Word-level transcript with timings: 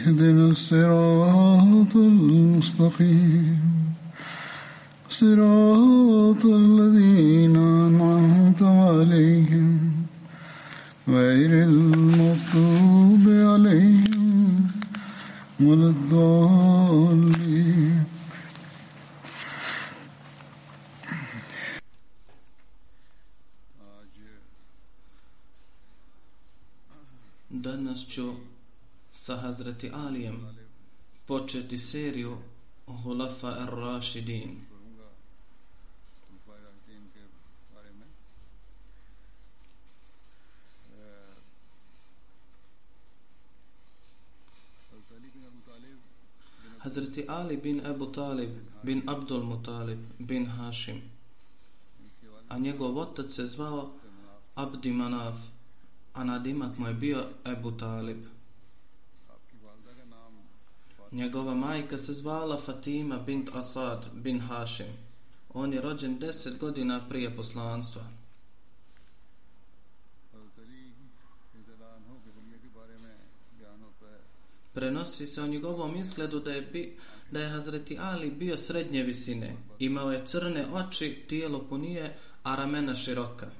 اهدنا 0.00 0.46
الصراط 0.50 1.96
المستقيم. 1.96 3.60
صراط 5.08 6.44
الذين 6.44 7.56
أنعمت 7.56 8.62
عليهم. 8.62 9.92
غير 11.08 11.50
المغضوب 11.68 13.24
عليهم 13.28 14.70
ولا 15.60 15.86
الضالين. 15.86 17.40
Danas 27.50 28.06
ću 28.08 28.49
sa 29.30 29.36
Hazreti 29.36 29.86
Alijem 29.94 30.42
početi 31.26 31.78
seriju 31.78 32.34
Hulafa 32.86 33.48
Ar-Rashidin. 33.48 34.66
Hazreti 46.78 47.24
Ali 47.28 47.56
bin 47.56 47.86
Abu 47.86 48.06
Talib 48.12 48.50
bin 48.82 49.02
Abdul 49.06 49.42
Mutalib 49.42 49.98
bin 50.18 50.46
Hashim 50.46 51.02
a 52.48 52.58
njegov 52.58 52.98
otac 52.98 53.30
se 53.30 53.46
zvao 53.46 53.92
Abdi 54.54 54.90
Manaf 54.90 55.38
a 56.14 56.24
nadimak 56.24 56.78
mu 56.78 56.86
je 56.86 56.94
bio 56.94 57.24
Abu 57.44 57.70
Talib 57.78 58.39
Njegova 61.12 61.54
majka 61.54 61.98
se 61.98 62.12
zvala 62.12 62.56
Fatima 62.56 63.18
bint 63.18 63.50
Asad 63.54 64.06
bin 64.14 64.40
Hashim. 64.40 64.92
On 65.54 65.72
je 65.72 65.80
rođen 65.80 66.18
deset 66.18 66.58
godina 66.58 67.00
prije 67.08 67.36
poslanstva. 67.36 68.02
Prenosi 74.72 75.26
se 75.26 75.42
o 75.42 75.46
njegovom 75.46 75.96
izgledu 75.96 76.40
da 76.40 76.50
je, 76.52 76.62
bi, 76.62 76.96
da 77.30 77.40
je 77.40 77.50
Hazreti 77.50 77.96
Ali 78.00 78.30
bio 78.30 78.56
srednje 78.58 79.02
visine. 79.02 79.56
Imao 79.78 80.12
je 80.12 80.26
crne 80.26 80.66
oči, 80.72 81.24
tijelo 81.28 81.66
punije, 81.68 82.18
a 82.42 82.56
ramena 82.56 82.94
široka. 82.94 83.50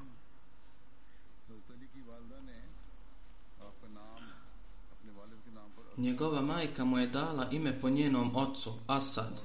Njegova 5.96 6.40
majka 6.40 6.84
mu 6.84 6.98
je 6.98 7.06
dala 7.06 7.48
ime 7.50 7.80
po 7.80 7.88
njenom 7.88 8.36
ocu, 8.36 8.72
Asad, 8.86 9.40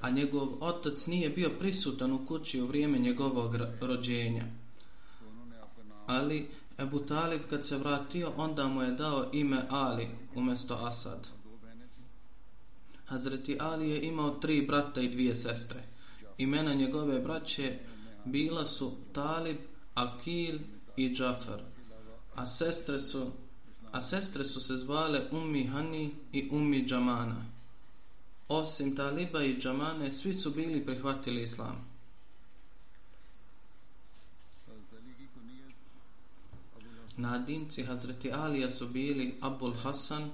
a 0.00 0.10
njegov 0.10 0.48
otac 0.60 1.06
nije 1.06 1.30
bio 1.30 1.50
prisutan 1.58 2.12
u 2.12 2.26
kući 2.26 2.60
u 2.60 2.66
vrijeme 2.66 2.98
njegovog 2.98 3.56
rođenja. 3.80 4.44
Ali 6.06 6.50
Ebu 6.78 6.98
Talib 6.98 7.40
kad 7.50 7.66
se 7.66 7.78
vratio, 7.78 8.32
onda 8.36 8.68
mu 8.68 8.82
je 8.82 8.90
dao 8.90 9.30
ime 9.32 9.66
Ali 9.70 10.08
umjesto 10.34 10.74
Asad. 10.74 11.26
Hazreti 13.06 13.56
Ali 13.60 13.90
je 13.90 14.02
imao 14.02 14.30
tri 14.30 14.66
brata 14.66 15.00
i 15.00 15.08
dvije 15.08 15.34
sestre. 15.34 15.82
Imena 16.38 16.74
njegove 16.74 17.18
braće 17.18 17.78
bila 18.24 18.66
su 18.66 18.92
Talib, 19.12 19.56
Akil 19.94 20.58
i 20.96 21.14
Džafar. 21.14 21.62
A 22.34 22.46
sestre 22.46 23.00
su 23.00 23.30
a 23.92 24.00
sestre 24.00 24.44
su 24.44 24.60
se 24.60 24.76
zvale 24.76 25.28
Ummi 25.30 25.66
Hani 25.66 26.14
i 26.32 26.48
Ummi 26.52 26.86
Džamana. 26.88 27.44
Osim 28.48 28.96
Taliba 28.96 29.42
i 29.42 29.60
Džamane, 29.60 30.12
svi 30.12 30.34
su 30.34 30.50
bili 30.50 30.86
prihvatili 30.86 31.42
islam. 31.42 31.96
Nadimci 37.16 37.82
Hazreti 37.82 38.32
Alija 38.32 38.70
su 38.70 38.88
bili 38.88 39.38
Abul 39.40 39.74
Hasan, 39.74 40.30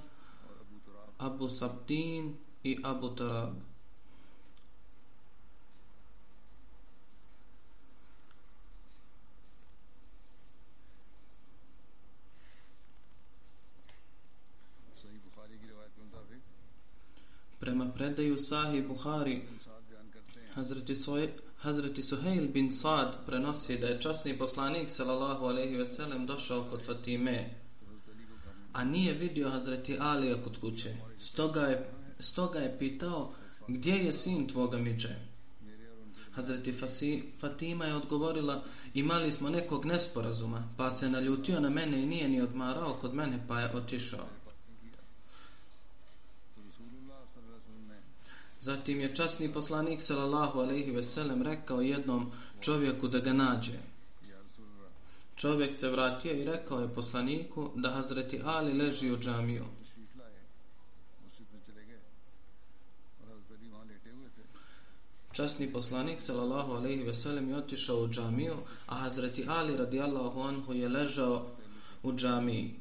Abu 1.17 1.49
Sabdin 1.49 2.35
i 2.63 2.79
Abu 2.83 3.15
Turab. 3.15 3.72
Prema 17.63 17.91
predaju 17.91 18.37
Sahi 18.37 18.81
Buhari, 18.81 19.41
Hazreti, 20.53 20.95
Soj, 20.95 21.29
Hazreti 21.57 22.01
Suhail 22.01 22.47
bin 22.47 22.71
Sad 22.71 23.25
prenosi 23.25 23.77
da 23.77 23.87
je 23.87 24.01
časni 24.01 24.37
poslanik 24.37 24.89
sallallahu 24.89 25.45
alaihi 25.45 25.77
ve 25.77 25.85
sellem 25.85 26.25
došao 26.25 26.63
kod 26.69 26.85
Fatime, 26.85 27.53
a 28.73 28.83
nije 28.83 29.13
vidio 29.13 29.49
Hazreti 29.49 29.97
Alija 29.99 30.43
kod 30.43 30.59
kuće. 30.59 30.95
Stoga 31.17 31.61
je, 31.61 31.89
stoga 32.19 32.59
je 32.59 32.79
pitao 32.79 33.33
gdje 33.67 33.93
je 33.93 34.13
sin 34.13 34.47
tvoga 34.47 34.77
miđe. 34.77 35.15
Hazreti 36.31 36.73
Fasi, 36.73 37.23
Fatima 37.39 37.85
je 37.85 37.95
odgovorila 37.95 38.63
imali 38.93 39.31
smo 39.31 39.49
nekog 39.49 39.85
nesporazuma 39.85 40.63
pa 40.77 40.89
se 40.89 41.09
naljutio 41.09 41.59
na 41.59 41.69
mene 41.69 42.03
i 42.03 42.05
nije 42.05 42.29
ni 42.29 42.41
odmarao 42.41 42.93
kod 42.93 43.13
mene 43.13 43.45
pa 43.47 43.59
je 43.59 43.75
otišao. 43.75 44.42
Zatim 48.63 49.01
je 49.01 49.15
časni 49.15 49.49
poslanik 49.53 50.01
sallallahu 50.01 50.59
alejhi 50.59 50.91
ve 50.91 51.03
sellem 51.03 51.41
rekao 51.41 51.81
jednom 51.81 52.31
čovjeku 52.61 53.07
da 53.07 53.19
ga 53.19 53.33
nađe. 53.33 53.79
Čovjek 55.35 55.75
se 55.75 55.89
vratio 55.89 56.31
i 56.31 56.45
rekao 56.45 56.79
je 56.79 56.93
poslaniku 56.95 57.71
da 57.75 57.89
Hazreti 57.89 58.39
Ali 58.43 58.73
leži 58.73 59.11
u 59.11 59.17
džamiju. 59.17 59.65
Časni 65.31 65.71
poslanik 65.73 66.21
sallallahu 66.21 66.71
alejhi 66.71 67.03
ve 67.03 67.15
sellem 67.15 67.49
je 67.49 67.57
otišao 67.57 68.03
u 68.03 68.07
džamiju, 68.07 68.55
a 68.87 68.95
Hazreti 68.95 69.45
Ali 69.47 69.77
radijallahu 69.77 70.41
anhu 70.41 70.73
je 70.73 70.89
ležao 70.89 71.47
u 72.03 72.13
džamiji. 72.13 72.75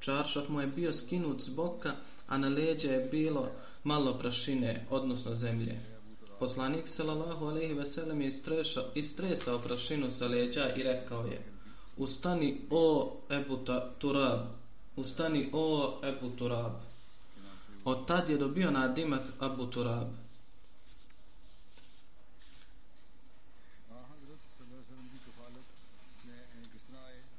Čaršaf 0.00 0.48
mu 0.48 0.60
je 0.60 0.66
bio 0.66 0.92
skinut 0.92 1.42
s 1.42 1.48
boka, 1.48 1.92
a 2.26 2.38
na 2.38 2.48
leđa 2.48 2.92
je 2.92 3.08
bilo 3.10 3.50
malo 3.84 4.18
prašine, 4.18 4.86
odnosno 4.90 5.34
zemlje. 5.34 5.80
Poslanik 6.38 6.88
sallallahu 6.88 7.46
alejhi 7.46 7.74
ve 7.74 7.86
sellem 7.86 8.20
je 8.20 8.28
istresao, 8.28 8.84
istresao 8.94 9.58
prašinu 9.58 10.10
sa 10.10 10.26
leđa 10.26 10.74
i 10.76 10.82
rekao 10.82 11.24
je: 11.24 11.44
"Ustani 11.96 12.60
o 12.70 13.16
Ebu 13.30 13.58
Turab, 13.98 14.40
ustani 14.96 15.50
o 15.52 16.00
Ebu 16.04 16.30
Turab." 16.38 16.72
Od 17.84 18.06
tad 18.06 18.30
je 18.30 18.38
dobio 18.38 18.70
nadimak 18.70 19.22
Abu 19.38 19.66
Turab. 19.66 20.08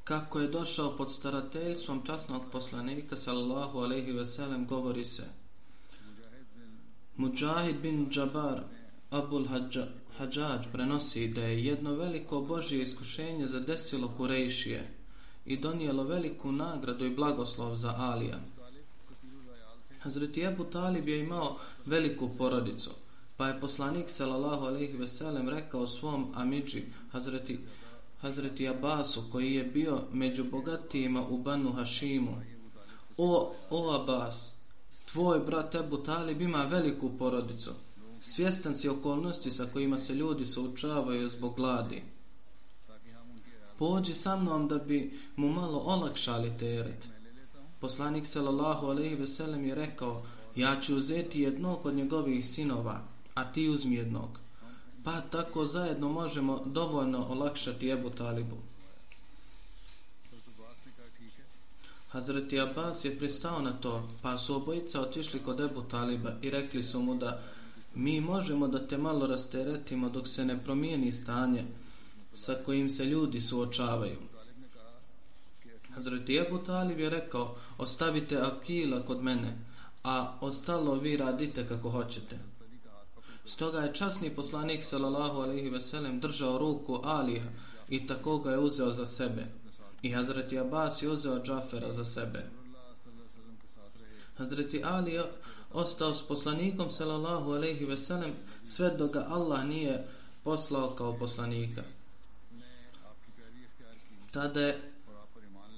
Kako 0.03 0.39
je 0.39 0.47
došao 0.47 0.97
pod 0.97 1.11
starateljstvom 1.11 2.05
časnog 2.05 2.41
poslanika 2.51 3.17
sallallahu 3.17 3.79
alejhi 3.79 4.11
ve 4.11 4.25
sellem 4.25 4.67
govori 4.67 5.05
se: 5.05 5.38
Mujahid 7.19 7.81
bin 7.81 8.09
Džabar 8.09 8.63
Abul 9.11 9.47
Hajjaj 10.17 10.71
prenosi 10.71 11.27
da 11.27 11.41
je 11.41 11.65
jedno 11.65 11.93
veliko 11.93 12.41
božje 12.41 12.81
iskušenje 12.81 13.47
zadesilo 13.47 14.13
Kurejšije 14.17 14.93
i 15.45 15.57
donijelo 15.57 16.03
veliku 16.03 16.51
nagradu 16.51 17.05
i 17.05 17.15
blagoslov 17.15 17.75
za 17.75 17.93
Alija. 17.97 18.39
Hazreti 19.99 20.41
Ebu 20.41 20.63
Talib 20.63 21.07
je 21.07 21.19
imao 21.19 21.57
veliku 21.85 22.29
porodicu, 22.37 22.89
pa 23.37 23.47
je 23.47 23.59
poslanik 23.59 24.09
sallallahu 24.09 24.65
alejhi 24.65 24.97
ve 24.97 25.07
sellem 25.07 25.49
rekao 25.49 25.87
svom 25.87 26.31
amidži 26.35 26.83
Hazreti 27.11 27.59
Hazreti 28.21 28.67
Abbasu 28.67 29.23
koji 29.31 29.53
je 29.53 29.63
bio 29.63 29.99
među 30.13 30.43
bogatijima 30.43 31.27
u 31.29 31.37
Banu 31.37 31.71
Hašimu. 31.71 32.41
O, 33.17 33.53
o 33.69 34.01
Abbas, 34.01 34.58
tvoj 35.11 35.39
brat 35.39 35.75
Ebu 35.75 35.97
Talib 35.97 36.41
ima 36.41 36.63
veliku 36.63 37.09
porodicu. 37.19 37.71
Svjestan 38.21 38.75
si 38.75 38.89
okolnosti 38.89 39.51
sa 39.51 39.65
kojima 39.73 39.97
se 39.97 40.13
ljudi 40.13 40.45
součavaju 40.45 41.29
zbog 41.29 41.55
gladi. 41.55 42.03
Pođi 43.77 44.13
sa 44.13 44.35
mnom 44.35 44.67
da 44.67 44.77
bi 44.77 45.19
mu 45.35 45.49
malo 45.49 45.79
olakšali 45.79 46.57
teret. 46.59 47.07
Poslanik 47.79 48.27
sallallahu 48.27 48.87
alejhi 48.87 49.15
ve 49.15 49.27
sellem 49.27 49.65
je 49.65 49.75
rekao: 49.75 50.23
"Ja 50.55 50.81
ću 50.81 50.95
uzeti 50.95 51.41
jednog 51.41 51.85
od 51.85 51.95
njegovih 51.95 52.45
sinova, 52.45 53.01
a 53.33 53.51
ti 53.51 53.69
uzmi 53.69 53.95
jednog." 53.95 54.39
Pa 55.03 55.21
tako 55.21 55.65
zajedno 55.65 56.09
možemo 56.09 56.61
dovoljno 56.65 57.27
olakšati 57.29 57.89
Ebu 57.89 58.09
Talibu. 58.09 58.57
Hazreti 62.11 62.59
Abbas 62.59 63.05
je 63.05 63.17
pristao 63.17 63.61
na 63.61 63.77
to, 63.77 64.07
pa 64.21 64.37
su 64.37 64.55
obojica 64.55 65.01
otišli 65.01 65.39
kod 65.39 65.59
Ebu 65.59 65.81
Taliba 65.81 66.31
i 66.41 66.49
rekli 66.49 66.83
su 66.83 67.01
mu 67.01 67.15
da 67.15 67.41
mi 67.95 68.21
možemo 68.21 68.67
da 68.67 68.87
te 68.87 68.97
malo 68.97 69.27
rasteretimo 69.27 70.09
dok 70.09 70.27
se 70.27 70.45
ne 70.45 70.63
promijeni 70.63 71.11
stanje 71.11 71.65
sa 72.33 72.55
kojim 72.65 72.89
se 72.89 73.05
ljudi 73.05 73.41
suočavaju. 73.41 74.17
Hazreti 75.95 76.35
Ebu 76.35 76.57
Talib 76.57 76.99
je 76.99 77.09
rekao, 77.09 77.55
ostavite 77.77 78.37
Akila 78.37 79.01
kod 79.01 79.23
mene, 79.23 79.57
a 80.03 80.37
ostalo 80.41 80.95
vi 80.95 81.17
radite 81.17 81.67
kako 81.67 81.89
hoćete. 81.89 82.39
Stoga 83.45 83.79
je 83.79 83.93
časni 83.93 84.29
poslanik 84.29 84.83
sallallahu 84.83 85.39
alejhi 85.39 85.69
ve 85.69 85.81
sellem 85.81 86.19
držao 86.19 86.57
ruku 86.57 86.99
Alija 87.03 87.43
i 87.89 88.07
tako 88.07 88.37
ga 88.37 88.51
je 88.51 88.59
uzeo 88.59 88.91
za 88.91 89.05
sebe. 89.05 89.45
I 90.01 90.11
Hazreti 90.11 90.59
Abbas 90.59 91.01
je 91.01 91.09
uzeo 91.09 91.43
Džafera 91.43 91.91
za 91.91 92.05
sebe. 92.05 92.43
Hazreti 94.37 94.81
Ali 94.83 95.11
je 95.11 95.23
ostao 95.73 96.13
s 96.13 96.27
poslanikom 96.27 96.89
sallallahu 96.89 97.51
alejhi 97.51 97.85
ve 97.85 97.97
sellem 97.97 98.33
sve 98.65 98.89
dok 98.97 99.13
ga 99.13 99.25
Allah 99.29 99.65
nije 99.65 100.07
poslao 100.43 100.95
kao 100.95 101.17
poslanika. 101.17 101.83
Tada 104.31 104.61
je 104.61 104.89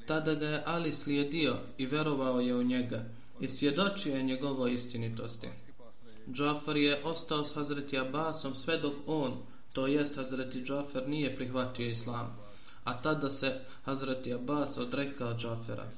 tada 0.07 0.35
ga 0.35 0.45
je 0.45 0.63
Ali 0.65 0.91
slijedio 0.91 1.57
i 1.77 1.85
verovao 1.85 2.39
je 2.39 2.55
u 2.55 2.63
njega 2.63 3.03
i 3.39 3.47
svjedočio 3.47 4.15
je 4.15 4.23
njegovoj 4.23 4.73
istinitosti. 4.73 5.47
Džafar 6.33 6.77
je 6.77 7.03
ostao 7.03 7.45
s 7.45 7.55
Hazreti 7.55 7.99
Abbasom 7.99 8.55
sve 8.55 8.77
dok 8.77 8.93
on, 9.07 9.37
to 9.73 9.87
jest 9.87 10.15
Hazreti 10.15 10.63
Džafar, 10.63 11.09
nije 11.09 11.35
prihvatio 11.35 11.89
islam. 11.89 12.40
A 12.83 13.01
tada 13.01 13.29
se 13.29 13.59
Hazreti 13.83 14.33
Abbas 14.33 14.77
odrekao 14.77 15.37
Džafera. 15.37 15.91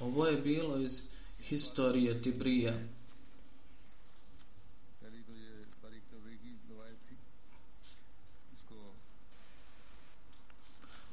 Ovo 0.00 0.26
je 0.26 0.36
bilo 0.36 0.76
iz 0.78 1.02
historije 1.40 2.22
Tibrija. 2.22 2.74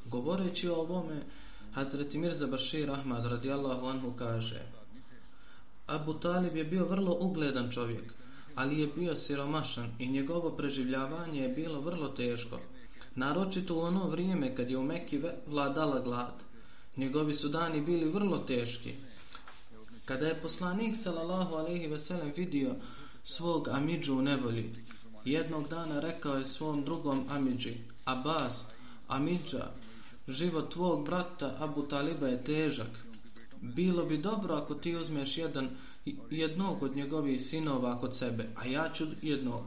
Govoreći 0.06 0.70
o 0.70 0.76
ovome, 0.76 1.22
Hazreti 1.74 2.18
Mirza 2.18 2.48
Bashir 2.48 2.92
Ahmad 2.92 3.26
radijallahu 3.26 3.86
anhu 3.86 4.14
kaže 4.18 4.62
Abu 5.88 6.14
Talib 6.14 6.56
je 6.56 6.64
bio 6.64 6.86
vrlo 6.86 7.18
ugledan 7.20 7.72
čovjek, 7.72 8.14
ali 8.56 8.80
je 8.80 8.88
bio 8.88 9.16
siromašan 9.16 9.92
i 10.00 10.08
njegovo 10.08 10.52
preživljavanje 10.52 11.42
je 11.42 11.50
bilo 11.50 11.82
vrlo 11.82 12.08
teško. 12.08 12.60
Naročito 13.16 13.76
u 13.76 13.80
ono 13.80 14.08
vrijeme 14.08 14.56
kad 14.56 14.70
je 14.70 14.78
u 14.78 14.84
Mekki 14.84 15.22
vladala 15.48 16.00
glad. 16.00 16.44
Njegovi 16.98 17.36
su 17.36 17.50
dani 17.50 17.82
bili 17.82 18.10
vrlo 18.10 18.38
teški. 18.38 18.94
Kada 20.06 20.28
je 20.28 20.42
poslanik 20.42 20.96
sallallahu 20.98 21.56
alejhi 21.56 21.88
ve 21.88 22.00
sellem 22.00 22.34
vidio 22.38 22.76
svog 23.24 23.68
amidžu 23.68 24.16
u 24.18 24.22
nevolji, 24.22 24.70
jednog 25.26 25.70
dana 25.70 26.00
rekao 26.00 26.36
je 26.36 26.46
svom 26.46 26.84
drugom 26.86 27.26
amidži, 27.30 27.74
Abbas, 28.06 28.66
amidža, 29.08 29.72
život 30.28 30.72
tvog 30.72 31.06
brata 31.06 31.56
Abu 31.60 31.82
Taliba 31.82 32.28
je 32.28 32.44
težak. 32.44 33.06
Bilo 33.62 34.06
bi 34.06 34.18
dobro 34.18 34.56
ako 34.56 34.76
ti 34.76 34.96
uzmeš 34.96 35.38
jedan, 35.38 35.70
jednog 36.30 36.84
od 36.84 36.96
njegovih 36.96 37.42
sinova 37.42 38.00
kod 38.00 38.16
sebe, 38.16 38.50
a 38.56 38.66
ja 38.66 38.90
ću 38.94 39.06
jednog. 39.22 39.62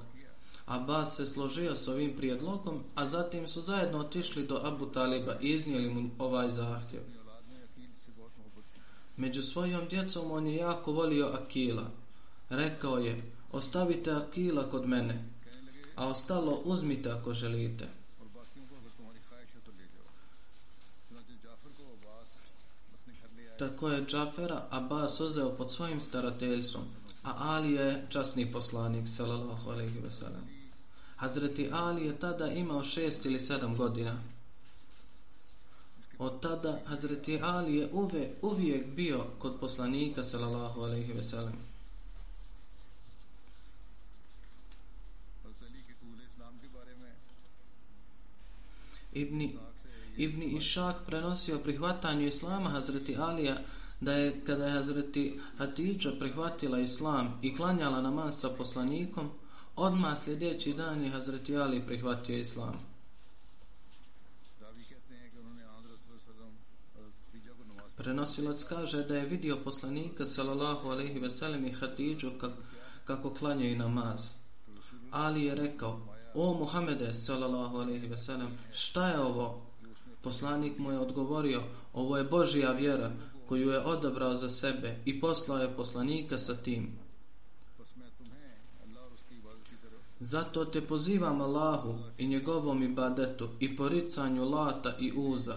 Abbas 0.66 1.16
se 1.16 1.26
složio 1.26 1.76
s 1.76 1.88
ovim 1.88 2.16
prijedlogom, 2.16 2.82
a 2.94 3.06
zatim 3.06 3.48
su 3.48 3.60
zajedno 3.60 3.98
otišli 3.98 4.46
do 4.46 4.60
Abu 4.64 4.86
Taliba 4.86 5.36
i 5.40 5.48
iznijeli 5.48 5.94
mu 5.94 6.10
ovaj 6.18 6.50
zahtjev. 6.50 7.02
Među 9.16 9.42
svojom 9.42 9.88
djecom 9.88 10.30
on 10.30 10.46
je 10.46 10.56
jako 10.56 10.92
volio 10.92 11.26
Akila. 11.26 11.90
Rekao 12.48 12.98
je, 12.98 13.22
ostavite 13.52 14.10
Akila 14.10 14.70
kod 14.70 14.88
mene, 14.88 15.24
a 15.94 16.08
ostalo 16.08 16.62
uzmite 16.64 17.10
ako 17.10 17.34
želite. 17.34 17.88
Tako 23.58 23.88
je 23.88 24.06
Džafera 24.06 24.66
Abbas 24.70 25.20
uzeo 25.20 25.56
pod 25.56 25.72
svojim 25.72 26.00
starateljstvom, 26.00 26.84
a 27.22 27.34
Ali 27.36 27.72
je 27.72 28.06
časni 28.08 28.52
poslanik, 28.52 29.08
sallallahu 29.08 29.70
alaihi 29.70 29.98
ve 29.98 30.10
sellem. 30.10 30.44
Hazreti 31.16 31.70
Ali 31.72 32.06
je 32.06 32.18
tada 32.18 32.46
imao 32.46 32.84
šest 32.84 33.24
ili 33.24 33.40
sedam 33.40 33.76
godina. 33.76 34.18
Od 36.18 36.40
tada 36.42 36.80
Hazreti 36.86 37.40
Ali 37.42 37.76
je 37.76 37.88
uve, 37.92 38.30
uvijek 38.42 38.86
bio 38.86 39.24
kod 39.38 39.60
poslanika, 39.60 40.22
sallallahu 40.22 40.80
alaihi 40.80 41.12
ve 41.12 41.22
sellem. 41.22 41.54
Ibni 49.12 49.58
Ibn 50.16 50.42
Išak 50.42 50.96
prenosio 51.06 51.58
prihvatanju 51.58 52.26
islama 52.26 52.70
Hazreti 52.70 53.16
Alija 53.16 53.56
da 54.00 54.12
je 54.12 54.44
kada 54.44 54.66
je 54.66 54.72
Hazreti 54.72 55.40
Hatidža 55.58 56.12
prihvatila 56.18 56.78
islam 56.78 57.38
i 57.42 57.56
klanjala 57.56 58.00
namaz 58.00 58.40
sa 58.40 58.48
poslanikom, 58.48 59.30
odmah 59.76 60.18
sljedeći 60.18 60.72
dan 60.72 61.04
je 61.04 61.10
Hazreti 61.10 61.56
Ali 61.56 61.82
prihvatio 61.86 62.38
islam. 62.38 62.80
Prenosilac 67.96 68.64
kaže 68.64 69.02
da 69.02 69.16
je 69.16 69.26
vidio 69.26 69.58
poslanika 69.64 70.26
sallallahu 70.26 70.88
alejhi 70.88 71.18
ve 71.18 71.30
sellem 71.30 71.66
i 71.66 71.72
Hatidžu 71.72 72.30
kako, 72.40 72.62
kako 73.04 73.34
klanjaju 73.34 73.78
namaz. 73.78 74.30
Ali 75.10 75.44
je 75.44 75.54
rekao: 75.54 76.00
"O 76.34 76.54
Muhammede 76.54 77.14
sallallahu 77.14 77.76
alejhi 77.76 78.06
ve 78.06 78.18
sellem, 78.18 78.58
šta 78.72 79.08
je 79.08 79.20
ovo?" 79.20 79.65
Poslanik 80.26 80.78
mu 80.78 80.92
je 80.92 80.98
odgovorio, 80.98 81.62
ovo 81.92 82.16
je 82.16 82.24
Božija 82.24 82.72
vjera 82.72 83.12
koju 83.48 83.70
je 83.70 83.84
odabrao 83.84 84.36
za 84.36 84.48
sebe 84.48 84.96
i 85.04 85.20
poslao 85.20 85.58
je 85.58 85.76
poslanika 85.76 86.38
sa 86.38 86.56
tim. 86.56 86.98
Zato 90.20 90.64
te 90.64 90.80
pozivam 90.80 91.40
Allahu 91.40 91.94
i 92.18 92.26
njegovom 92.26 92.82
ibadetu 92.82 93.48
i 93.60 93.76
poricanju 93.76 94.44
lata 94.44 94.96
i 94.98 95.12
uza. 95.16 95.56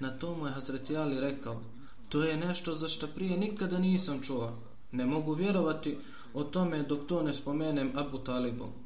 Na 0.00 0.18
tomu 0.18 0.46
je 0.46 0.52
Hazreti 0.52 0.96
Ali 0.96 1.20
rekao, 1.20 1.60
to 2.08 2.22
je 2.22 2.36
nešto 2.36 2.74
za 2.74 2.88
što 2.88 3.06
prije 3.06 3.38
nikada 3.38 3.78
nisam 3.78 4.22
čuo. 4.22 4.52
Ne 4.92 5.06
mogu 5.06 5.32
vjerovati 5.32 5.98
o 6.34 6.44
tome 6.44 6.82
dok 6.82 7.06
to 7.06 7.22
ne 7.22 7.34
spomenem 7.34 7.92
Abu 7.94 8.18
Talibu. 8.18 8.81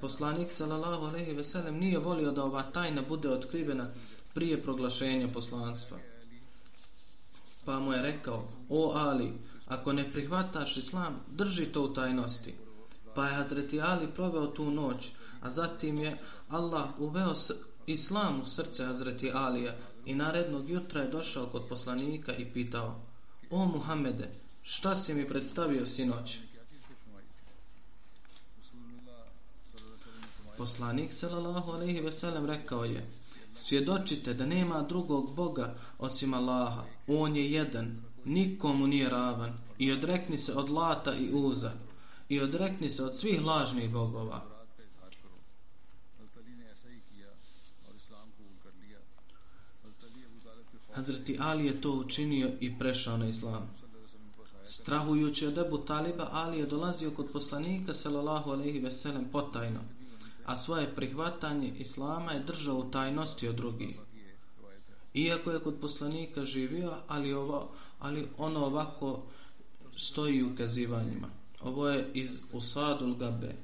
Poslanik 0.00 0.50
sallallahu 0.50 1.04
alejhi 1.06 1.32
ve 1.32 1.44
sellem 1.44 1.78
nije 1.78 1.98
volio 1.98 2.30
da 2.32 2.44
ova 2.44 2.62
tajna 2.62 3.02
bude 3.08 3.28
otkrivena 3.28 3.86
prije 4.34 4.62
proglašenja 4.62 5.28
poslanstva. 5.28 5.98
Pa 7.64 7.80
mu 7.80 7.92
je 7.92 8.02
rekao: 8.02 8.48
"O 8.68 8.92
Ali, 8.94 9.32
ako 9.66 9.92
ne 9.92 10.12
prihvataš 10.12 10.76
islam, 10.76 11.20
drži 11.30 11.66
to 11.66 11.82
u 11.82 11.94
tajnosti." 11.94 12.54
Pa 13.14 13.26
je 13.26 13.34
Hazreti 13.34 13.80
Ali 13.80 14.06
proveo 14.14 14.46
tu 14.46 14.70
noć, 14.70 15.10
a 15.40 15.50
zatim 15.50 15.98
je 15.98 16.18
Allah 16.48 16.88
uveo 16.98 17.34
islam 17.86 18.40
u 18.40 18.44
srce 18.44 18.84
Hazreti 18.84 19.30
Alija 19.32 19.74
i 20.04 20.14
narednog 20.14 20.70
jutra 20.70 21.02
je 21.02 21.10
došao 21.10 21.46
kod 21.46 21.68
poslanika 21.68 22.32
i 22.36 22.52
pitao 22.52 23.00
O 23.50 23.64
Muhammede, 23.64 24.28
šta 24.62 24.94
si 24.94 25.14
mi 25.14 25.28
predstavio 25.28 25.86
sinoć? 25.86 26.38
Poslanik 30.58 31.12
sallallahu 31.12 31.72
alejhi 31.72 32.00
ve 32.00 32.12
sellem 32.12 32.46
rekao 32.46 32.84
je: 32.84 33.06
Svjedočite 33.54 34.34
da 34.34 34.46
nema 34.46 34.82
drugog 34.82 35.34
Boga 35.34 35.74
osim 35.98 36.34
Allaha. 36.34 36.84
On 37.06 37.36
je 37.36 37.52
jedan, 37.52 37.96
nikomu 38.24 38.86
nije 38.86 39.08
ravan 39.08 39.52
i 39.78 39.92
odrekni 39.92 40.38
se 40.38 40.54
od 40.54 40.70
Lata 40.70 41.14
i 41.14 41.32
Uza 41.32 41.72
i 42.28 42.40
odrekni 42.40 42.90
se 42.90 43.04
od 43.04 43.16
svih 43.16 43.42
lažnih 43.42 43.90
bogova. 43.90 44.42
Hazreti 50.94 51.36
Ali 51.40 51.66
je 51.66 51.80
to 51.80 51.92
učinio 51.92 52.50
i 52.60 52.78
prešao 52.78 53.16
na 53.16 53.28
islam. 53.28 53.70
Strahujući 54.64 55.46
od 55.46 55.58
Ebu 55.58 55.78
Taliba, 55.78 56.28
Ali 56.32 56.58
je 56.58 56.66
dolazio 56.66 57.10
kod 57.10 57.32
poslanika 57.32 57.94
sallallahu 57.94 58.50
alejhi 58.50 58.78
ve 58.78 58.92
sellem 58.92 59.24
potajno 59.32 59.80
a 60.48 60.56
svoje 60.56 60.94
prihvatanje 60.94 61.72
islama 61.78 62.32
je 62.32 62.42
držao 62.42 62.76
u 62.76 62.90
tajnosti 62.90 63.48
od 63.48 63.54
drugih. 63.54 63.98
Iako 65.14 65.50
je 65.50 65.60
kod 65.60 65.76
poslanika 65.80 66.44
živio, 66.44 66.94
ali, 67.08 67.32
ovo, 67.32 67.70
ali 67.98 68.28
ono 68.38 68.64
ovako 68.64 69.22
stoji 69.96 70.42
u 70.42 70.56
kazivanjima. 70.56 71.28
Ovo 71.60 71.88
je 71.88 72.10
iz 72.14 72.40
Usadul 72.52 73.14
Gabe. 73.14 73.54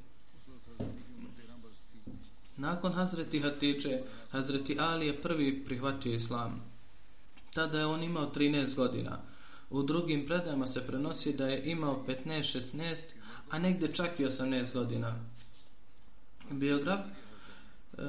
Nakon 2.57 2.93
Hazreti 2.93 3.41
Hatice, 3.41 4.03
Hazreti 4.31 4.77
Ali 4.79 5.07
je 5.07 5.23
prvi 5.23 5.65
prihvatio 5.65 6.15
islam. 6.15 6.63
Tada 7.55 7.79
je 7.79 7.87
on 7.87 8.03
imao 8.03 8.33
13 8.35 8.75
godina. 8.75 9.19
U 9.71 9.83
drugim 9.83 10.27
predajama 10.27 10.67
se 10.67 10.87
prenosi 10.87 11.33
da 11.33 11.47
je 11.47 11.71
imao 11.71 12.05
15-16, 12.09 13.05
a 13.51 13.59
negde 13.59 13.93
čak 13.93 14.21
i 14.21 14.25
18 14.25 14.73
godina 14.73 15.34
biograf. 16.51 17.01
E, 17.99 18.03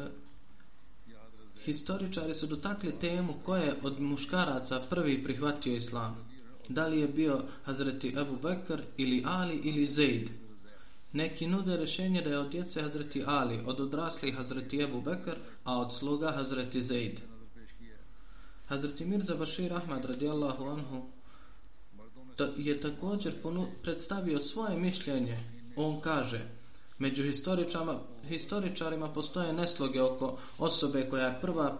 historičari 1.65 2.33
su 2.33 2.47
dotakli 2.47 2.99
temu 2.99 3.33
ko 3.45 3.55
je 3.55 3.75
od 3.83 3.99
muškaraca 3.99 4.79
prvi 4.89 5.23
prihvatio 5.23 5.75
islam. 5.75 6.17
Da 6.69 6.87
li 6.87 6.99
je 6.99 7.07
bio 7.07 7.41
Hazreti 7.63 8.17
Abu 8.17 8.35
Bakr 8.41 8.81
ili 8.97 9.23
Ali 9.25 9.55
ili 9.55 9.85
Zaid? 9.85 10.29
Neki 11.13 11.47
nude 11.47 11.77
rešenje 11.77 12.21
da 12.21 12.29
je 12.29 12.39
od 12.39 12.49
djece 12.49 12.81
Hazreti 12.81 13.23
Ali 13.25 13.59
od 13.65 13.79
odraslih 13.79 14.35
Hazreti 14.35 14.83
Abu 14.83 15.01
Bakr 15.01 15.35
a 15.63 15.79
od 15.79 15.95
sluga 15.95 16.31
Hazreti 16.31 16.81
Zaid. 16.81 17.19
Hazreti 18.67 19.05
Mirza 19.05 19.35
Bashir 19.35 19.73
Ahmad 19.73 20.05
radijallahu 20.05 20.63
anhu 20.65 21.05
je 22.57 22.81
također 22.81 23.33
predstavio 23.83 24.39
svoje 24.39 24.79
mišljenje. 24.79 25.37
On 25.75 26.01
kaže 26.01 26.41
Među 26.97 27.23
historičarima, 27.23 27.99
historičarima 28.27 29.09
postoje 29.09 29.53
nesloge 29.53 30.01
oko 30.01 30.37
osobe 30.57 31.07
koja 31.09 31.25
je 31.25 31.41
prva 31.41 31.77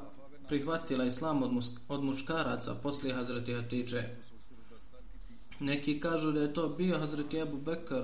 prihvatila 0.48 1.06
islam 1.06 1.44
od, 1.44 1.54
mus, 1.54 1.72
od 1.90 2.04
muškaraca 2.04 2.76
poslije 2.84 3.16
Hazreti 3.16 3.54
Hatice. 3.54 4.04
Neki 5.60 6.00
kažu 6.00 6.32
da 6.32 6.42
je 6.42 6.54
to 6.54 6.70
bio 6.70 7.00
Hazreti 7.00 7.42
Abu 7.42 7.58
Bekr 7.58 8.04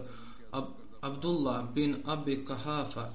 Ab, 0.52 0.66
Abdullah 1.02 1.74
bin 1.74 1.96
Abi 2.06 2.46
Kahafa. 2.46 3.10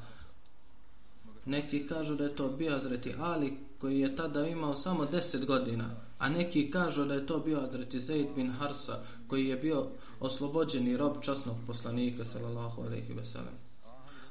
Neki 1.46 1.86
kažu 1.86 2.14
da 2.14 2.24
je 2.24 2.36
to 2.36 2.48
bio 2.48 2.72
Hazreti 2.72 3.14
Ali 3.18 3.56
koji 3.78 4.00
je 4.00 4.16
tada 4.16 4.46
imao 4.46 4.76
samo 4.76 5.04
10 5.04 5.44
godina. 5.44 5.90
A 6.18 6.28
neki 6.28 6.70
kažu 6.70 7.04
da 7.04 7.14
je 7.14 7.26
to 7.26 7.38
bio 7.38 7.60
Hazreti 7.60 8.00
Zaid 8.00 8.26
bin 8.34 8.50
Harsa 8.50 8.98
koji 9.28 9.46
je 9.46 9.56
bio 9.56 9.86
oslobođeni 10.20 10.96
rob 10.96 11.16
časnog 11.20 11.56
poslanika 11.66 12.24
sallallahu 12.24 12.82
alejhi 12.82 13.12
ve 13.12 13.24
sellem 13.24 13.65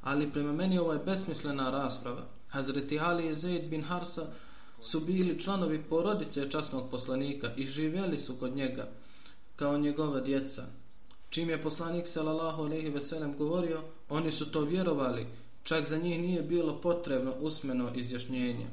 ali 0.06 0.32
prema 0.32 0.54
meni 0.54 0.80
ovo 0.80 0.94
je 0.94 1.00
besmislena 1.06 1.70
rasprava. 1.70 2.26
Hazreti 2.50 3.00
Ali 3.00 3.30
i 3.30 3.34
Zaid 3.34 3.70
bin 3.70 3.84
Harsa 3.84 4.28
su 4.82 5.00
bili 5.00 5.40
članovi 5.40 5.84
porodice 5.84 6.52
časnog 6.52 6.92
poslanika 6.92 7.52
i 7.58 7.68
živjeli 7.68 8.20
su 8.20 8.36
kod 8.40 8.56
njega 8.56 8.88
kao 9.56 9.78
njegova 9.78 10.22
djeca. 10.22 10.64
Čim 11.30 11.50
je 11.50 11.62
poslanik 11.62 12.08
sallallahu 12.08 12.64
alejhi 12.64 12.90
ve 12.90 13.02
sellem 13.02 13.38
govorio, 13.38 13.82
oni 14.10 14.32
su 14.32 14.52
to 14.52 14.62
vjerovali, 14.62 15.28
čak 15.64 15.86
za 15.86 15.98
njih 15.98 16.20
nije 16.20 16.42
bilo 16.42 16.82
potrebno 16.82 17.34
usmeno 17.40 17.92
izjašnjenje. 17.96 18.68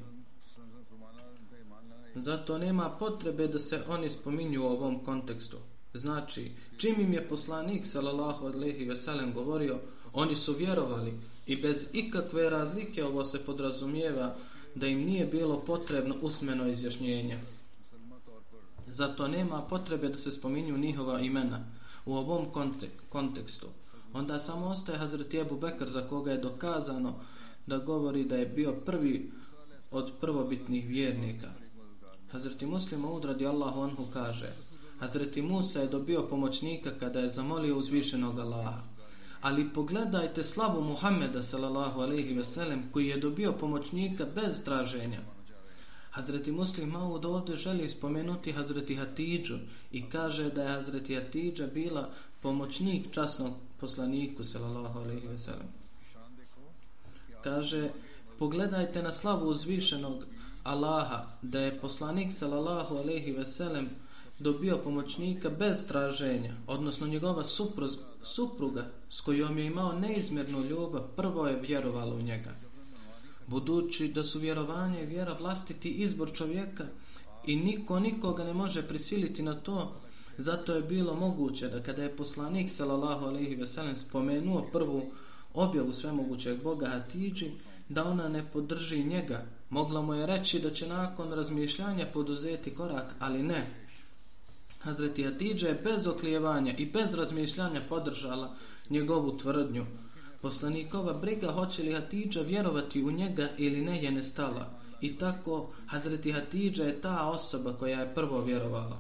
Zato 2.14 2.58
nema 2.58 2.90
potrebe 2.90 3.48
da 3.48 3.58
se 3.58 3.82
oni 3.88 4.10
spominju 4.10 4.62
u 4.62 4.66
ovom 4.66 5.04
kontekstu. 5.04 5.56
Znači, 5.94 6.52
čim 6.76 7.00
im 7.00 7.12
je 7.12 7.28
poslanik 7.28 7.86
sallallahu 7.86 8.46
alejhi 8.46 8.84
ve 8.84 8.96
sellem 8.96 9.32
govorio, 9.32 9.78
Oni 10.12 10.37
su 10.37 10.54
vjerovali 10.54 11.12
i 11.47 11.57
bez 11.57 11.88
ikakve 11.92 12.50
razlike 12.50 13.04
ovo 13.04 13.25
se 13.25 13.45
podrazumijeva 13.45 14.35
da 14.75 14.87
im 14.87 15.04
nije 15.04 15.26
bilo 15.26 15.61
potrebno 15.61 16.14
usmeno 16.23 16.69
izjašnjenje. 16.69 17.38
Zato 18.87 19.28
nema 19.28 19.62
potrebe 19.62 20.09
da 20.09 20.19
se 20.19 20.33
spominju 20.33 20.78
njihova 20.78 21.21
imena 21.21 21.64
u 22.07 22.14
ovom 22.14 22.47
kontekstu. 23.09 23.66
Onda 24.12 24.38
samo 24.38 24.66
ostaje 24.66 24.99
Hazreti 24.99 25.38
Ebu 25.38 25.57
Bekr 25.57 25.88
za 25.88 26.09
koga 26.09 26.33
je 26.33 26.38
dokazano 26.38 27.14
da 27.66 27.78
govori 27.78 28.25
da 28.25 28.37
je 28.37 28.47
bio 28.47 28.73
prvi 28.73 29.33
od 29.90 30.12
prvobitnih 30.21 30.88
vjernika. 30.88 31.50
Hazreti 32.31 32.66
Muslim 32.66 33.04
Ud 33.04 33.25
radi 33.25 33.47
Allahu 33.47 33.81
anhu 33.81 34.07
kaže 34.12 34.52
Hazreti 34.99 35.42
Musa 35.42 35.81
je 35.81 35.88
dobio 35.88 36.26
pomoćnika 36.31 36.90
kada 36.99 37.21
je 37.21 37.31
zamolio 37.31 37.78
uzvišenog 37.78 38.38
Allaha 38.38 38.91
ali 39.42 39.72
pogledajte 39.75 40.44
slavu 40.44 40.80
Muhammeda 40.84 41.42
sallallahu 41.42 42.00
alejhi 42.00 42.34
ve 42.34 42.44
sellem 42.44 42.82
koji 42.92 43.08
je 43.08 43.16
dobio 43.16 43.52
pomoćnika 43.52 44.26
bez 44.34 44.64
traženja. 44.64 45.20
Hazreti 46.11 46.52
Muslim 46.52 46.88
Maud 46.88 47.25
ovdje 47.25 47.56
želi 47.56 47.90
spomenuti 47.90 48.52
Hazreti 48.52 48.96
Hatidžu 48.96 49.56
i 49.92 50.11
kaže 50.11 50.50
da 50.50 50.62
je 50.62 50.75
Hazreti 50.75 51.14
Hatidža 51.14 51.66
bila 51.66 52.11
pomoćnik 52.42 53.12
časnog 53.12 53.52
poslaniku 53.80 54.44
sallallahu 54.44 54.99
alejhi 54.99 55.26
ve 55.26 55.38
sellem. 55.38 55.68
Kaže 57.44 57.90
pogledajte 58.38 59.02
na 59.02 59.12
slavu 59.12 59.49
uzvišenog 59.49 60.25
Allaha 60.64 61.26
da 61.42 61.61
je 61.61 61.78
poslanik 61.80 62.32
sallallahu 62.32 62.96
alejhi 62.96 63.32
ve 63.32 63.46
sellem 63.46 63.88
dobio 64.42 64.78
pomoćnika 64.84 65.50
bez 65.50 65.87
traženja, 65.87 66.54
odnosno 66.66 67.06
njegova 67.06 67.44
supruz, 67.44 67.99
supruga 68.22 68.87
s 69.08 69.20
kojom 69.20 69.58
je 69.58 69.66
imao 69.66 69.92
neizmjernu 69.92 70.64
ljubav, 70.64 71.02
prvo 71.16 71.46
je 71.46 71.61
vjerovala 71.61 72.14
u 72.14 72.22
njega. 72.22 72.50
Budući 73.46 74.08
da 74.08 74.25
su 74.25 74.38
vjerovanje 74.38 75.02
i 75.02 75.06
vjera 75.06 75.37
vlastiti 75.40 75.90
izbor 75.90 76.32
čovjeka 76.32 76.84
i 77.46 77.56
niko 77.56 78.00
nikoga 78.00 78.44
ne 78.44 78.54
može 78.54 78.82
prisiliti 78.82 79.42
na 79.42 79.54
to, 79.54 79.92
zato 80.37 80.75
je 80.75 80.82
bilo 80.82 81.14
moguće 81.14 81.68
da 81.68 81.82
kada 81.82 82.02
je 82.02 82.16
poslanik 82.16 82.70
sallallahu 82.70 83.26
alejhi 83.26 83.54
ve 83.54 83.66
sellem 83.66 83.96
spomenuo 83.96 84.68
prvu 84.72 85.02
objavu 85.54 85.92
svemogućeg 85.92 86.62
Boga 86.62 86.87
Hatidži, 86.87 87.50
da 87.88 88.04
ona 88.04 88.28
ne 88.28 88.44
podrži 88.52 89.04
njega, 89.04 89.44
mogla 89.70 90.02
mu 90.02 90.14
je 90.14 90.26
reći 90.26 90.61
da 90.61 90.70
će 90.70 90.88
nakon 90.88 91.32
razmišljanja 91.32 92.06
poduzeti 92.12 92.75
korak, 92.75 93.14
ali 93.18 93.42
ne, 93.42 93.66
Hazreti 94.82 95.26
Atidža 95.26 95.68
je 95.68 95.80
bez 95.84 96.06
oklijevanja 96.06 96.74
i 96.76 96.86
bez 96.86 97.14
razmišljanja 97.14 97.80
podržala 97.88 98.56
njegovu 98.90 99.38
tvrdnju. 99.38 99.86
Poslanikova 100.40 101.12
briga 101.12 101.52
hoće 101.52 101.82
li 101.82 101.92
Hatidža 101.92 102.40
vjerovati 102.40 103.02
u 103.02 103.10
njega 103.10 103.48
ili 103.58 103.80
ne 103.80 104.02
je 104.02 104.10
nestala. 104.10 104.70
I 105.00 105.18
tako 105.18 105.70
Hazreti 105.86 106.32
Hatidža 106.32 106.84
je 106.84 107.00
ta 107.00 107.28
osoba 107.28 107.72
koja 107.72 108.00
je 108.00 108.14
prvo 108.14 108.40
vjerovala. 108.40 108.98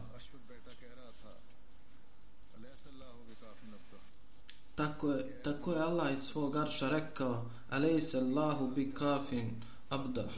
Tako 4.74 5.10
je, 5.10 5.40
tako 5.44 5.72
je 5.72 5.80
Allah 5.80 6.14
iz 6.14 6.20
svog 6.20 6.56
arša 6.56 6.88
rekao 6.88 7.50
Aleyse 7.70 8.18
Allahu 8.18 8.70
bi 8.74 8.92
kafin 8.94 9.50
abdah 9.88 10.30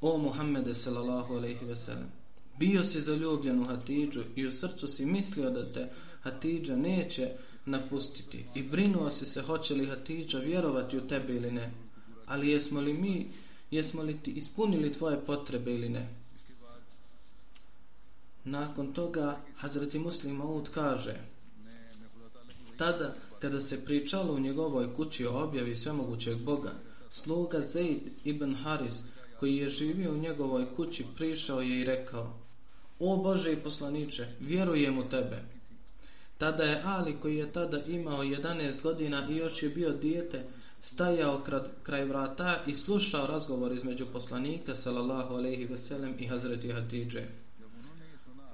O 0.00 0.18
Muhammede 0.18 0.74
sallallahu 0.74 1.34
alejhi 1.34 1.64
ve 1.64 1.76
sellem 1.76 2.19
bio 2.60 2.84
si 2.84 3.00
zaljubljen 3.00 3.60
u 3.60 3.64
Hatidžu 3.64 4.22
i 4.36 4.46
u 4.46 4.52
srcu 4.52 4.88
si 4.88 5.06
mislio 5.06 5.50
da 5.50 5.72
te 5.72 5.88
Hatidža 6.22 6.76
neće 6.76 7.28
napustiti 7.64 8.44
i 8.54 8.62
brinuo 8.62 9.10
si 9.10 9.26
se 9.26 9.42
hoće 9.42 9.74
li 9.74 9.86
Hatidža 9.86 10.38
vjerovati 10.38 10.98
u 10.98 11.08
tebe 11.08 11.36
ili 11.36 11.50
ne. 11.50 11.70
Ali 12.26 12.50
jesmo 12.50 12.80
li 12.80 12.94
mi, 12.94 13.30
jesmo 13.70 14.02
li 14.02 14.18
ti 14.22 14.30
ispunili 14.30 14.92
tvoje 14.92 15.20
potrebe 15.26 15.74
ili 15.74 15.88
ne? 15.88 16.08
Nakon 18.44 18.92
toga 18.92 19.38
Hazreti 19.56 19.98
Muslim 19.98 20.36
Maud 20.36 20.68
kaže 20.74 21.14
Tada 22.76 23.14
Kada 23.40 23.60
se 23.60 23.84
pričalo 23.84 24.34
u 24.34 24.40
njegovoj 24.40 24.94
kući 24.94 25.26
o 25.26 25.42
objavi 25.44 25.76
svemogućeg 25.76 26.38
Boga, 26.38 26.72
sluga 27.10 27.60
Zaid 27.60 28.00
ibn 28.24 28.54
Haris, 28.54 29.04
koji 29.38 29.56
je 29.56 29.68
živio 29.68 30.12
u 30.12 30.18
njegovoj 30.18 30.74
kući, 30.76 31.04
prišao 31.16 31.60
je 31.60 31.80
i 31.80 31.84
rekao 31.84 32.40
O 33.00 33.16
Bože 33.16 33.52
i 33.52 33.56
poslaniče, 33.56 34.26
vjerujem 34.40 34.98
u 34.98 35.08
tebe. 35.08 35.42
Tada 36.38 36.62
je 36.64 36.82
Ali, 36.84 37.16
koji 37.20 37.36
je 37.36 37.52
tada 37.52 37.78
imao 37.86 38.24
11 38.24 38.82
godina 38.82 39.28
i 39.30 39.36
još 39.36 39.62
je 39.62 39.68
bio 39.68 39.90
dijete, 39.90 40.44
stajao 40.82 41.42
kraj 41.82 42.04
vrata 42.04 42.58
i 42.66 42.74
slušao 42.74 43.26
razgovor 43.26 43.72
između 43.72 44.06
poslanika, 44.12 44.74
salallahu 44.74 45.34
alaihi 45.34 45.64
veselem, 45.64 46.14
i 46.18 46.26
Hazreti 46.26 46.72
Hatidže. 46.72 47.24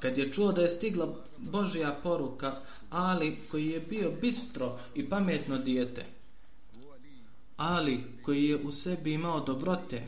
Kad 0.01 0.19
je 0.19 0.33
čuo 0.33 0.53
da 0.53 0.63
je 0.63 0.69
stigla 0.69 1.15
Božja 1.37 1.97
poruka, 2.03 2.57
Ali, 2.91 3.39
koji 3.51 3.69
je 3.69 3.81
bio 3.81 4.13
bistro 4.21 4.79
i 4.95 5.09
pametno 5.09 5.59
dijete, 5.59 6.05
Ali, 7.57 8.05
koji 8.23 8.45
je 8.45 8.57
u 8.57 8.73
sebi 8.73 9.13
imao 9.13 9.41
dobrote, 9.41 10.03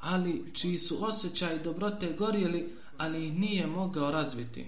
Ali, 0.00 0.44
čiji 0.54 0.78
su 0.78 1.04
osjećaj 1.04 1.58
dobrote 1.58 2.12
gorjeli, 2.18 2.79
ali 3.00 3.26
ih 3.26 3.38
nije 3.38 3.66
mogao 3.66 4.10
razviti. 4.10 4.66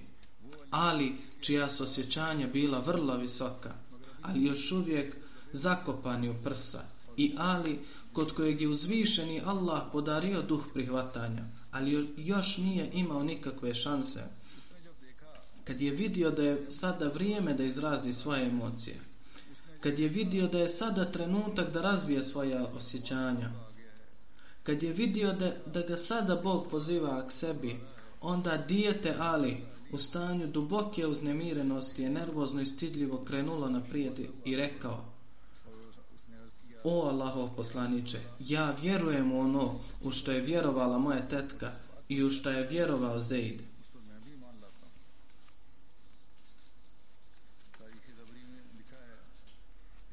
Ali, 0.70 1.12
čija 1.40 1.68
su 1.68 1.84
osjećanja 1.84 2.46
bila 2.46 2.78
vrlo 2.78 3.16
visoka, 3.16 3.74
ali 4.22 4.44
još 4.44 4.72
uvijek 4.72 5.16
zakopani 5.52 6.30
u 6.30 6.34
prsa. 6.44 6.80
I 7.16 7.34
Ali, 7.38 7.78
kod 8.12 8.32
kojeg 8.32 8.60
je 8.60 8.68
uzvišeni 8.68 9.42
Allah 9.44 9.82
podario 9.92 10.42
duh 10.42 10.64
prihvatanja, 10.72 11.42
ali 11.70 12.14
još 12.16 12.56
nije 12.56 12.90
imao 12.92 13.22
nikakve 13.22 13.74
šanse. 13.74 14.20
Kad 15.64 15.80
je 15.80 15.90
vidio 15.90 16.30
da 16.30 16.42
je 16.42 16.66
sada 16.70 17.08
vrijeme 17.08 17.54
da 17.54 17.64
izrazi 17.64 18.12
svoje 18.12 18.46
emocije, 18.46 18.96
kad 19.80 19.98
je 19.98 20.08
vidio 20.08 20.48
da 20.48 20.58
je 20.58 20.68
sada 20.68 21.12
trenutak 21.12 21.72
da 21.72 21.82
razvije 21.82 22.22
svoja 22.22 22.66
osjećanja, 22.76 23.50
kad 24.62 24.82
je 24.82 24.92
vidio 24.92 25.32
da, 25.32 25.52
da 25.66 25.80
ga 25.80 25.96
sada 25.96 26.36
Bog 26.36 26.66
poziva 26.70 27.26
k 27.28 27.32
sebi, 27.32 27.91
onda 28.23 28.57
dijete 28.57 29.14
Ali 29.19 29.57
u 29.93 29.99
stanju 29.99 30.47
duboke 30.47 31.07
uznemirenosti 31.07 32.02
je 32.02 32.11
nervozno 32.11 32.61
i 32.61 32.67
stidljivo 32.67 33.25
krenulo 33.25 33.69
naprijed 33.69 34.21
i 34.45 34.57
rekao 34.57 35.05
O 36.85 37.09
Allahov 37.09 37.49
poslaniće, 37.57 38.19
ja 38.38 38.76
vjerujem 38.83 39.33
u 39.33 39.41
ono 39.41 39.81
u 40.02 40.11
što 40.11 40.33
je 40.33 40.41
vjerovala 40.41 40.99
moja 40.99 41.29
tetka 41.29 41.73
i 42.09 42.25
u 42.25 42.31
što 42.31 42.50
je 42.50 42.69
vjerovao 42.69 43.21
Zaid. 43.21 43.61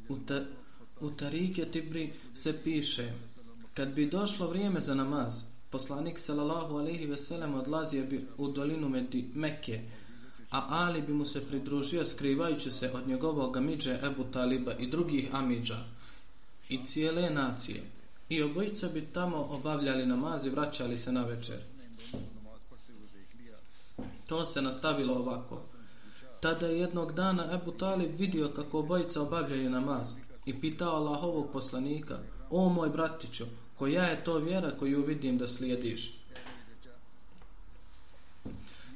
U, 0.10 0.18
ta, 0.18 0.42
u 1.00 1.12
Tarike 1.12 1.66
Tibri 1.66 2.14
se 2.34 2.64
piše 2.64 3.14
kad 3.74 3.94
bi 3.94 4.10
došlo 4.10 4.48
vrijeme 4.48 4.80
za 4.80 4.96
namaz 4.96 5.44
poslanik 5.70 6.20
sallallahu 6.20 6.78
alejhi 6.78 7.06
ve 7.06 7.18
sellem 7.18 7.56
odlazio 7.56 8.06
bi 8.06 8.26
u 8.38 8.48
dolinu 8.48 8.90
Medi, 8.90 9.30
Mekke 9.36 9.82
a 10.52 10.66
Ali 10.70 11.02
bi 11.02 11.14
mu 11.14 11.26
se 11.26 11.48
pridružio 11.48 12.06
skrivajući 12.06 12.72
se 12.72 12.92
od 12.94 13.08
njegovog 13.08 13.58
amidže 13.58 14.00
Ebu 14.04 14.24
Taliba 14.24 14.74
i 14.74 14.88
drugih 14.88 15.36
amidža 15.36 15.78
i 16.70 16.86
cijele 16.86 17.30
nacije. 17.30 17.84
I 18.30 18.44
obojica 18.44 18.88
bi 18.88 19.06
tamo 19.06 19.38
obavljali 19.38 20.06
namaz 20.06 20.46
i 20.46 20.50
vraćali 20.50 20.98
se 20.98 21.12
na 21.12 21.24
večer. 21.24 21.58
To 24.28 24.46
se 24.46 24.62
nastavilo 24.62 25.14
ovako. 25.14 25.62
Tada 26.40 26.68
je 26.68 26.80
jednog 26.80 27.14
dana 27.14 27.54
Ebu 27.54 27.72
Talib 27.72 28.20
vidio 28.20 28.52
kako 28.56 28.80
obojica 28.80 29.22
obavljaju 29.22 29.70
namaz 29.70 30.08
i 30.46 30.62
pitao 30.62 30.96
Allahovog 30.96 31.50
poslanika 31.54 32.20
o 32.50 32.70
moj 32.70 32.90
bratiću 32.90 33.46
koja 33.80 34.04
je 34.04 34.24
to 34.24 34.38
vjera 34.38 34.72
koju 34.80 35.06
vidim 35.06 35.38
da 35.38 35.48
slijediš? 35.48 36.14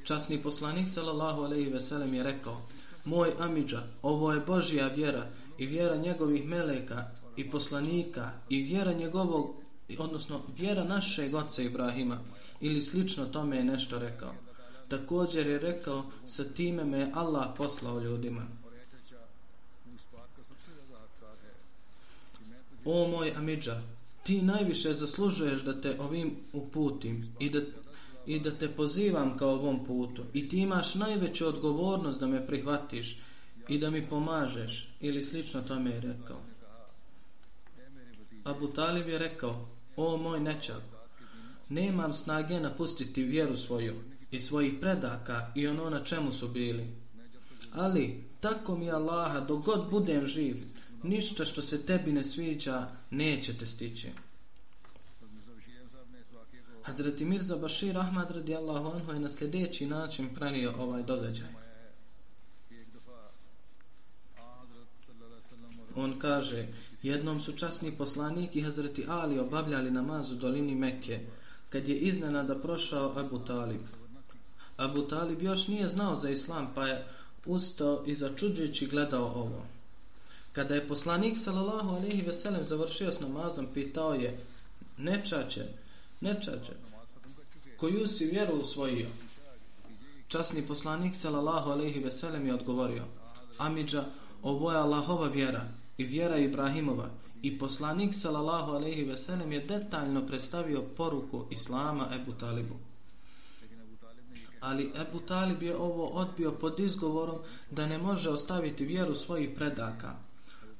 Časni 0.04 0.42
poslanik 0.42 0.88
sallallahu 0.90 1.42
alejhi 1.42 1.70
ve 1.70 1.80
sellem 1.80 2.14
je 2.14 2.22
rekao 2.22 2.62
moj 3.04 3.32
amidža 3.38 3.82
ovo 4.02 4.32
je 4.32 4.40
božja 4.40 4.86
vjera 4.86 5.26
i 5.58 5.66
vjera 5.66 5.96
njegovih 5.96 6.44
meleka 6.44 7.10
i 7.36 7.50
poslanika 7.50 8.30
i 8.48 8.62
vjera 8.62 8.92
njegovog 8.92 9.54
odnosno 9.98 10.40
vjera 10.56 10.84
našeg 10.84 11.34
oca 11.34 11.62
Ibrahima. 11.62 12.18
Ili 12.60 12.82
slično 12.82 13.26
tome 13.26 13.56
je 13.56 13.64
nešto 13.64 13.98
rekao. 13.98 14.34
Također 14.88 15.46
je 15.46 15.58
rekao 15.58 16.04
sa 16.26 16.44
time 16.44 16.84
me 16.84 17.10
Allah 17.14 17.46
poslao 17.56 18.00
ljudima. 18.00 18.46
O 22.84 23.08
moj 23.08 23.32
amidža 23.36 23.82
ti 24.24 24.42
najviše 24.42 24.94
zaslužuješ 24.94 25.62
da 25.62 25.80
te 25.80 26.00
ovim 26.00 26.36
uputim 26.52 27.24
i 27.38 27.50
da, 27.50 27.60
i 28.26 28.40
da 28.40 28.50
te 28.50 28.68
pozivam 28.68 29.36
kao 29.38 29.50
ovom 29.50 29.84
putu. 29.84 30.22
I 30.32 30.48
ti 30.48 30.58
imaš 30.58 30.94
najveću 30.94 31.46
odgovornost 31.46 32.20
da 32.20 32.26
me 32.26 32.46
prihvatiš 32.46 33.18
i 33.68 33.78
da 33.78 33.90
mi 33.90 34.08
pomažeš 34.08 34.88
ili 35.00 35.22
slično 35.22 35.62
tome 35.62 35.90
je 35.90 36.00
rekao. 36.00 36.40
Abu 38.44 38.66
Talib 38.66 39.08
je 39.08 39.18
rekao 39.18 39.68
o 39.96 40.16
moj 40.16 40.40
nečak 40.40 40.94
nemam 41.68 42.14
snage 42.14 42.60
napustiti 42.60 43.22
vjeru 43.22 43.56
svoju 43.56 43.94
i 44.30 44.40
svojih 44.40 44.72
predaka 44.80 45.52
i 45.54 45.68
ono 45.68 45.90
na 45.90 46.04
čemu 46.04 46.32
su 46.32 46.48
bili. 46.48 46.86
Ali 47.72 48.24
tako 48.40 48.76
mi 48.76 48.90
Allaha 48.90 49.40
dok 49.40 49.64
god 49.64 49.90
budem 49.90 50.26
živ 50.26 50.56
ništa 51.04 51.44
što 51.44 51.62
se 51.62 51.86
tebi 51.86 52.12
ne 52.12 52.24
sviđa 52.24 52.88
neće 53.10 53.58
te 53.58 53.66
stići. 53.66 54.10
Hazreti 56.82 57.24
Mirza 57.24 57.56
Bashir 57.56 57.98
Ahmad 57.98 58.30
radijallahu 58.30 58.96
anhu 58.96 59.12
je 59.12 59.20
na 59.20 59.28
sljedeći 59.28 59.86
način 59.86 60.34
pranio 60.34 60.72
ovaj 60.78 61.02
događaj. 61.02 61.48
On 65.96 66.18
kaže, 66.18 66.66
jednom 67.02 67.40
su 67.40 67.52
časni 67.52 67.92
poslanik 67.92 68.56
i 68.56 68.62
Hazreti 68.62 69.04
Ali 69.08 69.38
obavljali 69.38 69.90
namaz 69.90 70.32
u 70.32 70.34
dolini 70.34 70.74
Mekke, 70.74 71.20
kad 71.70 71.88
je 71.88 71.98
iznenada 71.98 72.58
prošao 72.58 73.18
Abu 73.18 73.38
Talib. 73.38 73.80
Abu 74.76 75.02
Talib 75.02 75.42
još 75.42 75.68
nije 75.68 75.88
znao 75.88 76.16
za 76.16 76.30
islam, 76.30 76.72
pa 76.74 76.86
je 76.86 77.06
ustao 77.46 78.04
i 78.06 78.14
začuđujući 78.14 78.86
gledao 78.86 79.26
ovo. 79.26 79.73
Kada 80.54 80.74
je 80.74 80.88
poslanik 80.88 81.38
sallallahu 81.38 81.96
alejhi 81.96 82.22
ve 82.22 82.32
sellem 82.32 82.64
završio 82.64 83.12
s 83.12 83.20
namazom, 83.20 83.66
pitao 83.74 84.14
je: 84.14 84.38
"Nečače, 84.98 85.64
nečače, 86.20 86.72
koju 87.76 88.08
si 88.08 88.26
vjeru 88.26 88.54
usvojio?" 88.54 89.06
Časni 90.28 90.62
poslanik 90.62 91.16
sallallahu 91.16 91.70
alejhi 91.70 92.00
ve 92.00 92.10
sellem 92.10 92.46
je 92.46 92.54
odgovorio: 92.54 93.04
"Amidža, 93.58 94.04
ovo 94.42 94.72
je 94.72 94.78
Allahova 94.78 95.28
vjera 95.28 95.64
i 95.98 96.04
vjera 96.04 96.38
Ibrahimova." 96.38 97.10
I 97.42 97.58
poslanik 97.58 98.14
sallallahu 98.14 98.72
alejhi 98.72 99.04
ve 99.04 99.16
sellem 99.16 99.52
je 99.52 99.60
detaljno 99.60 100.26
predstavio 100.26 100.82
poruku 100.96 101.46
islama 101.50 102.08
Ebu 102.14 102.32
Talibu. 102.32 102.74
Ali 104.60 104.92
Ebu 104.96 105.20
Talib 105.20 105.62
je 105.62 105.76
ovo 105.76 106.06
odbio 106.06 106.52
pod 106.52 106.80
izgovorom 106.80 107.38
da 107.70 107.86
ne 107.86 107.98
može 107.98 108.30
ostaviti 108.30 108.84
vjeru 108.84 109.14
svojih 109.14 109.50
predaka 109.56 110.23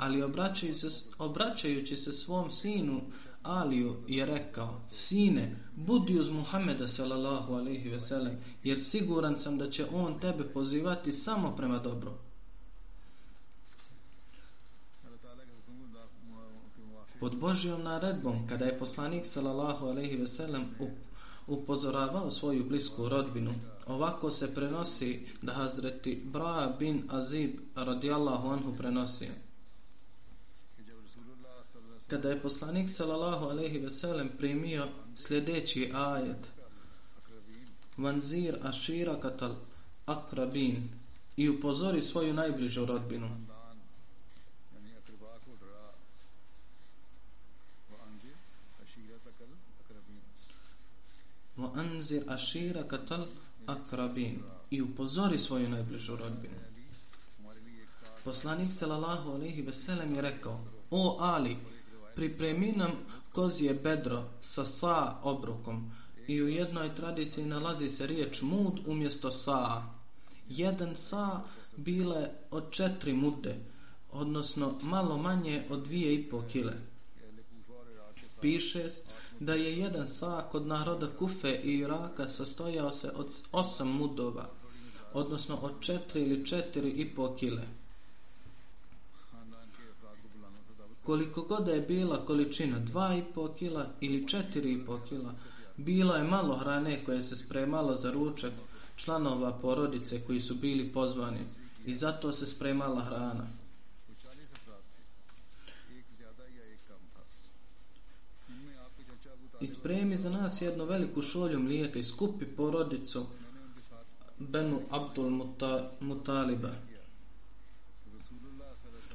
ali 0.04 0.22
obraćajući 0.22 0.74
se, 0.74 1.10
obraćajući 1.18 1.96
se 1.96 2.12
svom 2.12 2.50
sinu 2.50 3.00
Aliju 3.42 3.96
je 4.08 4.26
rekao 4.26 4.80
sine 4.90 5.56
budi 5.76 6.18
uz 6.18 6.30
Muhameda 6.30 6.88
sallallahu 6.88 7.54
alaihi 7.54 7.88
ve 7.88 8.00
sellem 8.00 8.36
jer 8.62 8.80
siguran 8.80 9.38
sam 9.38 9.58
da 9.58 9.70
će 9.70 9.86
on 9.92 10.20
tebe 10.20 10.44
pozivati 10.44 11.12
samo 11.12 11.56
prema 11.56 11.78
dobru. 11.78 12.10
Pod 17.20 17.36
Božjom 17.38 17.82
naredbom 17.82 18.48
kada 18.48 18.64
je 18.64 18.78
poslanik 18.78 19.26
sallallahu 19.26 19.86
alaihi 19.86 20.16
ve 20.16 20.28
sellem 20.28 20.64
upozoravao 21.46 22.30
svoju 22.30 22.64
blisku 22.68 23.08
rodbinu 23.08 23.54
ovako 23.86 24.30
se 24.30 24.54
prenosi 24.54 25.26
da 25.42 25.52
Hazreti 25.52 26.22
Bra 26.24 26.76
bin 26.78 27.02
Azib 27.08 27.50
radijallahu 27.74 28.48
anhu 28.48 28.76
prenosi 28.76 29.28
kada 32.14 32.30
je 32.30 32.42
poslanik 32.42 32.90
sallallahu 32.90 33.44
alejhi 33.44 33.78
ve 33.78 33.90
sellem 33.90 34.30
primio 34.38 34.88
sljedeći 35.16 35.90
ajet. 35.94 36.52
Vanzir 37.96 38.58
ashira 38.62 39.20
katal 39.20 39.54
akrabin 40.06 40.88
i 41.36 41.48
upozori 41.48 42.02
svoju 42.02 42.34
najbližu 42.34 42.86
rodbinu. 42.86 43.28
Wa 51.56 51.70
anzir 51.74 52.22
ashira 52.28 52.88
katal 52.88 53.26
akrabin 53.66 54.42
i 54.70 54.82
upozori 54.82 55.38
svoju 55.38 55.68
najbližu 55.68 56.16
rodbinu. 56.16 56.54
Poslanik 58.24 58.72
sallallahu 58.72 59.30
alejhi 59.30 59.62
ve 59.62 59.72
sellem 59.72 60.14
je 60.14 60.22
rekao: 60.22 60.60
"O 60.90 61.16
Ali, 61.20 61.56
pripremi 62.14 62.72
nam 62.72 62.90
kozije 63.32 63.74
bedro 63.74 64.24
sa 64.40 64.64
sa 64.64 65.16
obrukom." 65.22 65.90
I 66.26 66.42
u 66.42 66.48
jednoj 66.48 66.94
tradiciji 66.94 67.46
nalazi 67.46 67.88
se 67.88 68.06
riječ 68.06 68.42
mud 68.42 68.80
umjesto 68.86 69.30
sa. 69.30 69.82
Jedan 70.48 70.96
sa 70.96 71.40
bile 71.76 72.30
od 72.50 72.70
četiri 72.70 73.12
mude, 73.12 73.56
odnosno 74.12 74.78
malo 74.82 75.18
manje 75.18 75.66
od 75.70 75.82
dvije 75.84 76.14
i 76.14 76.28
pol 76.30 76.42
kile. 76.52 76.72
Piše 78.40 78.88
da 79.40 79.54
je 79.54 79.78
jedan 79.78 80.08
sa 80.08 80.44
kod 80.52 80.66
naroda 80.66 81.08
Kufe 81.18 81.60
i 81.64 81.78
Iraka 81.78 82.28
sastojao 82.28 82.92
se 82.92 83.12
od 83.16 83.30
osam 83.52 83.88
mudova, 83.88 84.50
odnosno 85.12 85.56
od 85.56 85.72
četiri 85.80 86.22
ili 86.22 86.46
četiri 86.46 86.90
i 86.90 87.14
pol 87.14 87.36
kile. 87.36 87.62
Koliko 91.04 91.42
god 91.42 91.68
je 91.68 91.80
bila 91.80 92.26
količina 92.26 92.78
dva 92.78 93.14
i 93.14 93.22
pol 93.34 93.54
kila 93.54 93.86
ili 94.00 94.28
četiri 94.28 94.72
i 94.72 94.86
pol 94.86 94.98
kila, 95.08 95.34
bilo 95.76 96.14
je 96.14 96.24
malo 96.24 96.56
hrane 96.56 97.04
koje 97.04 97.22
se 97.22 97.36
spremalo 97.36 97.94
za 97.94 98.10
ručak 98.10 98.52
članova 98.96 99.52
porodice 99.52 100.20
koji 100.26 100.40
su 100.40 100.54
bili 100.54 100.92
pozvani 100.92 101.40
i 101.86 101.94
zato 101.94 102.32
se 102.32 102.46
spremala 102.46 103.04
hrana. 103.04 103.46
I 109.60 109.66
spremi 109.66 110.16
za 110.16 110.30
nas 110.30 110.62
jednu 110.62 110.84
veliku 110.84 111.22
šolju 111.22 111.60
mlijeka 111.60 111.98
i 111.98 112.04
skupi 112.04 112.46
porodicu 112.46 113.26
Benu 114.38 114.80
Abdul 114.90 115.30
Muta, 115.30 115.90
Mutaliba. 116.00 116.70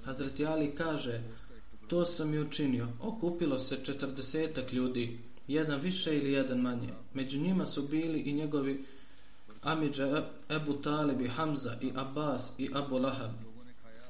Hazreti 0.04 0.45
Ali 0.45 0.75
kaže, 0.75 1.21
to 1.89 2.06
sam 2.06 2.34
i 2.34 2.39
učinio. 2.39 2.88
Okupilo 3.02 3.60
se 3.60 3.84
četrdesetak 3.84 4.73
ljudi, 4.73 5.19
jedan 5.47 5.80
više 5.80 6.17
ili 6.17 6.32
jedan 6.32 6.62
manje. 6.62 6.89
Među 7.13 7.39
njima 7.39 7.65
su 7.65 7.88
bili 7.88 8.19
i 8.19 8.34
njegovi 8.34 8.84
Amidža 9.62 10.25
Ebu 10.49 10.73
Talib 10.73 11.21
i 11.21 11.28
Hamza 11.28 11.78
i 11.82 11.91
Abbas 11.95 12.54
i 12.58 12.69
Abu 12.73 12.97
Lahab. 12.97 13.32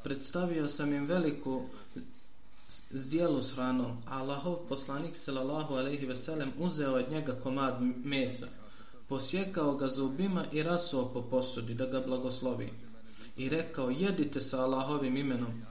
Predstavio 0.04 0.68
sam 0.68 0.94
im 0.94 1.06
veliku 1.06 1.62
zdjelu 2.92 3.42
s 3.42 3.54
hranom, 3.56 3.98
a 4.08 4.20
Allahov 4.20 4.56
poslanik 4.70 5.16
sallallahu 5.16 5.74
alejhi 5.74 6.06
ve 6.06 6.18
sellem 6.18 6.52
uzeo 6.60 6.94
od 6.94 7.12
njega 7.12 7.36
komad 7.44 7.82
mesa, 8.04 8.48
posjekao 9.08 9.76
ga 9.76 9.88
zubima 9.88 10.46
i 10.52 10.64
rasuo 10.64 11.10
po 11.14 11.22
posudi 11.22 11.74
da 11.74 11.86
ga 11.86 12.00
blagoslovi. 12.00 12.70
I 13.38 13.50
rekao, 13.50 13.90
jedite 13.90 14.42
sa 14.42 14.62
Allahovim 14.64 15.18
imenom. 15.18 15.62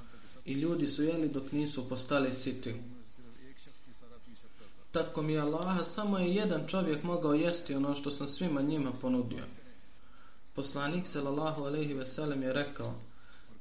I 0.49 0.53
ljudi 0.53 0.89
su 0.89 1.03
jeli 1.05 1.29
dok 1.29 1.53
nisu 1.53 1.89
postali 1.89 2.33
siti. 2.33 2.75
Tako 4.93 5.23
mi 5.23 5.39
Allaha, 5.39 5.85
samo 5.85 6.19
je 6.19 6.35
jedan 6.35 6.67
čovjek 6.67 7.03
mogao 7.03 7.35
jesti 7.35 7.75
ono 7.75 7.95
što 7.95 8.11
sam 8.11 8.29
svima 8.29 8.63
njima 8.63 8.93
ponudio. 8.93 9.45
Poslanik 10.55 11.07
sallallahu 11.07 11.63
alejhi 11.65 11.95
ve 11.95 12.07
sellem 12.07 12.43
je 12.43 12.53
rekao: 12.53 12.95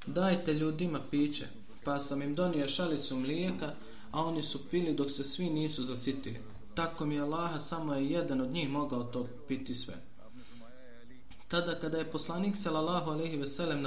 "Dajte 0.05 0.53
ljudima 0.53 0.99
piće." 1.11 1.47
Pa 1.83 1.99
sam 1.99 2.21
im 2.21 2.35
donio 2.35 2.67
šalicu 2.67 3.15
mlijeka, 3.15 3.73
a 4.11 4.23
oni 4.23 4.43
su 4.43 4.69
pili 4.69 4.93
dok 4.93 5.11
se 5.11 5.23
svi 5.23 5.49
nisu 5.49 5.83
zasitili. 5.83 6.39
Tako 6.75 7.05
mi 7.05 7.19
Allaha 7.19 7.59
samo 7.59 7.93
je 7.93 8.09
jedan 8.09 8.41
od 8.41 8.51
njih 8.51 8.69
mogao 8.69 9.03
to 9.03 9.27
piti 9.47 9.75
sve. 9.75 9.93
Tada 11.47 11.79
kada 11.79 11.97
je 11.97 12.11
poslanik 12.11 12.55
sallallahu 12.55 13.11
alejhi 13.11 13.37
ve 13.37 13.47
sellem 13.47 13.81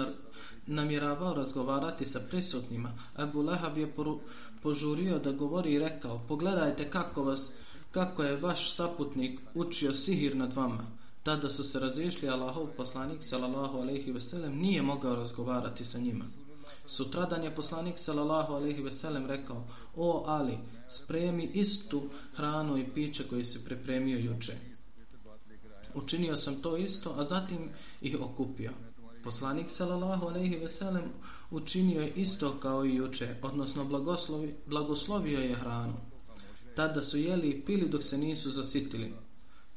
namjeravao 0.67 1.35
razgovarati 1.35 2.05
sa 2.05 2.21
prisutnima, 2.31 2.93
Abu 3.17 3.43
Lahab 3.43 3.79
je 3.79 3.91
poru, 3.93 4.21
požurio 4.63 5.19
da 5.19 5.33
govori 5.33 5.73
i 5.73 5.79
rekao: 5.79 6.21
"Pogledajte 6.29 6.91
kako 6.91 7.23
vas 7.23 7.53
kako 7.91 8.23
je 8.23 8.37
vaš 8.37 8.75
saputnik 8.75 9.41
učio 9.55 9.95
sihir 9.95 10.37
nad 10.37 10.55
vama." 10.55 10.87
Tada 11.23 11.51
su 11.51 11.65
se 11.65 11.81
razišli 11.81 12.29
Allahov 12.29 12.67
poslanik 12.77 13.23
sallallahu 13.23 13.79
alejhi 13.79 14.13
ve 14.13 14.21
sellem 14.21 14.59
nije 14.59 14.83
mogao 14.83 15.15
razgovarati 15.15 15.85
sa 15.85 15.99
njima. 15.99 16.25
Sutradan 16.87 17.45
je 17.45 17.55
poslanik 17.55 17.99
sallallahu 17.99 18.55
alejhi 18.55 18.83
ve 18.83 18.93
sellem 18.93 19.27
rekao: 19.27 19.65
"O 19.97 20.25
Ali, 20.27 20.59
spremi 20.89 21.45
istu 21.55 22.03
hranu 22.35 22.79
i 22.79 22.91
piće 22.95 23.29
koje 23.29 23.45
si 23.45 23.65
pripremio 23.65 24.19
juče." 24.19 24.57
Učinio 25.95 26.37
sam 26.37 26.63
to 26.63 26.77
isto, 26.77 27.15
a 27.19 27.25
zatim 27.25 27.69
ih 28.01 28.17
okupio. 28.21 28.71
Poslanik 29.25 29.71
sallallahu 29.71 30.27
alejhi 30.27 30.57
ve 30.57 30.69
sellem 30.69 31.05
učinio 31.51 32.01
je 32.01 32.13
isto 32.13 32.59
kao 32.61 32.85
i 32.85 32.95
juče, 32.95 33.37
odnosno 33.43 33.85
blagoslovi, 33.85 34.55
blagoslovio 34.67 35.41
je 35.41 35.55
hranu. 35.55 35.97
Tada 36.75 37.03
su 37.03 37.19
jeli 37.19 37.49
i 37.49 37.61
pili 37.61 37.89
dok 37.89 38.03
se 38.03 38.19
nisu 38.19 38.51
zasitili. 38.51 39.15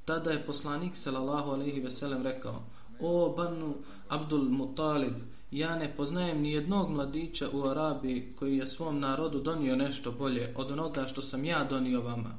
Tada 0.06 0.32
je 0.32 0.46
poslanik 0.46 0.96
sallallahu 0.96 1.52
alejhi 1.52 1.80
ve 1.80 1.92
sellem 1.92 2.24
rekao: 2.24 2.64
"O 3.00 3.34
Banu 3.38 3.76
Abdul 4.08 4.50
Muttalib, 4.50 5.14
ja 5.52 5.76
ne 5.76 5.96
poznajem 5.98 6.42
ni 6.42 6.52
jednog 6.52 6.90
mladića 6.90 7.50
u 7.54 7.64
Arabiji 7.64 8.34
koji 8.36 8.58
je 8.58 8.68
svom 8.68 9.00
narodu 9.00 9.40
donio 9.40 9.76
nešto 9.76 10.12
bolje 10.12 10.54
od 10.58 10.72
onoga 10.72 11.08
što 11.08 11.22
sam 11.22 11.46
ja 11.46 11.64
donio 11.64 12.02
vama. 12.02 12.38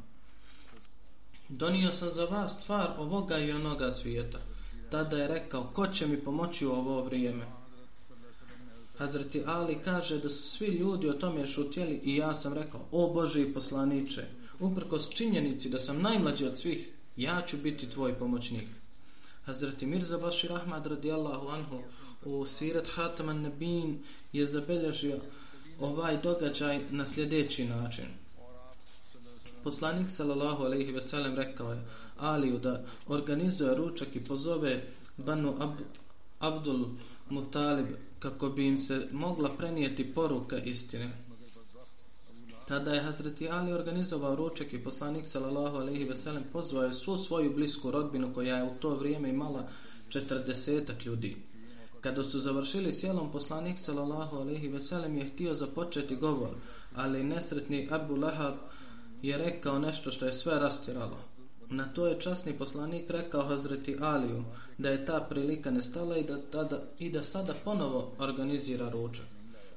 Donio 1.49 1.93
sam 1.93 2.11
za 2.13 2.25
vas 2.25 2.63
stvar 2.63 2.95
ovoga 2.99 3.39
i 3.39 3.53
onoga 3.53 3.93
svijeta." 3.93 4.54
Tada 4.95 5.17
je 5.17 5.29
rekao: 5.29 5.71
"Ko 5.73 5.87
će 5.87 6.07
mi 6.07 6.21
pomoći 6.21 6.67
u 6.67 6.73
ovo 6.73 7.03
vrijeme?" 7.05 7.45
Hazreti 8.99 9.43
Ali 9.47 9.79
kaže 9.85 10.19
da 10.19 10.31
su 10.31 10.43
svi 10.43 10.67
ljudi 10.67 11.09
o 11.09 11.13
tome 11.13 11.47
šutjeli 11.47 12.01
i 12.05 12.17
ja 12.17 12.35
sam 12.35 12.53
rekao: 12.55 12.81
"O 12.93 13.13
Boži 13.15 13.53
poslanice, 13.55 14.25
uprkos 14.61 15.11
činjenici 15.11 15.71
da 15.71 15.79
sam 15.79 16.03
najmlađi 16.03 16.47
od 16.47 16.59
svih, 16.59 16.89
ja 17.17 17.43
ću 17.47 17.57
biti 17.57 17.91
tvoj 17.91 18.15
pomoćnik. 18.15 18.69
Hazreti 19.45 19.87
Mirza 19.87 20.19
Bashir 20.19 20.53
Ahmad 20.53 20.87
radijallahu 20.87 21.49
anhu 21.49 21.83
u 22.25 22.45
Sirat 22.47 22.89
Hataman 22.95 23.41
Nebin 23.41 23.99
je 24.33 24.47
zabelježio 24.47 25.19
ovaj 25.81 26.21
događaj 26.23 26.81
na 26.91 27.07
sljedeći 27.07 27.65
način. 27.65 28.07
Poslanik 29.65 30.11
sallallahu 30.11 30.65
alejhi 30.65 30.93
ve 30.93 31.03
sellem 31.03 31.35
rekao 31.35 31.73
je 31.73 31.83
Aliju 32.19 32.59
da 32.59 32.85
organizuje 33.09 33.75
ručak 33.75 34.17
i 34.17 34.25
pozove 34.25 34.83
Banu 35.17 35.55
Ab 35.61 35.73
Abdul 36.39 36.87
Mutalib 37.31 37.87
kako 38.19 38.49
bi 38.49 38.67
im 38.67 38.79
se 38.79 39.09
mogla 39.13 39.57
prenijeti 39.57 40.15
poruka 40.15 40.59
istine. 40.59 41.11
Tada 42.69 42.91
je 42.91 43.03
Hazreti 43.03 43.49
Ali 43.49 43.73
organizovao 43.73 44.37
ručak 44.37 44.73
i 44.73 44.85
poslanik 44.85 45.27
sallallahu 45.27 45.77
alejhi 45.77 46.05
ve 46.05 46.17
sellem 46.17 46.45
pozvao 46.53 46.85
je 46.85 46.95
svu 46.95 47.19
svoju 47.19 47.55
blisku 47.55 47.91
rodbinu 47.91 48.35
koja 48.35 48.57
je 48.57 48.65
u 48.65 48.75
to 48.81 48.95
vrijeme 48.95 49.29
imala 49.29 49.69
40 50.09 51.07
ljudi. 51.07 51.37
Kada 52.01 52.25
su 52.25 52.41
završili 52.41 52.93
sjelom 52.93 53.33
poslanik 53.33 53.79
sallallahu 53.79 54.37
alejhi 54.37 54.69
ve 54.69 54.81
sellem 54.81 55.17
je 55.17 55.25
htio 55.25 55.55
započeti 55.55 56.17
govor, 56.17 56.51
ali 56.95 57.25
nesretni 57.25 57.89
Abu 57.91 58.17
Lahab 58.17 58.55
je 59.23 59.39
rekao 59.39 59.79
nešto 59.79 60.11
što 60.11 60.27
je 60.27 60.33
sve 60.33 60.59
rastiralo. 60.59 61.34
Na 61.77 61.85
to 61.95 62.07
je 62.07 62.21
časni 62.21 62.53
poslanik 62.53 63.11
rekao 63.11 63.43
Hazreti 63.43 63.97
Aliju 64.01 64.45
da 64.79 64.89
je 64.89 65.07
ta 65.07 65.27
prilika 65.29 65.71
nestala 65.71 66.17
i 66.17 66.25
da, 66.25 66.39
tada, 66.39 66.83
i 66.99 67.11
da 67.11 67.23
sada 67.23 67.55
ponovo 67.65 68.13
organizira 68.19 68.89
ručak. 68.89 69.27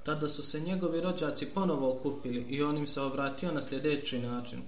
Tada 0.04 0.30
su 0.30 0.44
se 0.44 0.60
njegovi 0.60 1.02
rođaci 1.02 1.46
ponovo 1.54 1.92
okupili 1.92 2.46
i 2.50 2.64
on 2.64 2.78
im 2.78 2.88
se 2.88 3.02
obratio 3.02 3.52
na 3.52 3.62
sljedeći 3.62 4.20
način. 4.20 4.62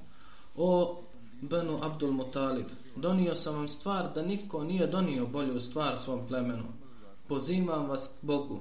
O, 0.56 1.02
Benu 1.42 1.80
Abdul 1.82 2.12
Mutalib, 2.12 2.66
donio 2.96 3.36
sam 3.36 3.56
vam 3.56 3.68
stvar 3.68 4.14
da 4.16 4.22
niko 4.22 4.64
nije 4.64 4.88
donio 4.88 5.26
bolju 5.26 5.60
stvar 5.60 5.98
svom 5.98 6.28
plemenu. 6.28 6.68
Pozivam 7.28 7.90
vas 7.90 8.08
k 8.08 8.26
Bogu. 8.26 8.60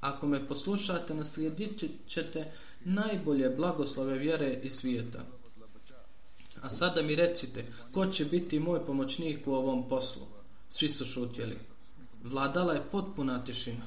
Ako 0.00 0.26
me 0.26 0.48
poslušate, 0.48 1.14
naslijedit 1.14 1.84
ćete 2.06 2.52
najbolje 2.84 3.50
blagoslove 3.50 4.18
vjere 4.18 4.60
i 4.62 4.70
svijeta. 4.70 5.41
A 6.62 6.70
sada 6.70 7.02
mi 7.02 7.14
recite, 7.14 7.66
ko 7.92 8.06
će 8.06 8.24
biti 8.24 8.60
moj 8.60 8.86
pomoćnik 8.86 9.46
u 9.46 9.54
ovom 9.54 9.88
poslu? 9.88 10.22
Svi 10.68 10.88
su 10.88 11.04
šutjeli. 11.04 11.58
Vladala 12.24 12.72
je 12.72 12.86
potpuna 12.92 13.44
tišina. 13.44 13.84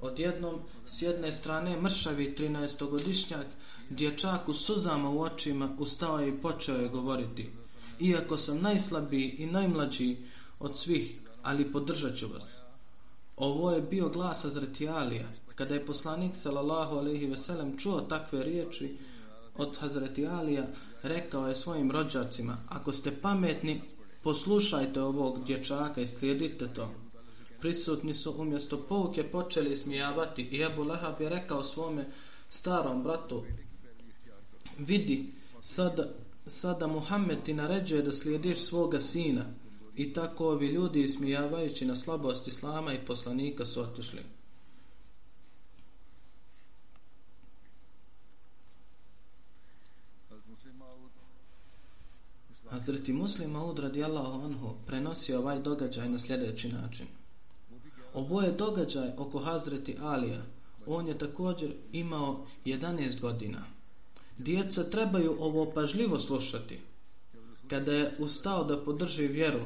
Odjednom, 0.00 0.60
s 0.86 1.02
jedne 1.02 1.32
strane, 1.32 1.80
mršavi 1.80 2.34
13-godišnjak, 2.38 3.46
dječak 3.90 4.48
u 4.48 4.54
suzama 4.54 5.10
u 5.10 5.20
očima, 5.20 5.76
ustao 5.78 6.18
je 6.18 6.28
i 6.28 6.40
počeo 6.40 6.76
je 6.76 6.88
govoriti. 6.88 7.50
Iako 8.00 8.36
sam 8.36 8.62
najslabiji 8.62 9.34
i 9.38 9.46
najmlađi 9.46 10.16
od 10.60 10.78
svih, 10.78 11.20
ali 11.42 11.72
podržat 11.72 12.16
ću 12.16 12.28
vas. 12.28 12.60
Ovo 13.36 13.72
je 13.72 13.82
bio 13.82 14.08
glas 14.08 14.44
Azretijalija. 14.44 15.28
Kada 15.54 15.74
je 15.74 15.86
poslanik 15.86 16.36
sallallahu 16.36 16.96
alaihi 16.96 17.26
veselem 17.26 17.78
čuo 17.78 18.00
takve 18.00 18.44
riječi 18.44 18.96
od 19.56 19.76
Hazretijalija, 19.76 20.38
Alija, 20.38 20.66
rekao 21.02 21.48
je 21.48 21.54
svojim 21.54 21.90
rođacima, 21.90 22.56
ako 22.68 22.92
ste 22.92 23.20
pametni, 23.22 23.80
poslušajte 24.22 25.02
ovog 25.02 25.44
dječaka 25.44 26.00
i 26.00 26.06
slijedite 26.06 26.68
to. 26.74 26.90
prisutni 27.60 28.14
su 28.14 28.34
umjesto 28.38 28.86
pouke 28.88 29.24
počeli 29.24 29.76
smijavati 29.76 30.42
i 30.42 30.62
Ebu 30.62 30.82
Lehab 30.82 31.20
je 31.20 31.28
rekao 31.28 31.62
svome 31.62 32.06
starom 32.48 33.02
bratu 33.02 33.42
vidi 34.78 35.32
sada, 35.60 36.08
sada 36.46 36.86
Muhammed 36.86 37.42
ti 37.42 37.54
naređuje 37.54 38.02
da 38.02 38.12
slijediš 38.12 38.58
svoga 38.58 39.00
sina 39.00 39.44
i 39.96 40.12
tako 40.12 40.48
ovi 40.48 40.66
ljudi 40.66 41.08
smijavajući 41.08 41.84
na 41.84 41.96
slabost 41.96 42.48
Islama 42.48 42.92
i 42.92 43.06
poslanika 43.06 43.66
su 43.66 43.80
otišli. 43.80 44.20
Hazreti 52.72 53.12
Muslim 53.12 53.50
Maud 53.50 53.78
radijallahu 53.78 54.44
anhu 54.44 54.74
prenosi 54.86 55.34
ovaj 55.34 55.58
događaj 55.58 56.08
na 56.08 56.18
sljedeći 56.18 56.68
način. 56.68 57.06
Ovo 58.14 58.42
je 58.42 58.52
događaj 58.52 59.10
oko 59.16 59.38
Hazreti 59.38 59.96
Alija. 60.00 60.42
On 60.86 61.06
je 61.06 61.18
također 61.18 61.70
imao 61.92 62.46
11 62.64 63.20
godina. 63.20 63.64
Djeca 64.38 64.84
trebaju 64.84 65.36
ovo 65.40 65.72
pažljivo 65.72 66.20
slušati. 66.20 66.78
Kada 67.68 67.92
je 67.92 68.14
ustao 68.18 68.64
da 68.64 68.84
podrži 68.84 69.26
vjeru, 69.26 69.60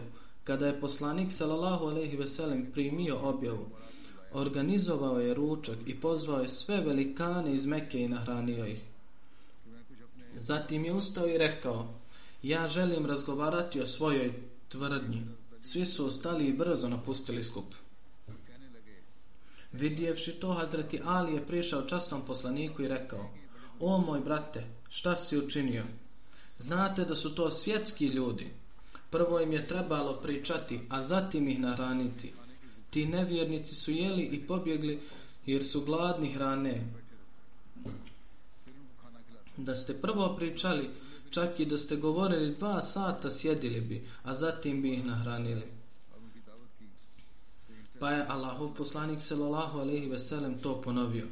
kada 0.45 0.67
je 0.67 0.81
poslanik 0.81 1.33
sallallahu 1.33 1.85
alejhi 1.85 2.17
ve 2.17 2.29
sellem 2.29 2.67
primio 2.73 3.19
objavu, 3.23 3.67
organizovao 4.33 5.21
je 5.21 5.35
ručak 5.35 5.77
i 5.87 6.01
pozvao 6.01 6.41
je 6.41 6.49
sve 6.49 6.81
velikane 6.81 7.55
iz 7.55 7.67
Mekke 7.67 8.01
i 8.01 8.09
nahranio 8.09 8.67
ih. 8.67 8.81
Zatim 10.39 10.85
je 10.85 10.93
ustao 10.93 11.27
i 11.27 11.39
rekao: 11.39 11.87
Ja 12.43 12.69
želim 12.69 13.07
razgovarati 13.07 13.81
o 13.81 13.87
svojoj 13.87 14.33
tvrdnji. 14.69 15.23
Svi 15.63 15.87
su 15.87 16.07
ostali 16.07 16.47
i 16.47 16.53
brzo 16.53 16.89
napustili 16.89 17.45
skup. 17.45 17.75
Vidjevši 19.73 20.33
to, 20.33 20.53
Hazreti 20.53 21.01
Ali 21.05 21.35
je 21.35 21.47
prišao 21.47 21.83
častom 21.83 22.23
poslaniku 22.27 22.83
i 22.83 22.89
rekao 22.89 23.31
O 23.81 23.99
moj 23.99 24.21
brate, 24.21 24.65
šta 24.89 25.17
si 25.17 25.39
učinio? 25.39 25.85
Znate 26.59 27.05
da 27.05 27.15
su 27.15 27.35
to 27.35 27.51
svjetski 27.51 28.07
ljudi. 28.07 28.51
Prvo 29.11 29.41
im 29.41 29.53
je 29.53 29.67
trebalo 29.67 30.21
pričati, 30.23 30.81
a 30.89 31.03
zatim 31.03 31.49
ih 31.49 31.61
naraniti. 31.61 32.33
Ti 32.91 33.07
nevjernici 33.07 33.75
su 33.75 33.93
jeli 33.93 34.23
i 34.23 34.47
pobjegli 34.47 35.01
jer 35.47 35.65
su 35.65 35.85
gladni 35.85 36.33
hrane. 36.33 36.87
Da 39.57 39.77
ste 39.77 39.95
prvo 39.95 40.37
pričali, 40.37 40.91
čak 41.31 41.61
i 41.61 41.67
da 41.67 41.79
ste 41.79 41.97
govorili 41.97 42.55
dva 42.55 42.83
sata 42.83 43.31
sjedili 43.31 43.81
bi, 43.81 44.07
a 44.23 44.35
zatim 44.35 44.83
bi 44.83 44.95
ih 44.95 45.05
nahranili. 45.05 45.63
Pa 47.99 48.11
je 48.11 48.27
Allahov 48.29 48.75
poslanik 48.75 49.23
sallallahu 49.23 49.79
alejhi 49.79 50.07
ve 50.07 50.19
sellem 50.19 50.59
to 50.59 50.83
ponovio. 50.83 51.27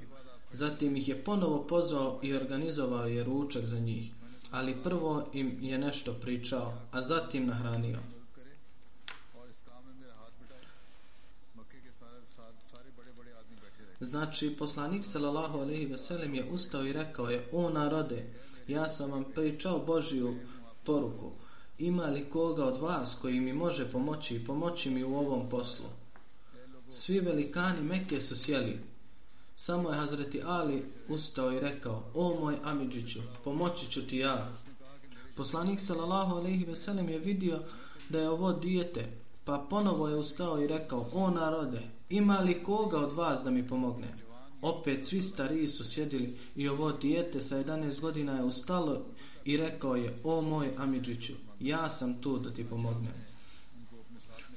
Zatim 0.52 0.96
ih 0.96 1.08
je 1.08 1.24
ponovo 1.24 1.66
pozvao 1.66 2.20
i 2.22 2.34
organizovao 2.34 3.06
je 3.06 3.24
ručak 3.24 3.66
za 3.66 3.78
njih, 3.78 4.10
ali 4.50 4.82
prvo 4.82 5.28
im 5.32 5.58
je 5.60 5.78
nešto 5.78 6.12
pričao, 6.12 6.72
a 6.90 7.02
zatim 7.02 7.46
nahranio. 7.46 7.98
Znači, 14.00 14.56
poslanik 14.58 15.04
sallallahu 15.04 15.58
alejhi 15.58 15.86
ve 15.86 15.98
sellem 15.98 16.34
je 16.34 16.44
ustao 16.50 16.84
i 16.84 16.92
rekao 16.92 17.30
je: 17.30 17.48
"O 17.52 17.70
narode, 17.70 18.24
ja 18.68 18.88
sam 18.88 19.10
vam 19.10 19.24
pričao 19.34 19.84
Božiju 19.86 20.36
poruku. 20.84 21.30
Ima 21.78 22.06
li 22.06 22.30
koga 22.30 22.64
od 22.64 22.80
vas 22.80 23.18
koji 23.22 23.40
mi 23.40 23.52
može 23.52 23.90
pomoći 23.90 24.36
i 24.36 24.44
pomoći 24.44 24.90
mi 24.90 25.04
u 25.04 25.16
ovom 25.16 25.48
poslu? 25.48 25.86
Svi 26.90 27.20
velikani 27.20 27.82
Mekke 27.82 28.20
su 28.20 28.36
sjeli. 28.36 28.78
Samo 29.56 29.90
je 29.90 29.96
Hazreti 29.96 30.42
Ali 30.44 30.84
ustao 31.08 31.52
i 31.52 31.60
rekao, 31.60 32.02
o 32.14 32.40
moj 32.40 32.56
Amidžiću, 32.64 33.20
pomoći 33.44 33.90
ću 33.90 34.06
ti 34.06 34.18
ja. 34.18 34.48
Poslanik 35.36 35.80
sallallahu 35.80 36.36
alaihi 36.36 36.64
ve 36.64 36.76
sellem 36.76 37.08
je 37.08 37.18
vidio 37.18 37.60
da 38.08 38.18
je 38.18 38.30
ovo 38.30 38.52
dijete, 38.52 39.08
pa 39.44 39.66
ponovo 39.70 40.08
je 40.08 40.16
ustao 40.16 40.62
i 40.62 40.66
rekao, 40.66 41.08
o 41.12 41.30
narode, 41.30 41.82
ima 42.08 42.38
li 42.38 42.64
koga 42.64 42.98
od 42.98 43.12
vas 43.12 43.42
da 43.44 43.50
mi 43.50 43.68
pomogne? 43.68 44.23
Opet 44.64 45.06
svi 45.06 45.22
stariji 45.22 45.68
su 45.68 45.84
sjedili 45.84 46.36
i 46.56 46.68
ovo 46.68 46.92
dijete 46.92 47.42
sa 47.42 47.56
11 47.56 48.00
godina 48.00 48.32
je 48.32 48.44
ustalo 48.44 49.06
i 49.44 49.56
rekao 49.56 49.96
je, 49.96 50.18
o 50.24 50.40
moj 50.40 50.74
Amidžiću, 50.78 51.32
ja 51.60 51.90
sam 51.90 52.14
tu 52.20 52.38
da 52.38 52.50
ti 52.50 52.64
pomognem. 52.64 53.12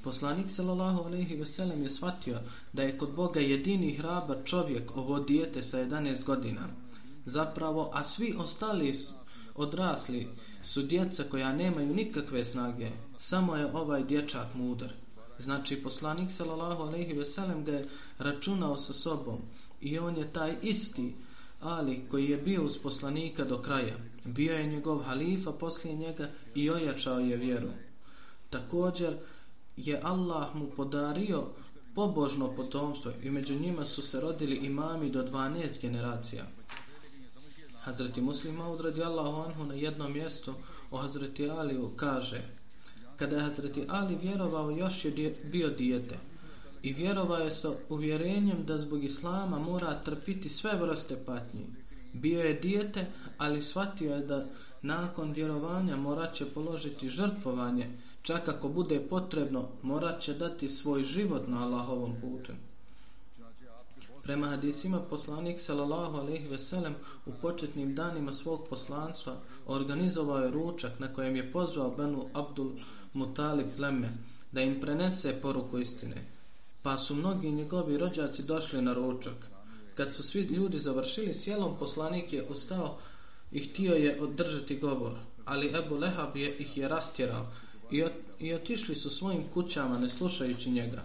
Poslanik 0.04 0.50
sallallahu 0.50 1.02
alejhi 1.04 1.36
ve 1.36 1.46
sellem 1.46 1.82
je 1.82 1.90
shvatio 1.90 2.38
da 2.72 2.82
je 2.82 2.98
kod 2.98 3.14
Boga 3.14 3.40
jedini 3.40 3.94
hrabar 3.96 4.36
čovjek 4.44 4.96
ovo 4.96 5.20
dijete 5.20 5.62
sa 5.62 5.78
11 5.78 6.24
godina. 6.24 6.68
Zapravo, 7.24 7.90
a 7.94 8.02
svi 8.02 8.34
ostali 8.38 8.94
odrasli 9.54 10.28
su 10.62 10.82
djeca 10.82 11.24
koja 11.30 11.52
nemaju 11.52 11.94
nikakve 11.94 12.44
snage. 12.44 12.90
Samo 13.18 13.56
je 13.56 13.72
ovaj 13.72 14.04
dječak 14.04 14.54
mudar. 14.54 14.92
Znači, 15.38 15.82
poslanik 15.82 16.30
sallallahu 16.30 16.82
alejhi 16.82 17.12
ve 17.12 17.24
sellem 17.24 17.64
ga 17.64 17.72
je 17.72 17.84
računao 18.18 18.76
sa 18.76 18.92
sobom 18.92 19.38
i 19.80 19.98
on 19.98 20.16
je 20.16 20.32
taj 20.32 20.56
isti 20.62 21.14
Ali 21.60 22.02
koji 22.10 22.30
je 22.30 22.36
bio 22.36 22.64
uz 22.64 22.78
poslanika 22.78 23.44
do 23.44 23.58
kraja. 23.62 23.96
Bio 24.24 24.54
je 24.54 24.66
njegov 24.66 24.98
halifa 24.98 25.52
poslije 25.52 25.96
njega 25.96 26.28
i 26.54 26.70
ojačao 26.70 27.18
je 27.18 27.36
vjeru. 27.36 27.68
Također 28.50 29.16
je 29.76 30.00
Allah 30.02 30.54
mu 30.54 30.70
podario 30.76 31.42
pobožno 31.94 32.54
potomstvo 32.56 33.12
i 33.22 33.30
među 33.30 33.54
njima 33.54 33.84
su 33.84 34.02
se 34.02 34.20
rodili 34.20 34.56
imami 34.56 35.10
do 35.10 35.22
12 35.22 35.80
generacija. 35.82 36.44
Hazreti 37.80 38.20
Muslim 38.20 38.54
Maud 38.54 38.80
radi 38.80 39.02
Allahu 39.02 39.42
anhu 39.42 39.64
na 39.64 39.74
jednom 39.74 40.12
mjestu 40.12 40.54
o 40.90 40.98
Hazreti 40.98 41.50
Aliju 41.50 41.90
kaže 41.96 42.42
Kada 43.16 43.36
je 43.36 43.42
Hazreti 43.42 43.84
Ali 43.88 44.18
vjerovao 44.22 44.70
još 44.70 45.04
je 45.04 45.34
bio 45.44 45.68
dijete 45.68 46.18
i 46.82 46.92
vjerovao 46.92 47.38
je 47.38 47.50
sa 47.50 47.72
uvjerenjem 47.88 48.64
da 48.64 48.78
zbog 48.78 49.04
Islama 49.04 49.58
mora 49.58 50.00
trpiti 50.04 50.48
sve 50.48 50.76
vrste 50.76 51.16
patnji. 51.26 51.66
Bio 52.12 52.40
je 52.40 52.60
dijete, 52.60 53.06
ali 53.38 53.62
shvatio 53.62 54.14
je 54.14 54.26
da 54.26 54.46
nakon 54.82 55.32
vjerovanja 55.32 55.96
morat 55.96 56.34
će 56.34 56.46
položiti 56.46 57.10
žrtvovanje, 57.10 57.90
čak 58.22 58.48
ako 58.48 58.68
bude 58.68 59.00
potrebno, 59.00 59.68
morat 59.82 60.20
će 60.22 60.34
dati 60.34 60.68
svoj 60.68 61.04
život 61.04 61.48
na 61.48 61.62
Allahovom 61.62 62.14
putu. 62.20 62.52
Prema 64.22 64.48
hadisima 64.48 65.00
poslanik 65.00 65.60
sallallahu 65.60 66.16
alejhi 66.16 66.48
ve 66.48 66.58
sellem 66.58 66.94
u 67.26 67.30
početnim 67.42 67.94
danima 67.94 68.32
svog 68.32 68.66
poslanstva 68.70 69.36
organizovao 69.66 70.38
je 70.38 70.50
ručak 70.50 70.98
na 70.98 71.14
kojem 71.14 71.36
je 71.36 71.52
pozvao 71.52 71.94
Benu 71.96 72.28
Abdul 72.32 72.70
Mutalib 73.14 73.66
pleme 73.76 74.10
da 74.52 74.60
im 74.60 74.80
prenese 74.80 75.38
poruku 75.42 75.78
istine 75.78 76.37
pa 76.88 76.98
su 76.98 77.14
mnogi 77.14 77.50
njegovi 77.50 77.98
rođaci 77.98 78.42
došli 78.42 78.82
na 78.82 78.94
ručak. 78.94 79.46
Kad 79.94 80.14
su 80.14 80.22
svi 80.22 80.40
ljudi 80.40 80.78
završili 80.78 81.34
sjelom, 81.34 81.78
poslanik 81.78 82.32
je 82.32 82.46
ustao 82.50 82.98
i 83.52 83.60
htio 83.60 83.94
je 83.94 84.20
održati 84.20 84.78
govor, 84.78 85.12
ali 85.44 85.72
Ebu 85.78 85.94
Lehab 85.94 86.36
je, 86.36 86.56
ih 86.56 86.76
je 86.76 86.88
rastjerao 86.88 87.46
i, 87.90 88.02
ot, 88.02 88.12
i 88.38 88.54
otišli 88.54 88.94
su 88.94 89.10
svojim 89.10 89.44
kućama 89.54 89.98
ne 89.98 90.08
slušajući 90.08 90.70
njega. 90.70 91.02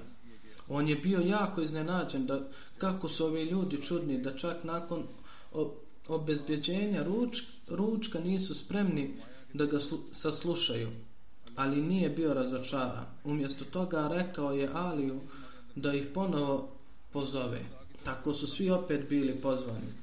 On 0.68 0.88
je 0.88 0.96
bio 0.96 1.20
jako 1.20 1.62
iznenađen 1.62 2.26
da 2.26 2.40
kako 2.78 3.10
su 3.10 3.26
ovi 3.26 3.44
ljudi 3.44 3.82
čudni 3.82 4.22
da 4.22 4.38
čak 4.38 4.64
nakon 4.64 5.04
obezbjeđenja 6.08 7.04
ruč, 7.04 7.44
ručka 7.68 8.20
nisu 8.20 8.56
spremni 8.56 9.14
da 9.54 9.66
ga 9.66 9.80
slu, 9.80 9.98
saslušaju. 10.12 10.90
Ali 11.56 11.82
nije 11.82 12.10
bio 12.10 12.34
razočaran. 12.34 13.06
Umjesto 13.24 13.66
toga 13.66 14.08
rekao 14.08 14.54
je 14.54 14.70
Aliju 14.74 15.20
da 15.76 15.94
ih 15.94 16.08
ponovo 16.14 16.70
pozove. 17.12 17.66
Tako 18.04 18.34
su 18.34 18.48
svi 18.48 18.70
opet 18.70 19.10
bili 19.10 19.42
pozvani. 19.42 19.94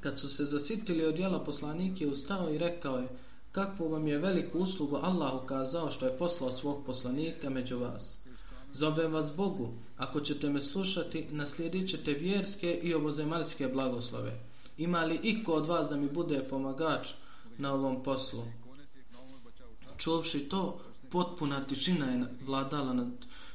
Kad 0.00 0.18
su 0.18 0.28
se 0.28 0.44
zasitili 0.44 1.04
od 1.04 1.18
jela 1.18 1.44
poslanik 1.44 2.00
je 2.00 2.06
ustao 2.06 2.50
i 2.50 2.58
rekao 2.58 2.98
je 2.98 3.08
kakvu 3.52 3.88
vam 3.88 4.08
je 4.08 4.18
veliku 4.18 4.58
uslugu 4.58 4.96
Allah 4.96 5.42
ukazao 5.44 5.90
što 5.90 6.06
je 6.06 6.18
poslao 6.18 6.52
svog 6.52 6.84
poslanika 6.86 7.50
među 7.50 7.78
vas. 7.78 8.16
Zovem 8.72 9.12
vas 9.12 9.36
Bogu, 9.36 9.68
ako 9.96 10.20
ćete 10.20 10.50
me 10.50 10.62
slušati, 10.62 11.26
naslijedit 11.30 11.90
ćete 11.90 12.12
vjerske 12.12 12.80
i 12.82 12.94
obozemaljske 12.94 13.68
blagoslove. 13.68 14.40
Ima 14.78 15.04
li 15.04 15.20
iko 15.22 15.52
od 15.52 15.66
vas 15.66 15.88
da 15.88 15.96
mi 15.96 16.08
bude 16.08 16.46
pomagač 16.50 17.08
na 17.58 17.74
ovom 17.74 18.02
poslu? 18.02 18.44
Čuvši 19.96 20.40
to, 20.40 20.80
potpuna 21.10 21.64
tišina 21.64 22.06
je 22.06 22.24
vladala 22.46 22.92
nad 22.92 23.08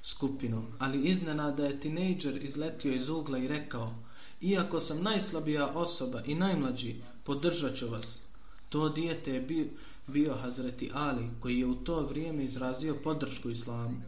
skupinom, 0.04 0.66
ali 0.80 1.10
iznenada 1.10 1.66
je 1.66 1.80
tinejdžer 1.80 2.46
izletio 2.46 2.94
iz 2.94 3.10
ugla 3.10 3.38
i 3.38 3.48
rekao 3.48 3.94
Iako 4.42 4.80
sam 4.80 5.04
najslabija 5.04 5.68
osoba 5.68 6.22
i 6.26 6.36
najmlađi, 6.36 6.96
podržat 7.24 7.76
ću 7.76 7.90
vas. 7.90 8.24
To 8.70 8.90
dijete 8.90 9.32
je 9.32 9.42
bio, 9.42 9.66
bio 10.08 10.36
Hazreti 10.36 10.92
Ali, 10.94 11.30
koji 11.40 11.60
je 11.60 11.66
u 11.66 11.76
to 11.76 12.02
vrijeme 12.02 12.44
izrazio 12.44 12.96
podršku 13.04 13.50
islamu. 13.50 14.02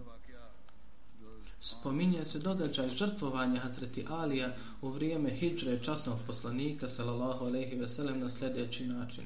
spominje 1.62 2.26
se 2.26 2.40
događaj 2.40 2.90
žrtvovanja 2.90 3.60
Hazreti 3.60 4.06
Alija 4.10 4.56
u 4.82 4.90
vrijeme 4.90 5.30
hijđre 5.30 5.84
časnog 5.84 6.20
poslanika 6.28 6.88
sallallahu 6.88 7.46
alejhi 7.46 7.76
ve 7.76 7.90
sellem 7.90 8.20
na 8.20 8.30
sljedeći 8.30 8.88
način. 8.88 9.24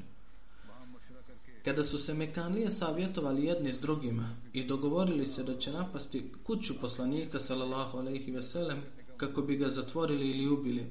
Kada 1.65 1.83
su 1.83 1.97
se 1.97 2.13
Mekanlije 2.13 2.71
savjetovali 2.71 3.45
jedni 3.45 3.73
s 3.73 3.79
drugima 3.79 4.29
i 4.53 4.63
dogovorili 4.63 5.27
se 5.27 5.43
da 5.43 5.57
će 5.57 5.71
napasti 5.71 6.31
kuću 6.43 6.73
poslanika 6.81 7.39
sallallahu 7.39 7.97
alejhi 7.97 8.31
ve 8.31 8.41
sellem 8.41 8.81
kako 9.17 9.41
bi 9.41 9.57
ga 9.57 9.69
zatvorili 9.69 10.29
ili 10.29 10.47
ubili, 10.47 10.85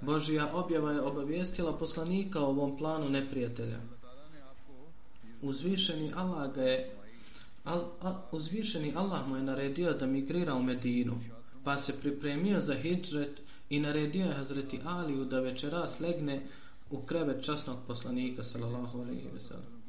Božja 0.00 0.50
objava 0.54 0.92
je 0.92 1.00
obavijestila 1.00 1.78
poslanika 1.78 2.40
o 2.40 2.48
ovom 2.48 2.78
planu 2.78 3.10
neprijatelja. 3.10 3.80
Uzvišeni 5.42 6.12
Allah 6.14 6.54
ga 6.54 6.62
je 6.62 6.96
Al, 7.64 7.84
al, 8.00 8.14
uzvišeni 8.32 8.92
Allah 8.96 9.28
mu 9.28 9.36
je 9.36 9.42
naredio 9.42 9.92
da 9.92 10.06
migrira 10.06 10.54
u 10.54 10.62
Medinu, 10.62 11.14
pa 11.64 11.78
se 11.78 12.00
pripremio 12.00 12.60
za 12.60 12.74
hijđret 12.74 13.40
i 13.70 13.80
naredio 13.80 14.26
je 14.26 14.34
Hazreti 14.34 14.80
Aliju 14.84 15.24
da 15.24 15.40
večeras 15.40 16.00
legne 16.00 16.46
u 16.90 17.02
krevet 17.02 17.44
časnog 17.44 17.78
poslanika 17.86 18.44
sallallahu 18.44 19.00
alejhi 19.00 19.28
ve 19.32 19.38
sellem. 19.38 19.83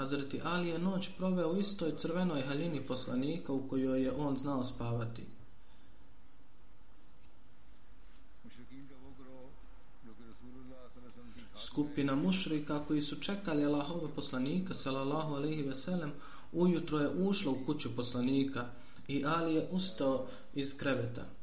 Hazreti 0.00 0.40
Ali 0.44 0.68
je 0.68 0.78
noć 0.78 1.08
proveo 1.16 1.52
u 1.52 1.56
istoj 1.56 1.96
crvenoj 1.96 2.42
haljini 2.42 2.86
poslanika 2.86 3.52
u 3.52 3.68
kojoj 3.68 4.02
je 4.02 4.12
on 4.12 4.36
znao 4.36 4.64
spavati. 4.64 5.24
Skupina 11.58 12.14
mušrika 12.14 12.84
koji 12.84 13.02
su 13.02 13.20
čekali 13.20 13.64
Allahove 13.64 14.14
poslanika 14.14 14.74
sallallahu 14.74 15.34
alejhi 15.34 15.62
ve 15.62 15.76
sellem 15.76 16.12
ujutro 16.52 16.98
je 16.98 17.28
ušla 17.28 17.52
u 17.52 17.64
kuću 17.66 17.96
poslanika 17.96 18.66
i 19.08 19.24
Ali 19.26 19.54
je 19.54 19.68
ustao 19.70 20.26
iz 20.54 20.78
kreveta. 20.78 21.39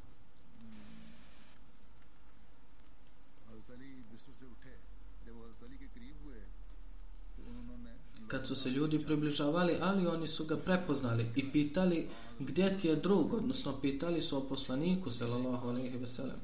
Kad 8.27 8.47
su 8.47 8.55
se 8.55 8.69
ljudi 8.69 8.99
približavali, 8.99 9.77
ali 9.81 10.07
oni 10.07 10.27
su 10.27 10.45
ga 10.45 10.57
prepoznali 10.57 11.25
i 11.35 11.51
pitali 11.51 12.07
gdje 12.39 12.77
ti 12.77 12.87
je 12.87 12.95
drug, 12.95 13.33
odnosno 13.33 13.79
pitali 13.81 14.21
su 14.21 14.37
o 14.37 14.41
poslaniku, 14.41 15.11
sallallahu 15.11 15.67
alaihi 15.67 15.97
ve 15.97 16.07
sellem. 16.07 16.39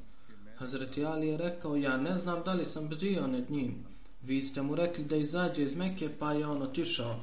Hazreti 0.58 1.06
Ali 1.06 1.28
je 1.28 1.38
rekao, 1.38 1.76
ja 1.76 1.98
ne 1.98 2.18
znam 2.18 2.44
da 2.46 2.54
li 2.54 2.66
sam 2.66 2.90
bio 3.00 3.28
nad 3.28 3.52
njim. 3.52 3.76
Vi 4.24 4.42
ste 4.42 4.62
mu 4.62 4.76
rekli 4.76 5.04
da 5.04 5.16
izađe 5.16 5.64
iz 5.64 5.76
Mekke, 5.76 6.10
pa 6.20 6.34
je 6.34 6.48
on 6.48 6.62
otišao. 6.62 7.20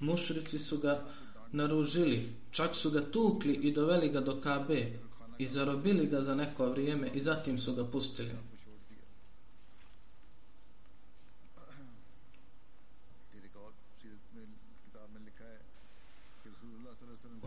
Mušrici 0.00 0.58
su 0.58 0.78
ga 0.78 1.04
naružili, 1.52 2.28
čak 2.50 2.74
su 2.74 2.90
ga 2.90 3.00
tukli 3.00 3.54
i 3.54 3.72
doveli 3.72 4.08
ga 4.08 4.20
do 4.20 4.40
Kabe 4.40 4.92
i 5.38 5.46
zarobili 5.46 6.06
ga 6.06 6.22
za 6.22 6.34
neko 6.34 6.66
vrijeme 6.66 7.10
i 7.14 7.20
zatim 7.20 7.58
su 7.58 7.74
ga 7.74 7.84
pustili. 7.84 8.32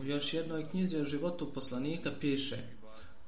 U 0.02 0.04
još 0.04 0.34
jednoj 0.34 0.68
knjizi 0.70 0.96
o 0.96 1.04
životu 1.04 1.52
poslanika 1.54 2.10
piše 2.20 2.58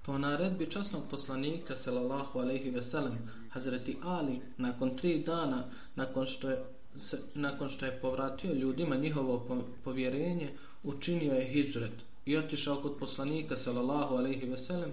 Po 0.02 0.18
naredbi 0.18 0.70
časnog 0.70 1.02
poslanika 1.10 1.76
sallallahu 1.76 2.38
alejhi 2.38 2.70
ve 2.70 2.82
sellem 2.82 3.18
Hazreti 3.50 3.96
Ali 4.02 4.40
nakon 4.56 4.96
tri 4.96 5.22
dana 5.26 5.64
nakon 5.96 6.26
što 6.26 6.50
je 6.50 6.64
se, 6.96 7.18
nakon 7.34 7.68
što 7.68 7.86
je 7.86 7.98
povratio 8.00 8.52
ljudima 8.52 8.96
njihovo 8.96 9.64
povjerenje 9.84 10.50
učinio 10.82 11.32
je 11.32 11.48
hidžret 11.48 11.92
i 12.24 12.36
otišao 12.36 12.76
kod 12.76 12.96
poslanika 12.98 13.56
sallallahu 13.56 14.14
alejhi 14.14 14.46
ve 14.46 14.58
sellem 14.58 14.90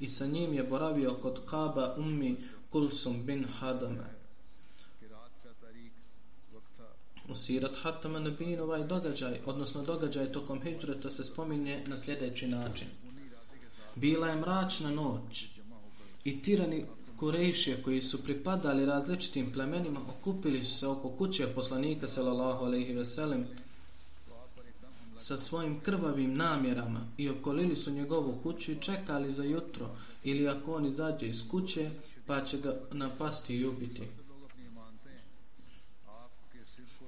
i 0.00 0.08
sa 0.08 0.26
njim 0.26 0.54
je 0.54 0.62
boravio 0.62 1.14
kod 1.22 1.40
Kaba 1.46 1.94
ummi 1.98 2.36
Kulsum 2.70 3.26
bin 3.26 3.44
Hadama 3.44 4.21
U 7.28 7.34
Sirat 7.34 7.76
Hatama 7.82 8.20
Nabin 8.20 8.60
ovaj 8.60 8.84
događaj, 8.84 9.40
odnosno 9.46 9.82
događaj 9.82 10.32
tokom 10.32 10.62
hijđreta 10.62 11.10
se 11.10 11.24
spominje 11.24 11.84
na 11.86 11.96
sljedeći 11.96 12.48
način. 12.48 12.86
Bila 13.96 14.28
je 14.28 14.40
mračna 14.40 14.90
noć 14.90 15.46
i 16.24 16.42
tirani 16.42 16.84
Kurejšije 17.22 17.82
koji 17.82 18.02
su 18.02 18.22
pripadali 18.22 18.86
različitim 18.86 19.52
plemenima 19.52 20.00
okupili 20.08 20.64
su 20.64 20.78
se 20.78 20.86
oko 20.86 21.08
kuće 21.08 21.46
poslanika 21.46 22.08
sallallahu 22.08 22.64
alejhi 22.64 22.92
ve 22.92 23.04
sellem 23.04 23.46
sa 25.20 25.38
svojim 25.38 25.80
krvavim 25.80 26.34
namjerama 26.34 27.00
i 27.18 27.28
okolili 27.28 27.76
su 27.76 27.90
njegovu 27.90 28.38
kuću 28.42 28.72
i 28.72 28.80
čekali 28.80 29.32
za 29.32 29.44
jutro 29.44 29.88
ili 30.24 30.48
ako 30.48 30.74
on 30.74 30.86
izađe 30.86 31.26
iz 31.26 31.48
kuće 31.48 31.90
pa 32.26 32.44
će 32.44 32.58
ga 32.58 32.74
napasti 32.92 33.56
i 33.56 33.66
ubiti. 33.66 34.02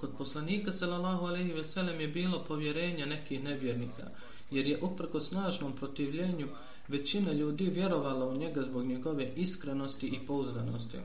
Kod 0.05 0.17
poslanika 0.19 0.73
sallallahu 0.73 1.27
alejhi 1.27 1.53
ve 1.53 1.65
sellem 1.65 2.01
je 2.01 2.09
bilo 2.09 2.45
povjerenja 2.49 3.07
nekih 3.07 3.45
nevjernika, 3.45 4.03
jer 4.51 4.67
je 4.67 4.83
uprko 4.83 5.21
snažnom 5.21 5.77
protivljenju 5.77 6.49
većina 6.89 7.33
ljudi 7.33 7.71
vjerovala 7.71 8.29
u 8.29 8.37
njega 8.37 8.63
zbog 8.63 8.87
njegove 8.87 9.33
iskrenosti 9.37 10.07
i 10.07 10.27
pouzdanosti. 10.27 10.99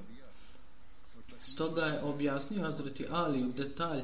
Stoga 1.43 1.85
je 1.85 2.01
objasnio 2.03 2.61
Hazreti 2.61 3.05
Ali 3.09 3.43
u 3.43 3.51
detalj 3.51 4.01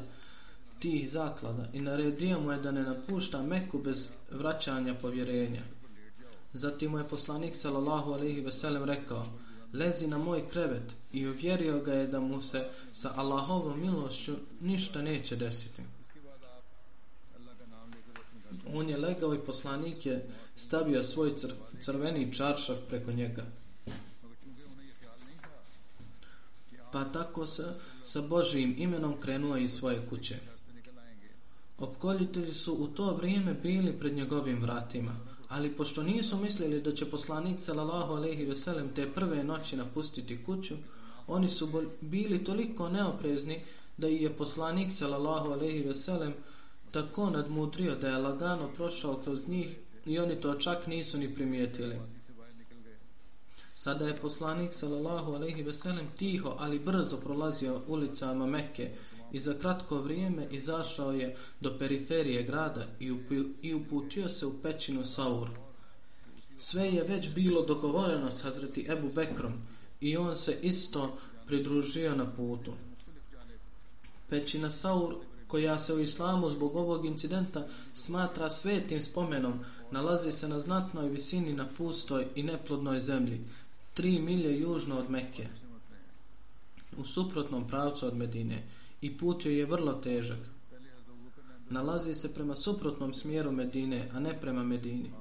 tih 0.79 1.12
zaklada 1.12 1.67
i 1.73 1.81
naredio 1.81 2.39
mu 2.39 2.51
je 2.51 2.58
da 2.58 2.71
ne 2.71 2.84
napušta 2.84 3.41
Meku 3.41 3.79
bez 3.79 4.10
vraćanja 4.31 4.93
povjerenja. 5.01 5.62
Zatim 6.53 6.91
mu 6.91 6.97
je 6.97 7.08
poslanik 7.08 7.55
sallallahu 7.55 8.12
alejhi 8.12 8.41
ve 8.41 8.51
sellem 8.51 8.84
rekao: 8.84 9.25
lezi 9.78 10.08
na 10.08 10.18
moj 10.18 10.50
krevet 10.50 10.94
i 11.14 11.28
uvjerio 11.28 11.80
ga 11.80 11.94
je 11.94 12.08
da 12.08 12.20
mu 12.20 12.42
se 12.42 12.68
sa 12.94 13.12
Allahovom 13.16 13.82
milošću 13.82 14.36
ništa 14.62 15.02
neće 15.02 15.36
desiti. 15.36 15.82
On 18.74 18.90
je 18.90 18.98
legao 18.98 19.34
i 19.36 19.46
poslanik 19.46 20.06
je 20.06 20.30
stavio 20.56 21.04
svoj 21.04 21.36
cr 21.36 21.52
crveni 21.80 22.34
čaršav 22.34 22.76
preko 22.90 23.12
njega. 23.12 23.46
Pa 26.92 27.04
tako 27.04 27.48
se 27.48 27.74
sa 28.04 28.22
Božijim 28.22 28.76
imenom 28.78 29.22
krenuo 29.22 29.58
iz 29.58 29.74
svoje 29.74 30.02
kuće. 30.10 30.36
Opkoljitelji 31.78 32.54
su 32.54 32.74
u 32.74 32.88
to 32.88 33.16
vrijeme 33.16 33.54
bili 33.54 34.00
pred 34.00 34.14
njegovim 34.14 34.62
vratima, 34.62 35.16
ali 35.56 35.72
pošto 35.72 36.04
nisu 36.04 36.38
mislili 36.38 36.82
da 36.82 36.91
će 36.96 37.06
poslanik 37.06 37.60
sallallahu 37.60 38.13
alejhi 38.13 38.46
ve 38.46 38.56
sellem 38.56 38.89
te 38.96 39.12
prve 39.12 39.44
noći 39.44 39.78
napustiti 39.78 40.44
kuću, 40.44 40.76
oni 41.28 41.50
su 41.50 41.84
bili 42.02 42.44
toliko 42.44 42.89
neoprezni 42.89 43.62
da 43.98 44.08
je 44.08 44.34
poslanik 44.34 44.91
sallallahu 44.91 45.52
alejhi 45.52 45.84
ve 45.84 45.94
sellem 45.94 46.34
tako 46.91 47.30
nadmudrio 47.30 47.96
da 47.96 48.08
je 48.08 48.18
lagano 48.18 48.70
prošao 48.76 49.15
kroz 49.24 49.48
njih 49.48 49.76
i 50.06 50.20
oni 50.20 50.41
to 50.41 50.54
čak 50.54 50.88
nisu 50.88 51.18
ni 51.18 51.36
primijetili. 51.36 52.00
Sada 53.76 54.08
je 54.08 54.18
poslanik 54.22 54.74
sallallahu 54.74 55.34
alejhi 55.34 55.63
ve 55.63 55.74
sellem 55.74 56.08
tiho, 56.18 56.56
ali 56.60 56.80
brzo 56.80 57.18
prolazio 57.18 57.82
ulicama 57.88 58.46
Mekke 58.46 58.91
i 59.36 59.39
za 59.39 59.54
kratko 59.54 59.98
vrijeme 60.02 60.48
izašao 60.52 61.12
je 61.12 61.38
do 61.62 61.78
periferije 61.80 62.43
grada 62.43 62.88
i 63.62 63.74
uputio 63.74 64.30
se 64.30 64.45
u 64.45 64.54
pećinu 64.63 65.04
Saur. 65.04 65.50
Sve 66.58 66.88
je 66.88 67.04
već 67.04 67.30
bilo 67.34 67.65
dogovoreno 67.65 68.32
s 68.32 68.43
Hazreti 68.43 68.86
Ebu 68.89 69.10
Bekrom 69.15 69.54
i 70.02 70.17
on 70.17 70.36
se 70.36 70.60
isto 70.62 71.17
pridružio 71.48 72.15
na 72.15 72.32
putu. 72.32 72.71
Pećina 74.30 74.69
Saur, 74.69 75.15
koja 75.48 75.80
se 75.80 75.93
u 75.93 76.00
islamu 76.00 76.50
zbog 76.50 76.76
ovog 76.76 77.06
incidenta 77.06 77.67
smatra 77.93 78.50
svetim 78.50 79.02
spomenom, 79.02 79.54
nalazi 79.91 80.32
se 80.32 80.48
na 80.48 80.60
znatnoj 80.60 81.10
visini 81.10 81.54
na 81.54 81.67
pustoj 81.77 82.27
i 82.36 82.44
neplodnoj 82.44 83.00
zemlji, 83.00 83.42
tri 83.94 84.19
milje 84.19 84.60
južno 84.60 84.98
od 84.98 85.10
Mekke, 85.10 85.48
u 86.98 87.04
suprotnom 87.04 87.67
pravcu 87.67 88.08
od 88.08 88.17
Medine 88.17 88.63
i 89.06 89.17
put 89.17 89.45
joj 89.45 89.58
je 89.60 89.65
vrlo 89.65 89.93
težak. 89.93 90.39
Nalazi 91.69 92.13
se 92.13 92.33
prema 92.33 92.56
suprotnom 92.56 93.13
smjeru 93.13 93.51
Medine, 93.51 94.10
a 94.13 94.19
ne 94.19 94.33
prema 94.41 94.63
Medini. 94.63 95.12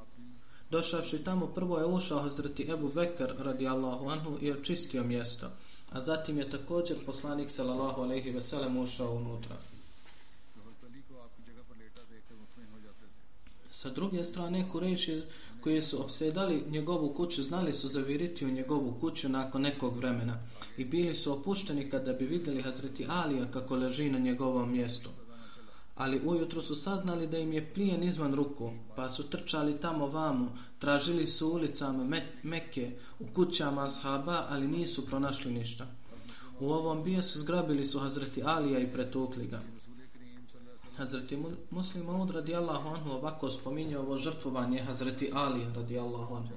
Došavši 0.70 1.18
tamo, 1.24 1.46
prvo 1.46 1.78
je 1.78 1.86
ušao 1.86 2.22
Hazreti 2.22 2.70
Ebu 2.70 2.90
Bekr 2.94 3.34
radi 3.38 3.68
Allahu 3.68 4.08
anhu 4.08 4.38
i 4.40 4.52
očistio 4.52 5.04
mjesto, 5.04 5.50
a 5.90 6.00
zatim 6.00 6.38
je 6.38 6.50
također 6.50 7.04
poslanik 7.06 7.50
sallallahu 7.50 8.02
alaihi 8.02 8.30
veselem 8.30 8.76
ušao 8.76 9.12
unutra. 9.12 9.56
Sa 13.70 13.90
druge 13.90 14.24
strane, 14.24 14.68
Kurejši 14.72 15.22
koji 15.64 15.82
su 15.82 16.00
obsedali 16.00 16.64
njegovu 16.70 17.14
kuću, 17.14 17.42
znali 17.42 17.72
su 17.72 17.88
zaviriti 17.88 18.44
u 18.46 18.50
njegovu 18.50 18.96
kuću 19.00 19.28
nakon 19.28 19.62
nekog 19.62 19.96
vremena 19.96 20.38
i 20.76 20.84
bili 20.84 21.14
su 21.14 21.32
opušteni 21.32 21.90
kada 21.90 22.12
bi 22.12 22.26
vidjeli 22.26 22.62
Hazreti 22.62 23.06
Alija 23.08 23.50
kako 23.50 23.76
leži 23.76 24.10
na 24.10 24.18
njegovom 24.18 24.72
mjestu. 24.72 25.10
Ali 25.96 26.20
ujutro 26.24 26.62
su 26.62 26.74
saznali 26.74 27.26
da 27.26 27.38
im 27.38 27.52
je 27.52 27.70
plijen 27.74 28.02
izvan 28.02 28.34
ruku, 28.34 28.70
pa 28.96 29.10
su 29.10 29.22
trčali 29.22 29.80
tamo 29.80 30.06
vamo, 30.06 30.56
tražili 30.78 31.26
su 31.26 31.48
ulicama 31.48 32.04
me 32.04 32.26
Mekke, 32.42 32.90
u 33.18 33.24
kućama 33.34 33.84
ashaba, 33.84 34.46
ali 34.48 34.68
nisu 34.68 35.06
pronašli 35.06 35.52
ništa. 35.52 35.86
U 36.60 36.70
ovom 36.70 37.04
bijesu 37.04 37.38
zgrabili 37.38 37.86
su 37.86 37.98
Hazreti 37.98 38.42
Alija 38.42 38.78
i 38.78 38.92
pretukli 38.92 39.46
ga. 39.46 39.60
Hazreti 40.96 41.38
Muslim 41.70 42.04
Maud 42.04 42.30
radijallahu 42.30 42.88
anhu 42.88 43.10
ovako 43.10 43.50
spominje 43.50 43.98
ovo 43.98 44.18
žrtvovanje 44.18 44.82
Hazreti 44.82 45.30
Ali 45.34 45.66
radijallahu 45.76 46.34
anhu. 46.34 46.54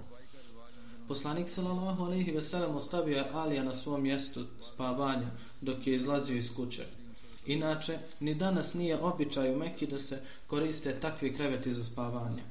Poslanik 1.07 1.49
sallallahu 1.49 2.03
alejhi 2.03 2.31
ve 2.31 2.41
sellem 2.41 2.75
ostavio 2.75 3.17
je 3.17 3.29
Alija 3.33 3.63
na 3.63 3.75
svom 3.75 4.01
mjestu 4.01 4.45
spavanja 4.61 5.27
dok 5.61 5.87
je 5.87 5.95
izlazio 5.95 6.37
iz 6.37 6.55
kuće. 6.55 6.85
Inače, 7.45 7.99
ni 8.19 8.35
danas 8.35 8.73
nije 8.73 8.99
običaj 8.99 9.53
u 9.53 9.57
Mekki 9.57 9.87
da 9.87 9.99
se 9.99 10.21
koriste 10.47 10.99
takvi 10.99 11.35
kreveti 11.35 11.73
za 11.73 11.83
spavanje. 11.83 12.43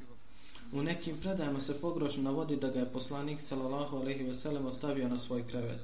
U 0.73 0.83
nekim 0.83 1.19
predajama 1.19 1.61
se 1.61 1.81
pogrošno 1.81 2.23
navodi 2.23 2.57
da 2.57 2.71
ga 2.71 2.79
je 2.79 2.93
poslanik 2.93 3.41
sallallahu 3.41 3.97
alejhi 3.97 4.25
ve 4.25 4.35
sellem 4.35 4.67
ostavio 4.67 5.09
na 5.09 5.19
svoj 5.19 5.47
krevet. 5.49 5.81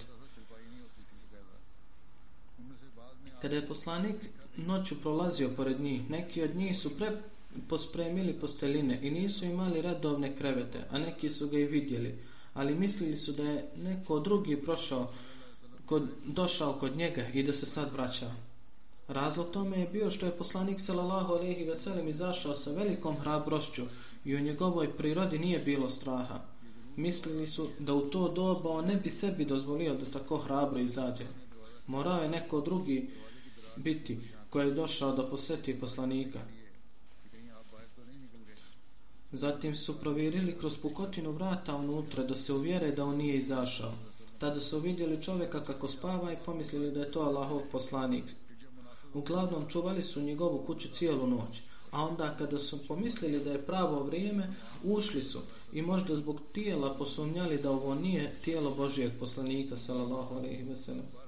Kada 3.42 3.56
je 3.56 3.68
poslanik 3.68 4.16
noću 4.56 5.00
prolazio 5.00 5.50
pored 5.56 5.80
njih, 5.80 6.10
neki 6.10 6.42
od 6.42 6.56
njih 6.56 6.78
su 6.78 6.90
pre 6.90 7.10
pospremili 7.68 8.32
posteline 8.32 8.98
i 9.02 9.10
nisu 9.10 9.44
imali 9.44 9.82
redovne 9.82 10.36
krevete, 10.36 10.84
a 10.90 10.98
neki 10.98 11.30
su 11.30 11.48
ga 11.48 11.58
i 11.58 11.64
vidjeli, 11.64 12.14
ali 12.54 12.74
mislili 12.74 13.16
su 13.16 13.32
da 13.32 13.42
je 13.42 13.68
neko 13.76 14.20
drugi 14.20 14.56
prošao, 14.56 15.10
kod, 15.86 16.02
došao 16.26 16.72
kod 16.72 16.96
njega 16.96 17.26
i 17.34 17.42
da 17.42 17.52
se 17.52 17.66
sad 17.66 17.92
vraća. 17.92 18.30
Razlog 19.08 19.50
tome 19.50 19.78
je 19.78 19.88
bio 19.92 20.10
što 20.10 20.26
je 20.26 20.32
poslanik 20.32 20.80
sallallahu 20.80 21.32
alejhi 21.32 21.64
ve 21.64 21.76
sellem 21.76 22.08
izašao 22.08 22.54
sa 22.54 22.72
velikom 22.72 23.16
hrabrošću 23.16 23.82
i 24.24 24.36
u 24.36 24.40
njegovoj 24.40 24.96
prirodi 24.96 25.38
nije 25.38 25.58
bilo 25.58 25.88
straha. 25.90 26.40
Mislili 26.96 27.46
su 27.46 27.68
da 27.78 27.94
u 27.94 28.00
to 28.00 28.28
doba 28.28 28.70
on 28.70 28.86
ne 28.86 28.96
bi 28.96 29.10
sebi 29.10 29.44
dozvolio 29.44 29.94
da 29.94 30.18
tako 30.18 30.38
hrabro 30.38 30.80
izađe. 30.80 31.24
Morao 31.86 32.22
je 32.22 32.28
neko 32.28 32.60
drugi 32.60 33.10
biti 33.76 34.18
koji 34.52 34.68
je 34.68 34.74
došao 34.74 35.12
da 35.16 35.26
poseti 35.26 35.80
poslanika. 35.80 36.40
Zatim 39.32 39.76
su 39.76 40.00
provjerili 40.00 40.58
kroz 40.58 40.76
pukotinu 40.82 41.30
vrata 41.30 41.76
unutra 41.76 42.24
da 42.24 42.36
se 42.36 42.52
uvjere 42.52 42.90
da 42.92 43.04
on 43.04 43.16
nije 43.16 43.36
izašao. 43.36 43.92
Tada 44.38 44.60
su 44.60 44.78
vidjeli 44.78 45.22
čovjeka 45.22 45.64
kako 45.64 45.88
spava 45.88 46.32
i 46.32 46.36
pomislili 46.44 46.90
da 46.90 47.00
je 47.00 47.12
to 47.12 47.20
Allahov 47.20 47.60
poslanik. 47.72 48.24
Uglavnom 49.14 49.68
čuvali 49.68 50.02
su 50.02 50.20
njegovu 50.20 50.58
kuću 50.66 50.88
cijelu 50.88 51.26
noć. 51.26 51.60
A 51.90 52.04
onda 52.04 52.34
kada 52.38 52.58
su 52.58 52.86
pomislili 52.88 53.44
da 53.44 53.52
je 53.52 53.66
pravo 53.66 54.02
vrijeme, 54.02 54.54
ušli 54.84 55.22
su 55.22 55.38
i 55.72 55.82
možda 55.82 56.16
zbog 56.16 56.40
tijela 56.52 56.94
posumnjali 56.94 57.62
da 57.62 57.70
ovo 57.70 57.94
nije 57.94 58.34
tijelo 58.44 58.74
Božijeg 58.74 59.12
poslanika 59.20 59.76
sallallahu 59.76 60.34
alejhi 60.34 60.62
ve 60.62 60.76
sellem 60.76 61.21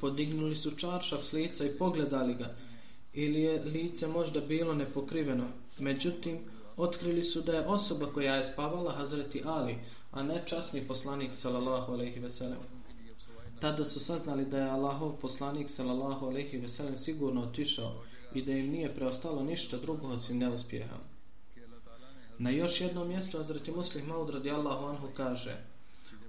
podignuli 0.00 0.56
su 0.56 0.70
čaršav 0.70 1.22
s 1.22 1.32
lica 1.32 1.66
i 1.66 1.78
pogledali 1.78 2.34
ga, 2.34 2.54
ili 3.12 3.40
je 3.40 3.64
lice 3.64 4.06
možda 4.06 4.40
bilo 4.40 4.74
nepokriveno. 4.74 5.44
Međutim, 5.78 6.38
otkrili 6.76 7.24
su 7.24 7.40
da 7.40 7.52
je 7.52 7.66
osoba 7.66 8.06
koja 8.12 8.34
je 8.34 8.44
spavala 8.44 8.92
Hazreti 8.92 9.42
Ali, 9.44 9.78
a 10.10 10.22
ne 10.22 10.42
časni 10.46 10.86
poslanik 10.88 11.34
sallallahu 11.34 11.92
alejhi 11.92 12.20
ve 12.20 12.30
sellem. 12.30 12.58
Tada 13.60 13.84
su 13.84 14.00
saznali 14.00 14.44
da 14.44 14.58
je 14.58 14.70
Allahov 14.70 15.12
poslanik 15.20 15.70
sallallahu 15.70 16.26
alejhi 16.26 16.58
ve 16.58 16.68
sellem 16.68 16.98
sigurno 16.98 17.42
otišao 17.42 18.02
i 18.34 18.42
da 18.42 18.52
im 18.52 18.70
nije 18.70 18.94
preostalo 18.94 19.42
ništa 19.42 19.76
drugo 19.76 20.08
osim 20.08 20.38
neuspjeha. 20.38 20.96
Na 22.38 22.50
još 22.50 22.80
jednom 22.80 23.08
mjestu 23.08 23.36
Hazreti 23.36 23.72
Muslim 23.72 24.06
Maud 24.06 24.30
radijallahu 24.30 24.86
anhu 24.86 25.08
kaže: 25.16 25.56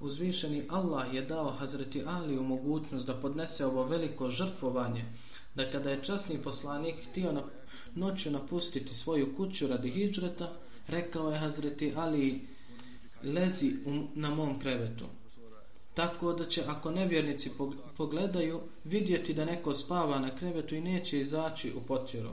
uzvišeni 0.01 0.63
Allah 0.69 1.13
je 1.13 1.21
dao 1.21 1.49
Hazreti 1.49 2.03
Ali 2.05 2.35
mogućnost 2.35 3.07
da 3.07 3.13
podnese 3.13 3.65
ovo 3.65 3.83
veliko 3.83 4.31
žrtvovanje, 4.31 5.05
da 5.55 5.71
kada 5.71 5.89
je 5.89 6.03
časni 6.03 6.37
poslanik 6.43 6.95
htio 7.09 7.31
na 7.31 7.41
noću 7.95 8.31
napustiti 8.31 8.95
svoju 8.95 9.35
kuću 9.35 9.67
radi 9.67 9.91
hijđreta, 9.91 10.53
rekao 10.87 11.31
je 11.31 11.39
Hazreti 11.39 11.93
Ali, 11.95 12.47
lezi 13.23 13.71
na 14.15 14.29
mom 14.29 14.59
krevetu. 14.59 15.05
Tako 15.93 16.33
da 16.33 16.45
će, 16.45 16.63
ako 16.67 16.91
nevjernici 16.91 17.51
pogledaju, 17.97 18.61
vidjeti 18.83 19.33
da 19.33 19.45
neko 19.45 19.75
spava 19.75 20.19
na 20.19 20.35
krevetu 20.35 20.75
i 20.75 20.81
neće 20.81 21.19
izaći 21.19 21.73
u 21.73 21.81
potjeru. 21.81 22.29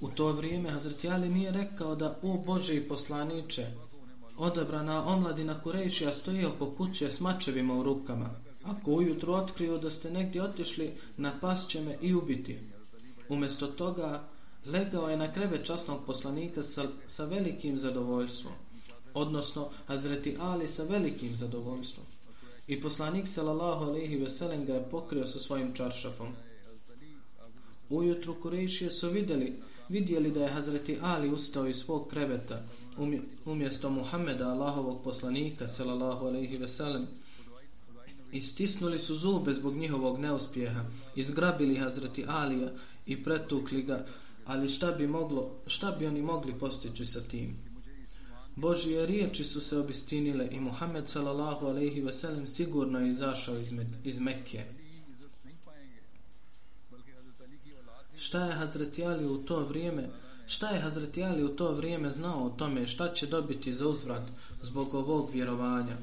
U 0.00 0.08
to 0.08 0.32
vrijeme 0.32 0.70
Hazreti 0.70 1.08
Ali 1.08 1.28
nije 1.28 1.52
rekao 1.52 1.94
da 1.94 2.18
o 2.22 2.38
Bože 2.38 2.76
i 2.76 2.88
poslaniče 2.88 3.66
odabrana 4.40 5.04
omladina 5.06 5.62
Kurejšija 5.62 6.14
stoji 6.14 6.44
oko 6.44 6.70
kuće 6.70 7.10
s 7.10 7.20
mačevima 7.20 7.74
u 7.74 7.82
rukama. 7.82 8.30
Ako 8.64 8.90
ujutru 8.90 9.32
otkrio 9.32 9.78
da 9.78 9.90
ste 9.90 10.10
negdje 10.10 10.42
otišli, 10.42 10.92
napast 11.16 11.70
će 11.70 11.80
me 11.80 11.96
i 12.02 12.14
ubiti. 12.14 12.58
Umjesto 13.28 13.66
toga, 13.66 14.28
legao 14.66 15.08
je 15.08 15.16
na 15.16 15.32
kreve 15.32 15.64
časnog 15.64 16.06
poslanika 16.06 16.62
sa, 16.62 16.88
sa 17.06 17.24
velikim 17.24 17.78
zadovoljstvom. 17.78 18.52
Odnosno, 19.14 19.68
Hazreti 19.86 20.36
Ali 20.40 20.68
sa 20.68 20.84
velikim 20.84 21.36
zadovoljstvom. 21.36 22.06
I 22.66 22.80
poslanik 22.80 23.28
sallallahu 23.28 23.84
alejhi 23.84 24.16
ve 24.16 24.28
sellem 24.28 24.64
ga 24.64 24.74
je 24.74 24.88
pokrio 24.90 25.26
sa 25.26 25.38
svojim 25.38 25.74
čaršafom. 25.74 26.28
Ujutru 27.90 28.40
Kurejšije 28.42 28.92
su 28.92 29.10
vidjeli 29.10 29.62
vidjeli 29.90 30.30
da 30.30 30.42
je 30.42 30.52
Hazreti 30.52 30.98
Ali 31.02 31.28
ustao 31.28 31.66
iz 31.66 31.76
svog 31.76 32.08
kreveta 32.08 32.62
umjesto 33.44 33.90
Muhammeda, 33.90 34.48
Allahovog 34.48 35.02
poslanika, 35.04 35.68
sallallahu 35.68 36.26
alaihi 36.26 36.56
ve 36.56 36.68
sellem, 36.68 37.06
istisnuli 38.32 38.98
su 38.98 39.16
zube 39.16 39.54
zbog 39.54 39.76
njihovog 39.76 40.18
neuspjeha, 40.18 40.84
izgrabili 41.16 41.76
Hazreti 41.76 42.24
Alija 42.28 42.70
i 43.06 43.24
pretukli 43.24 43.82
ga, 43.82 44.06
ali 44.44 44.68
šta 44.68 44.92
bi, 44.92 45.06
moglo, 45.06 45.50
šta 45.66 45.90
bi 45.98 46.06
oni 46.06 46.22
mogli 46.22 46.52
postići 46.58 47.06
sa 47.06 47.20
tim? 47.20 47.56
Božije 48.56 49.06
riječi 49.06 49.44
su 49.44 49.60
se 49.60 49.78
obistinile 49.78 50.48
i 50.50 50.60
Muhammed 50.60 51.08
sallallahu 51.08 51.66
alaihi 51.66 52.00
ve 52.00 52.12
sellem 52.12 52.46
sigurno 52.46 53.00
je 53.00 53.08
izašao 53.08 53.58
iz, 53.58 53.72
iz 54.04 54.18
Mekke. 54.18 54.64
Šta 58.20 58.44
je 58.44 58.52
Hazreti 58.52 59.04
Ali 59.04 59.26
u 59.26 59.38
to 59.38 59.64
vrijeme 59.64 60.08
šta 60.46 60.70
je 60.70 60.80
Hazreti 60.80 61.24
Ali 61.24 61.44
u 61.44 61.48
to 61.48 61.72
vrijeme 61.72 62.12
znao 62.12 62.46
o 62.46 62.50
tome 62.50 62.86
šta 62.86 63.14
će 63.14 63.26
dobiti 63.26 63.72
za 63.72 63.88
uzvrat 63.88 64.22
zbog 64.62 64.94
ovog 64.94 65.30
vjerovanja? 65.32 65.96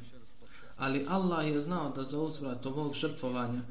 Ali 0.78 1.06
Allah 1.08 1.48
je 1.48 1.62
znao 1.62 1.92
da 1.96 2.04
za 2.04 2.22
uzvrat 2.22 2.66
ovog 2.66 2.94
žrtvovanja 2.94 3.62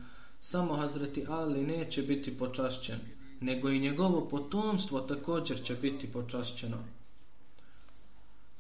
samo 0.41 0.77
Hazreti 0.77 1.25
Ali 1.29 1.67
neće 1.67 2.03
biti 2.03 2.39
počašćen 2.39 2.99
nego 3.41 3.69
i 3.71 3.81
njegovo 3.81 4.29
potomstvo 4.29 5.01
također 5.01 5.63
će 5.65 5.75
biti 5.75 6.13
počašćeno. 6.13 6.77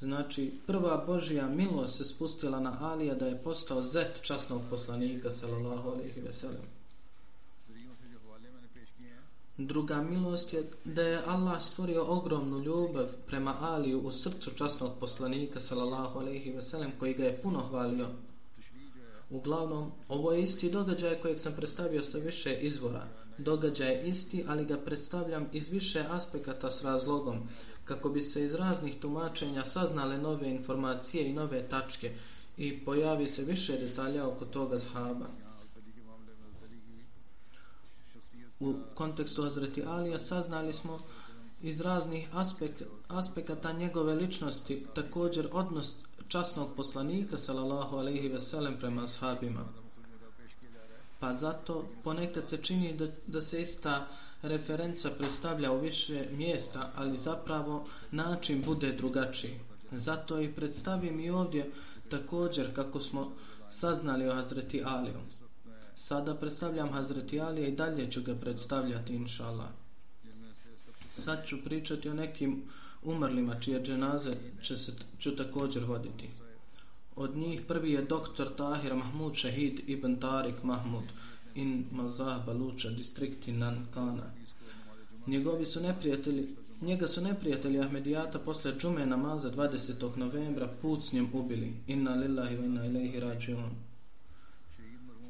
Znači 0.01 0.53
prva 0.66 1.05
Božija 1.07 1.49
milost 1.49 1.97
se 1.97 2.05
spustila 2.05 2.61
na 2.61 2.78
Alija 2.80 3.14
da 3.14 3.26
je 3.26 3.43
postao 3.45 3.82
zet 3.82 4.22
časnog 4.22 4.62
poslanika 4.70 5.30
sallallahu 5.30 5.91
alaihi 5.91 6.20
ve 6.20 6.32
Druga 9.59 10.03
milost 10.03 10.53
je 10.53 10.71
da 10.85 11.03
je 11.03 11.23
Allah 11.27 11.63
stvorio 11.63 12.05
ogromnu 12.05 12.59
ljubav 12.59 13.07
prema 13.27 13.57
Aliju 13.61 14.01
u 14.01 14.11
srcu 14.11 14.51
časnog 14.51 14.93
poslanika 15.01 15.61
sallallahu 15.61 16.19
alejhi 16.19 16.51
ve 16.51 16.63
sellem 16.63 16.91
koji 16.99 17.15
ga 17.15 17.25
je 17.25 17.39
puno 17.43 17.61
hvalio. 17.61 18.07
Uglavnom, 19.31 19.93
ovo 20.09 20.33
je 20.33 20.43
isti 20.43 20.71
događaj 20.71 21.21
kojeg 21.21 21.39
sam 21.39 21.53
predstavio 21.57 22.03
sa 22.03 22.19
više 22.19 22.55
izvora. 22.55 23.07
Događaj 23.39 23.93
je 23.93 24.09
isti, 24.09 24.45
ali 24.49 24.65
ga 24.65 24.77
predstavljam 24.77 25.47
iz 25.53 25.69
više 25.69 26.05
aspekata 26.11 26.71
s 26.71 26.85
razlogom, 26.85 27.49
kako 27.85 28.09
bi 28.09 28.23
se 28.23 28.45
iz 28.45 28.55
raznih 28.55 28.95
tumačenja 29.01 29.65
saznale 29.65 30.19
nove 30.19 30.51
informacije 30.51 31.29
i 31.29 31.33
nove 31.33 31.69
tačke 31.69 32.15
i 32.57 32.85
pojavi 32.85 33.29
se 33.29 33.45
više 33.45 33.79
detalja 33.79 34.29
oko 34.29 34.45
toga 34.45 34.79
zhaba 34.79 35.46
u 38.61 38.75
kontekstu 38.95 39.43
Hazreti 39.43 39.83
Alija 39.85 40.19
saznali 40.19 40.73
smo 40.73 40.99
iz 41.63 41.81
raznih 41.81 42.29
aspekt, 42.33 42.83
aspekata 43.09 43.73
njegove 43.73 44.15
ličnosti 44.15 44.87
također 44.95 45.49
odnos 45.53 45.97
časnog 46.29 46.69
poslanika 46.77 47.39
sallallahu 47.39 47.97
alejhi 47.97 48.29
ve 48.29 48.41
sellem 48.41 48.77
prema 48.81 49.05
ashabima 49.05 49.65
pa 51.21 51.33
zato 51.33 51.85
ponekad 52.05 52.49
se 52.49 52.57
čini 52.57 52.97
da, 52.97 53.07
da 53.27 53.41
se 53.41 53.63
ista 53.63 54.07
referenca 54.43 55.11
predstavlja 55.19 55.73
u 55.73 55.81
više 55.81 56.29
mjesta 56.33 56.93
ali 56.97 57.19
zapravo 57.19 57.87
način 58.11 58.63
bude 58.67 58.93
drugačiji 58.93 59.61
zato 59.93 60.41
i 60.41 60.53
predstavim 60.53 61.21
i 61.21 61.31
ovdje 61.31 61.71
također 62.09 62.75
kako 62.75 63.01
smo 63.01 63.33
saznali 63.69 64.29
o 64.29 64.35
Hazreti 64.35 64.83
Aliju. 64.85 65.21
Sada 65.97 66.35
predstavljam 66.35 66.93
Hazreti 66.93 67.41
Alija 67.41 67.69
i 67.69 67.77
dalje 67.77 68.11
ću 68.11 68.23
ga 68.23 68.35
predstavljati, 68.35 69.15
inša 69.15 69.47
Allah. 69.47 69.69
Sad 71.13 71.47
ću 71.47 71.57
pričati 71.65 72.09
o 72.09 72.15
nekim 72.15 72.63
umrlima 73.03 73.61
čije 73.61 73.83
dženaze 73.83 74.33
će 74.63 74.77
se, 74.77 74.93
ću 75.19 75.37
također 75.37 75.85
voditi. 75.85 76.29
Od 77.17 77.37
njih 77.37 77.61
prvi 77.69 77.93
je 77.93 78.03
doktor 78.03 78.57
Tahir 78.57 78.95
Mahmud 78.95 79.39
Shahid 79.39 79.81
ibn 79.87 80.17
Tariq 80.21 80.55
Mahmud 80.63 81.05
in 81.55 81.85
Mazah 81.93 82.47
Baluča, 82.47 82.91
distrikti 82.91 83.53
Nankana. 83.53 84.33
Njegovi 85.27 85.67
su 85.67 85.81
neprijatelji 85.81 86.49
Njega 86.81 87.09
su 87.09 87.21
neprijatelji 87.23 87.81
Ahmedijata 87.81 88.39
posle 88.39 88.73
džume 88.79 89.07
namaza 89.07 89.51
20. 89.51 90.17
novembra 90.17 90.69
pucnjem 90.83 91.31
ubili. 91.33 91.73
Inna 91.87 92.15
lillahi 92.15 92.57
wa 92.57 92.65
inna 92.65 92.87
ilaihi 92.87 93.21
rađion. 93.21 93.71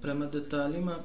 Prema 0.03 0.27
detaljima, 0.27 0.99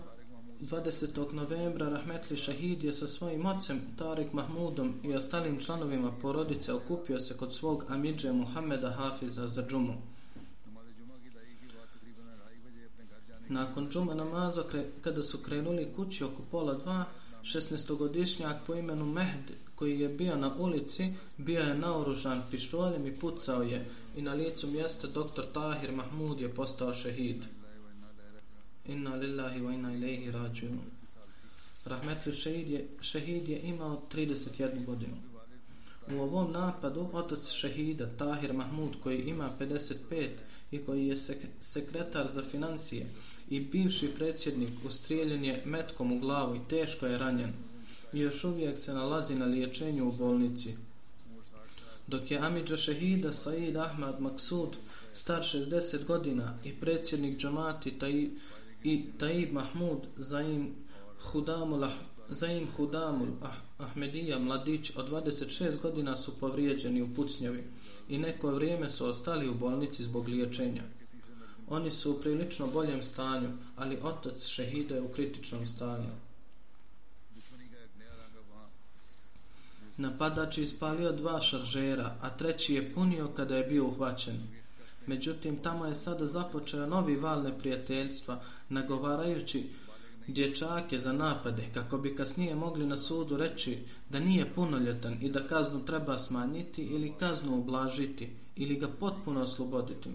20. 0.61 1.33
novembra 1.33 1.89
Rahmetli 1.89 2.37
Šahid 2.37 2.83
je 2.83 2.93
sa 2.93 3.07
svojim 3.07 3.45
ocem 3.45 3.81
Tarik 3.97 4.33
Mahmudom 4.33 4.93
i 5.03 5.15
ostalim 5.15 5.59
članovima 5.59 6.11
porodice 6.21 6.73
okupio 6.73 7.19
se 7.19 7.37
kod 7.37 7.55
svog 7.55 7.85
amidže 7.87 8.31
Muhameda 8.31 8.91
Hafiza 8.91 9.47
za 9.47 9.67
džumu. 9.69 9.93
Nakon 13.49 13.89
džuma 13.89 14.13
namaza, 14.13 14.63
kada 15.01 15.23
su 15.23 15.37
krenuli 15.37 15.93
kući 15.95 16.23
oko 16.23 16.41
pola 16.51 16.73
dva, 16.73 17.05
16-godišnjak 17.43 18.55
po 18.67 18.75
imenu 18.75 19.05
Mehd, 19.05 19.51
koji 19.75 19.99
je 19.99 20.09
bio 20.09 20.35
na 20.35 20.55
ulici, 20.59 21.13
bio 21.37 21.61
je 21.61 21.77
naoružan 21.77 22.43
pištoljem 22.51 23.07
i 23.07 23.19
pucao 23.19 23.61
je 23.61 23.85
i 24.15 24.21
na 24.21 24.33
licu 24.33 24.67
mjesta 24.67 25.07
doktor 25.07 25.45
Tahir 25.53 25.91
Mahmud 25.91 26.41
je 26.41 26.53
postao 26.55 26.93
šehid. 26.93 27.43
Inna 28.87 29.15
lillahi 29.15 29.61
wa 29.61 29.73
inna 29.73 29.93
ilaihi 29.93 30.31
rađunu. 30.31 30.81
Rahmetli 31.85 32.33
šehid 32.33 32.69
je, 32.69 32.87
šehid 33.01 33.49
je 33.49 33.59
imao 33.59 34.01
31 34.13 34.85
godinu. 34.85 35.17
U 36.11 36.21
ovom 36.21 36.51
napadu 36.51 37.09
otac 37.13 37.51
šehida 37.51 38.09
Tahir 38.17 38.53
Mahmud 38.53 38.91
koji 39.03 39.21
ima 39.21 39.49
55 39.59 40.29
i 40.71 40.77
koji 40.77 41.07
je 41.07 41.17
sek 41.17 41.37
sekretar 41.59 42.27
za 42.27 42.43
financije 42.51 43.07
i 43.49 43.59
bivši 43.59 44.07
predsjednik 44.17 44.69
ustrijeljen 44.85 45.45
je 45.45 45.63
metkom 45.65 46.11
u 46.11 46.19
glavu 46.19 46.55
i 46.55 46.67
teško 46.69 47.05
je 47.05 47.17
ranjen 47.17 47.53
i 48.13 48.19
još 48.19 48.43
uvijek 48.43 48.79
se 48.79 48.93
nalazi 48.93 49.35
na 49.35 49.45
liječenju 49.45 50.07
u 50.07 50.11
bolnici. 50.11 50.75
Dok 52.07 52.31
je 52.31 52.37
Amidža 52.37 52.77
šehida 52.77 53.33
Said 53.33 53.75
Ahmad 53.75 54.21
Maksud 54.21 54.69
star 55.13 55.41
60 55.41 56.05
godina 56.05 56.57
i 56.63 56.73
predsjednik 56.73 57.37
džamati 57.37 57.99
taj 57.99 58.27
i 58.83 59.03
Taib 59.17 59.53
Mahmud 59.53 59.99
Zaim 60.17 60.75
Hudamul, 61.19 61.87
Zaim 62.29 62.67
Hudamul 62.77 63.27
ah, 63.41 63.55
Ahmedija 63.77 64.39
mladić 64.39 64.91
od 64.95 65.09
26 65.09 65.81
godina 65.81 66.17
su 66.17 66.39
povrijeđeni 66.39 67.01
u 67.01 67.13
pucnjevi 67.15 67.63
i 68.09 68.17
neko 68.17 68.51
vrijeme 68.51 68.91
su 68.91 69.05
ostali 69.05 69.49
u 69.49 69.53
bolnici 69.53 70.03
zbog 70.03 70.27
liječenja. 70.27 70.83
Oni 71.69 71.91
su 71.91 72.11
u 72.11 72.21
prilično 72.21 72.67
boljem 72.67 73.03
stanju, 73.03 73.49
ali 73.75 73.97
otac 74.03 74.47
šehida 74.47 74.95
je 74.95 75.01
u 75.01 75.07
kritičnom 75.07 75.65
stanju. 75.65 76.09
Napadač 79.97 80.57
je 80.57 80.63
ispalio 80.63 81.11
dva 81.11 81.41
šaržera, 81.41 82.15
a 82.21 82.29
treći 82.37 82.73
je 82.73 82.93
punio 82.93 83.27
kada 83.27 83.57
je 83.57 83.63
bio 83.63 83.85
uhvaćen. 83.85 84.60
Međutim, 85.07 85.57
tamo 85.57 85.85
je 85.85 85.95
sada 85.95 86.27
započeo 86.27 86.87
novi 86.87 87.15
val 87.15 87.43
neprijateljstva, 87.43 88.41
nagovarajući 88.69 89.69
dječake 90.27 90.99
za 90.99 91.13
napade, 91.13 91.63
kako 91.73 91.97
bi 91.97 92.15
kasnije 92.15 92.55
mogli 92.55 92.85
na 92.85 92.97
sudu 92.97 93.37
reći 93.37 93.77
da 94.09 94.19
nije 94.19 94.53
punoljetan 94.55 95.17
i 95.21 95.29
da 95.29 95.47
kaznu 95.47 95.85
treba 95.85 96.17
smanjiti 96.17 96.83
ili 96.83 97.13
kaznu 97.19 97.57
ublažiti 97.57 98.29
ili 98.55 98.75
ga 98.75 98.87
potpuno 98.99 99.41
osloboditi. 99.41 100.09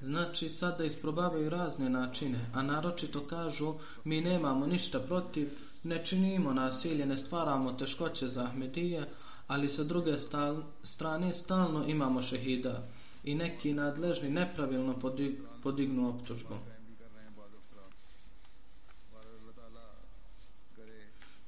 Znači, 0.00 0.48
sada 0.48 0.84
isprobavaju 0.84 1.50
razne 1.50 1.90
načine, 1.90 2.50
a 2.54 2.62
naročito 2.62 3.20
kažu 3.20 3.74
mi 4.04 4.20
nemamo 4.20 4.66
ništa 4.66 5.00
protiv, 5.00 5.48
ne 5.82 6.04
činimo 6.04 6.52
nasilje, 6.52 7.06
ne 7.06 7.16
stvaramo 7.16 7.72
teškoće 7.72 8.28
za 8.28 8.44
Ahmedije, 8.44 9.08
ali 9.46 9.68
sa 9.68 9.84
druge 9.84 10.18
stal, 10.18 10.62
strane 10.82 11.34
stalno 11.34 11.84
imamo 11.86 12.22
šehida 12.22 12.82
i 13.24 13.34
neki 13.34 13.72
nadležni 13.72 14.30
nepravilno 14.30 14.98
podig, 15.00 15.38
podignu 15.62 16.08
optužbu. 16.08 16.54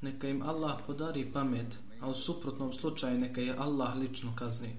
Neka 0.00 0.28
im 0.28 0.42
Allah 0.42 0.78
podari 0.86 1.32
pamet, 1.32 1.76
a 2.00 2.10
u 2.10 2.14
suprotnom 2.14 2.72
slučaju 2.72 3.18
neka 3.18 3.40
je 3.40 3.54
Allah 3.58 3.96
lično 3.96 4.32
kazni. 4.36 4.76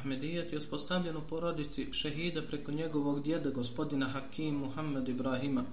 Ahmedijet 0.00 0.52
je 0.52 0.58
uspostavljen 0.58 1.16
u 1.16 1.20
porodici 1.28 1.86
šehida 1.92 2.42
preko 2.42 2.72
njegovog 2.72 3.22
djeda 3.22 3.50
gospodina 3.50 4.08
Hakim 4.08 4.54
Muhammed 4.54 5.08
Ibrahima, 5.08 5.64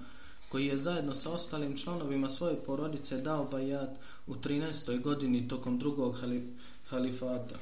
koji 0.49 0.65
je 0.65 0.77
zajedno 0.77 1.15
sa 1.15 1.31
ostalim 1.31 1.77
članovima 1.77 2.29
svoje 2.29 2.55
porodice 2.65 3.17
dao 3.17 3.45
bajat 3.45 3.89
u 4.27 4.35
13. 4.35 5.01
godini 5.01 5.47
tokom 5.47 5.79
drugog 5.79 6.15
halifata. 6.89 7.55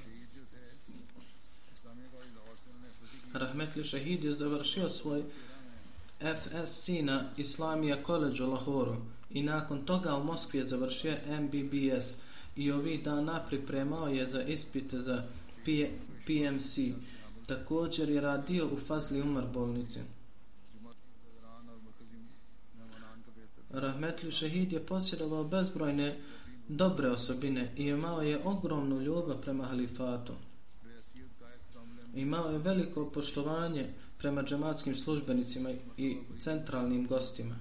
Rahmetli 3.34 3.84
šehid 3.84 4.24
je 4.24 4.34
završio 4.34 4.90
svoj 4.90 5.24
FSC 6.20 6.88
na 7.02 7.30
Islamija 7.38 7.98
College 8.06 8.44
u 8.44 8.52
Lahoru 8.52 8.96
i 9.30 9.44
nakon 9.44 9.86
toga 9.86 10.16
u 10.16 10.24
Moskvi 10.24 10.60
je 10.60 10.66
završio 10.66 11.18
MBBS 11.42 12.18
i 12.56 12.72
ovih 12.72 13.04
dana 13.04 13.46
pripremao 13.50 14.08
je 14.08 14.26
za 14.26 14.42
ispite 14.42 15.00
za 15.00 15.24
PMC. 16.26 16.80
Također 17.46 18.10
je 18.10 18.22
radio 18.22 18.70
u 18.74 18.78
Fazli 18.78 19.22
Umar 19.22 19.46
bolnici. 19.54 20.00
Rahmetli 23.70 24.32
Šehid 24.32 24.72
je 24.72 24.86
posjedovao 24.86 25.44
bezbrojne 25.44 26.18
dobre 26.68 27.10
osobine 27.10 27.72
i 27.78 27.84
imao 27.84 28.22
je 28.22 28.42
ogromnu 28.44 29.02
ljubav 29.02 29.42
prema 29.42 29.66
halifatu. 29.66 30.34
Imao 32.16 32.52
je 32.52 32.58
veliko 32.58 33.06
poštovanje 33.06 33.94
prema 34.18 34.44
džematskim 34.44 34.96
službenicima 34.96 35.70
i 35.98 36.18
centralnim 36.40 37.08
gostima. 37.08 37.56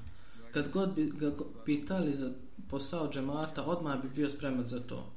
Kad 0.53 0.71
god 0.71 0.95
bi 0.95 1.13
ga 1.17 1.33
pitali 1.65 2.13
za 2.13 2.33
posao 2.71 3.11
džemata, 3.13 3.65
odmah 3.65 4.03
bi 4.03 4.09
bio 4.09 4.31
spreman 4.31 4.67
za 4.67 4.81
to 4.81 5.14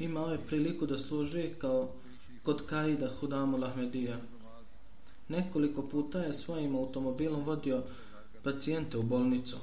imao 0.00 0.32
je 0.32 0.38
priliku 0.46 0.86
da 0.86 0.98
služi 0.98 1.50
kao 1.58 1.88
kod 2.42 2.66
Kaida 2.66 3.10
Hudamu 3.20 3.56
Lahmedija. 3.56 4.16
Nekoliko 5.28 5.82
puta 5.82 6.18
je 6.18 6.34
svojim 6.34 6.76
automobilom 6.76 7.44
vodio 7.44 7.82
pacijente 8.42 8.98
u 8.98 9.02
bolnicu. 9.02 9.56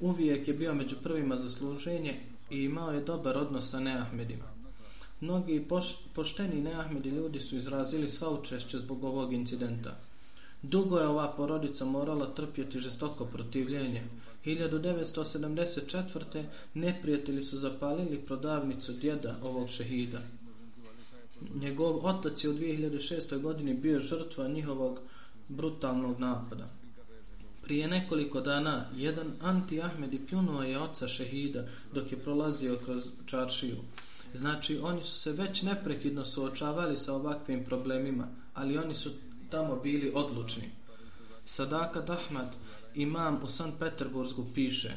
Uvijek 0.00 0.48
je 0.48 0.54
bio 0.54 0.74
među 0.74 0.96
prvima 1.02 1.36
za 1.36 1.50
služenje 1.50 2.20
i 2.50 2.58
imao 2.64 2.92
je 2.92 3.04
dobar 3.04 3.36
odnos 3.36 3.70
sa 3.70 3.80
Neahmedima. 3.80 4.44
Mnogi 5.20 5.64
poš, 5.68 5.96
pošteni 6.14 6.60
Neahmedi 6.62 7.08
ljudi 7.08 7.40
su 7.40 7.56
izrazili 7.56 8.10
saučešće 8.10 8.78
zbog 8.78 9.04
ovog 9.04 9.32
incidenta. 9.32 9.96
Dugo 10.62 10.98
je 10.98 11.06
ova 11.06 11.32
porodica 11.36 11.84
morala 11.84 12.34
trpjeti 12.34 12.80
žestoko 12.80 13.24
protivljenje. 13.24 14.02
1974. 14.46 16.44
neprijatelji 16.74 17.42
su 17.42 17.58
zapalili 17.58 18.18
prodavnicu 18.26 18.92
djeda 18.92 19.36
ovog 19.42 19.68
šehida. 19.68 20.20
Njegov 21.54 22.06
otac 22.06 22.44
je 22.44 22.50
u 22.50 22.54
2006. 22.54 23.40
godini 23.40 23.74
bio 23.74 24.00
žrtva 24.00 24.48
njihovog 24.48 24.98
brutalnog 25.48 26.20
napada. 26.20 26.68
Prije 27.62 27.88
nekoliko 27.88 28.40
dana, 28.40 28.86
jedan 28.96 29.32
anti-Ahmedi 29.42 30.26
pljunuo 30.26 30.62
je 30.62 30.78
oca 30.78 31.08
šehida 31.08 31.64
dok 31.92 32.12
je 32.12 32.18
prolazio 32.18 32.78
kroz 32.84 33.04
čaršiju. 33.26 33.76
Znači, 34.34 34.78
oni 34.78 35.02
su 35.02 35.14
se 35.14 35.32
već 35.32 35.62
neprekidno 35.62 36.24
suočavali 36.24 36.96
sa 36.96 37.14
ovakvim 37.14 37.64
problemima, 37.64 38.28
ali 38.54 38.78
oni 38.78 38.94
su 38.94 39.10
tamo 39.50 39.76
bili 39.76 40.12
odlučni. 40.14 40.70
Sadakat 41.46 42.10
Ahmad, 42.10 42.54
imam 42.94 43.40
u 43.42 43.46
San 43.46 43.72
Peterburgu, 43.78 44.44
piše 44.54 44.94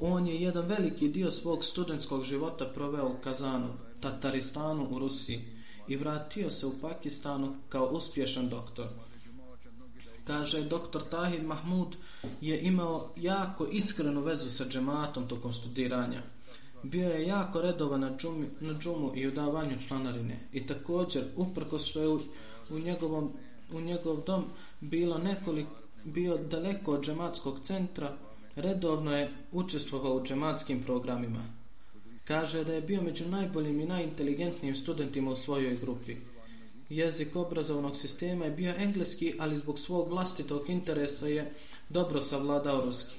On 0.00 0.26
je 0.26 0.40
jedan 0.40 0.66
veliki 0.66 1.08
dio 1.08 1.32
svog 1.32 1.64
studentskog 1.64 2.24
života 2.24 2.64
proveo 2.74 3.08
u 3.08 3.22
Kazanu, 3.22 3.68
Tataristanu 4.00 4.88
u 4.90 4.98
Rusiji 4.98 5.44
i 5.88 5.96
vratio 5.96 6.50
se 6.50 6.66
u 6.66 6.72
Pakistanu 6.80 7.54
kao 7.68 7.86
uspješan 7.86 8.48
doktor. 8.48 8.86
Kaže, 10.24 10.62
doktor 10.62 11.02
Tahir 11.10 11.42
Mahmud 11.42 11.96
je 12.40 12.60
imao 12.60 13.12
jako 13.16 13.66
iskrenu 13.66 14.20
vezu 14.20 14.50
sa 14.50 14.64
džematom 14.68 15.28
tokom 15.28 15.52
studiranja. 15.52 16.22
Bio 16.82 17.08
je 17.08 17.26
jako 17.26 17.60
redovan 17.60 18.00
na, 18.00 18.16
džumi, 18.16 18.46
na 18.60 18.74
džumu 18.74 19.12
i 19.14 19.26
u 19.26 19.30
davanju 19.30 19.76
članarine. 19.88 20.40
I 20.52 20.66
također, 20.66 21.24
uprko 21.36 21.78
što 21.78 22.00
je 22.00 22.08
u, 22.08 22.20
u, 22.70 22.78
njegovom, 22.78 23.32
u 23.72 23.80
njegov 23.80 24.22
dom 24.26 24.44
bilo 24.80 25.18
nekoliko, 25.18 25.79
bio 26.04 26.36
daleko 26.36 26.92
od 26.92 27.04
džematskog 27.04 27.60
centra, 27.62 28.16
redovno 28.56 29.16
je 29.16 29.30
učestvovao 29.52 30.16
u 30.16 30.24
džematskim 30.24 30.82
programima. 30.82 31.44
Kaže 32.24 32.64
da 32.64 32.74
je 32.74 32.80
bio 32.80 33.02
među 33.02 33.28
najboljim 33.28 33.80
i 33.80 33.86
najinteligentnijim 33.86 34.76
studentima 34.76 35.30
u 35.30 35.36
svojoj 35.36 35.76
grupi. 35.76 36.16
Jezik 36.88 37.36
obrazovnog 37.36 37.96
sistema 37.96 38.44
je 38.44 38.50
bio 38.50 38.74
engleski, 38.78 39.34
ali 39.38 39.58
zbog 39.58 39.78
svog 39.78 40.08
vlastitog 40.08 40.70
interesa 40.70 41.26
je 41.26 41.52
dobro 41.88 42.20
savladao 42.20 42.84
ruski. 42.84 43.14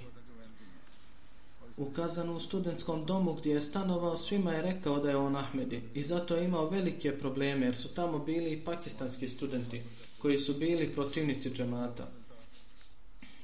Ukazano 1.78 2.36
u 2.36 2.40
studentskom 2.40 3.06
domu 3.06 3.34
gdje 3.34 3.54
je 3.54 3.62
stanovao, 3.62 4.18
svima 4.18 4.52
je 4.52 4.62
rekao 4.62 5.00
da 5.00 5.10
je 5.10 5.18
on 5.18 5.36
Ahmedi 5.36 5.82
i 5.94 6.04
zato 6.04 6.36
je 6.36 6.46
imao 6.46 6.70
velike 6.70 7.12
probleme 7.18 7.66
jer 7.66 7.76
su 7.76 7.94
tamo 7.94 8.20
bili 8.20 8.52
i 8.52 8.60
pakistanski 8.60 9.28
studenti 9.28 9.82
koji 10.20 10.38
su 10.38 10.54
bili 10.54 10.94
protivnici 10.94 11.50
džemata. 11.50 12.21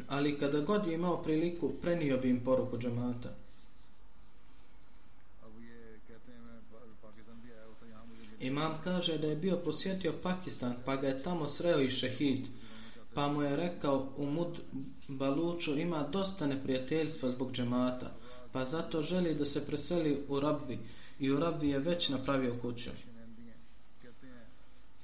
Ali 0.07 0.39
kada 0.39 0.59
god 0.59 0.87
je 0.87 0.93
imao 0.93 1.23
priliku, 1.23 1.73
prenio 1.81 2.17
bi 2.17 2.29
im 2.29 2.43
poruku 2.43 2.77
džemata. 2.77 3.29
Imam 8.39 8.81
kaže 8.83 9.17
da 9.17 9.27
je 9.27 9.35
bio 9.35 9.57
posjetio 9.57 10.13
Pakistan 10.23 10.75
pa 10.85 10.95
ga 10.95 11.07
je 11.07 11.23
tamo 11.23 11.47
sreo 11.47 11.79
i 11.79 11.89
šehid 11.89 12.45
pa 13.13 13.27
mu 13.27 13.41
je 13.41 13.55
rekao 13.55 14.09
u 14.17 14.25
Mud 14.25 14.59
Baluču 15.07 15.77
ima 15.77 16.07
dosta 16.11 16.47
neprijateljstva 16.47 17.31
zbog 17.31 17.51
džemata 17.51 18.11
pa 18.51 18.65
zato 18.65 19.01
želi 19.01 19.35
da 19.35 19.45
se 19.45 19.65
preseli 19.65 20.23
u 20.27 20.39
Rabvi 20.39 20.79
i 21.19 21.31
u 21.31 21.39
Rabvi 21.39 21.69
je 21.69 21.79
već 21.79 22.09
napravio 22.09 22.55
kuću. 22.61 22.89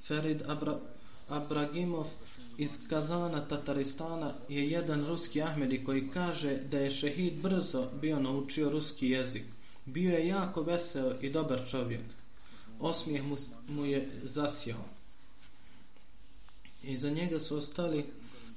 Ferid 0.07 0.41
Abra 0.47 0.79
Abragimov 1.29 2.05
iz 2.57 2.87
Kazana 2.89 3.47
Tataristana 3.47 4.33
je 4.49 4.69
jedan 4.69 5.07
ruski 5.07 5.41
Ahmedi 5.41 5.83
koji 5.85 6.09
kaže 6.09 6.57
da 6.57 6.77
je 6.77 6.91
šehid 6.91 7.41
brzo 7.41 7.87
bio 8.01 8.19
naučio 8.19 8.69
ruski 8.69 9.09
jezik. 9.09 9.43
Bio 9.85 10.11
je 10.11 10.27
jako 10.27 10.61
veseo 10.61 11.13
i 11.21 11.29
dobar 11.29 11.61
čovjek. 11.69 12.05
Osmijeh 12.79 13.23
mu, 13.23 13.37
mu 13.67 13.85
je 13.85 14.09
zasjao. 14.23 14.85
I 16.83 16.97
za 16.97 17.09
njega 17.09 17.39
su 17.39 17.57
ostali 17.57 18.05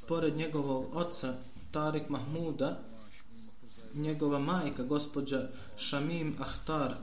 pored 0.08 0.36
njegovog 0.36 0.96
oca 0.96 1.34
Tarik 1.70 2.08
Mahmuda 2.08 2.82
njegova 3.96 4.38
majka, 4.38 4.82
gospođa 4.82 5.48
Shamim 5.78 6.36
Ahtar, 6.40 6.94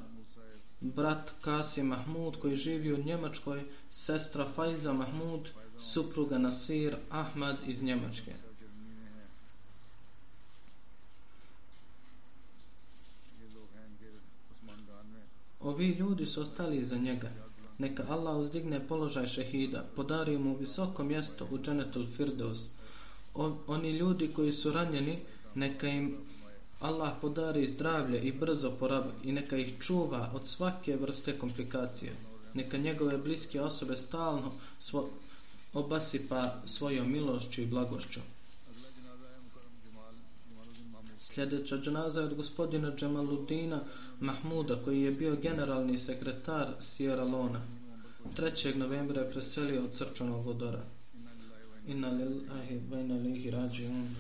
brat 0.79 1.31
Kasim 1.41 1.87
Mahmud 1.87 2.39
koji 2.39 2.57
živi 2.57 2.93
u 2.93 3.03
Njemačkoj, 3.03 3.63
sestra 3.91 4.45
Fajza 4.55 4.93
Mahmud, 4.93 5.49
supruga 5.91 6.37
Nasir 6.37 6.97
Ahmad 7.09 7.57
iz 7.67 7.83
Njemačke. 7.83 8.33
Ovi 15.59 15.87
ljudi 15.87 16.25
su 16.25 16.41
ostali 16.41 16.77
iza 16.77 16.97
njega. 16.97 17.31
Neka 17.77 18.05
Allah 18.09 18.37
uzdigne 18.37 18.87
položaj 18.87 19.27
šehida, 19.27 19.85
podari 19.95 20.37
mu 20.37 20.55
visoko 20.57 21.03
mjesto 21.03 21.47
u 21.51 21.57
Dženetul 21.57 22.05
Firdaus. 22.17 22.67
Oni 23.67 23.91
ljudi 23.91 24.33
koji 24.35 24.53
su 24.53 24.71
ranjeni, 24.71 25.19
neka 25.55 25.87
im 25.87 26.17
Allah 26.79 27.13
podari 27.21 27.67
zdravlje 27.67 28.21
i 28.21 28.31
brzo 28.31 28.71
porab 28.79 29.03
i 29.23 29.31
neka 29.31 29.57
ih 29.57 29.73
čuva 29.79 30.31
od 30.33 30.47
svake 30.47 30.95
vrste 30.95 31.39
komplikacije. 31.39 32.11
Neka 32.53 32.77
njegove 32.77 33.17
bliske 33.17 33.61
osobe 33.61 33.97
stalno 33.97 34.51
svo, 34.79 35.09
obasipa 35.73 36.61
svojom 36.65 37.11
milošću 37.11 37.61
i 37.61 37.65
blagošću. 37.65 38.19
Sljedeća 41.19 41.77
džanaza 41.77 42.19
je 42.19 42.25
od 42.25 42.35
gospodina 42.35 42.91
Džemaludina 42.95 43.79
Mahmuda 44.19 44.75
koji 44.85 45.01
je 45.01 45.11
bio 45.11 45.35
generalni 45.35 45.97
sekretar 45.97 46.67
Sierra 46.79 47.23
Lona. 47.23 47.61
3. 48.37 48.75
novembra 48.75 49.21
je 49.21 49.31
preselio 49.31 49.83
od 49.83 49.95
srčanog 49.95 50.47
odora. 50.47 50.83
Inna 51.87 52.09
lillahi 52.09 52.79
wa 52.91 53.01
inna 53.01 53.15
lihi 53.15 53.51
rađiun. 53.51 54.15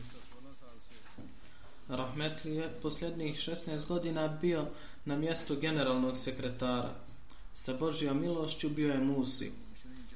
Rahmetli 1.89 2.55
je 2.55 2.69
posljednjih 2.81 3.35
16 3.35 3.87
godina 3.87 4.27
bio 4.41 4.65
na 5.05 5.17
mjestu 5.17 5.55
generalnog 5.55 6.17
sekretara. 6.17 6.89
Sa 7.55 7.73
Božijom 7.79 8.21
milošću 8.21 8.69
bio 8.69 8.93
je 8.93 8.99
Musi. 8.99 9.51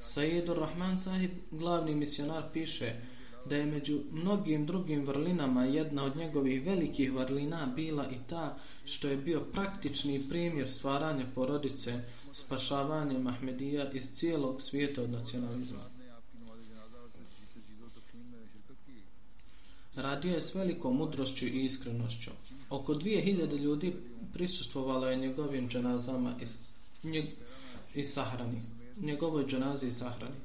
Saidur 0.01 0.57
Rahman 0.57 0.99
sahib, 0.99 1.31
glavni 1.51 1.95
misionar, 1.95 2.43
piše 2.53 2.93
da 3.49 3.55
je 3.55 3.65
među 3.65 3.99
mnogim 4.11 4.65
drugim 4.65 5.05
vrlinama 5.05 5.65
jedna 5.65 6.03
od 6.03 6.17
njegovih 6.17 6.65
velikih 6.65 7.13
vrlina 7.13 7.67
bila 7.75 8.05
i 8.11 8.15
ta 8.29 8.57
što 8.85 9.07
je 9.07 9.17
bio 9.17 9.39
praktični 9.39 10.29
primjer 10.29 10.69
stvaranja 10.71 11.25
porodice, 11.35 11.93
spašavanje 12.33 13.19
Mahmedija 13.19 13.91
iz 13.91 14.11
cijelog 14.13 14.61
svijeta 14.61 15.01
od 15.01 15.09
nacionalizma. 15.09 15.97
Radio 19.95 20.33
je 20.33 20.41
s 20.41 20.55
velikom 20.55 20.97
mudrošću 20.97 21.45
i 21.45 21.65
iskrenošću. 21.65 22.31
Oko 22.69 22.93
2000 22.93 23.57
ljudi 23.57 23.93
prisustvovalo 24.33 25.09
je 25.09 25.17
njegovim 25.17 25.69
dženazama 25.69 26.33
iz, 26.41 26.59
njeg, 27.03 27.25
iz 27.95 28.13
sahrani. 28.13 28.61
Njegovoj 29.01 29.45
dženazi 29.45 29.87
i 29.87 29.91
sahrani. 29.91 30.35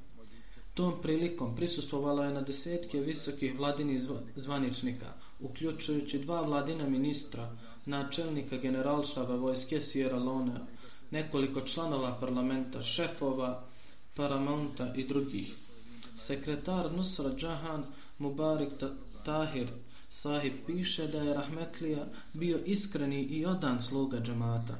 Tom 0.74 0.94
prilikom 1.02 1.56
prisustvovalo 1.56 2.24
je 2.24 2.32
na 2.32 2.40
desetke 2.40 3.00
visokih 3.00 3.58
vladini 3.58 4.00
zvaničnika, 4.36 5.12
uključujući 5.40 6.18
dva 6.18 6.40
vladina 6.40 6.88
ministra, 6.88 7.48
načelnika 7.86 8.56
generalštaba 8.56 9.36
vojske 9.36 9.80
Sierra 9.80 10.18
Leone, 10.18 10.60
nekoliko 11.10 11.60
članova 11.60 12.16
parlamenta, 12.20 12.82
šefova, 12.82 13.64
paramonta 14.16 14.94
i 14.96 15.08
drugih. 15.08 15.54
Sekretar 16.18 16.92
Nusra 16.92 17.30
Jahan 17.40 17.84
Mubarak 18.18 18.72
Tahir 19.24 19.68
sahib 20.08 20.52
piše 20.66 21.06
da 21.06 21.18
je 21.18 21.34
Rahmetlija 21.34 22.06
bio 22.32 22.58
iskreni 22.66 23.22
i 23.22 23.46
odan 23.46 23.82
sluga 23.82 24.20
džemata 24.20 24.78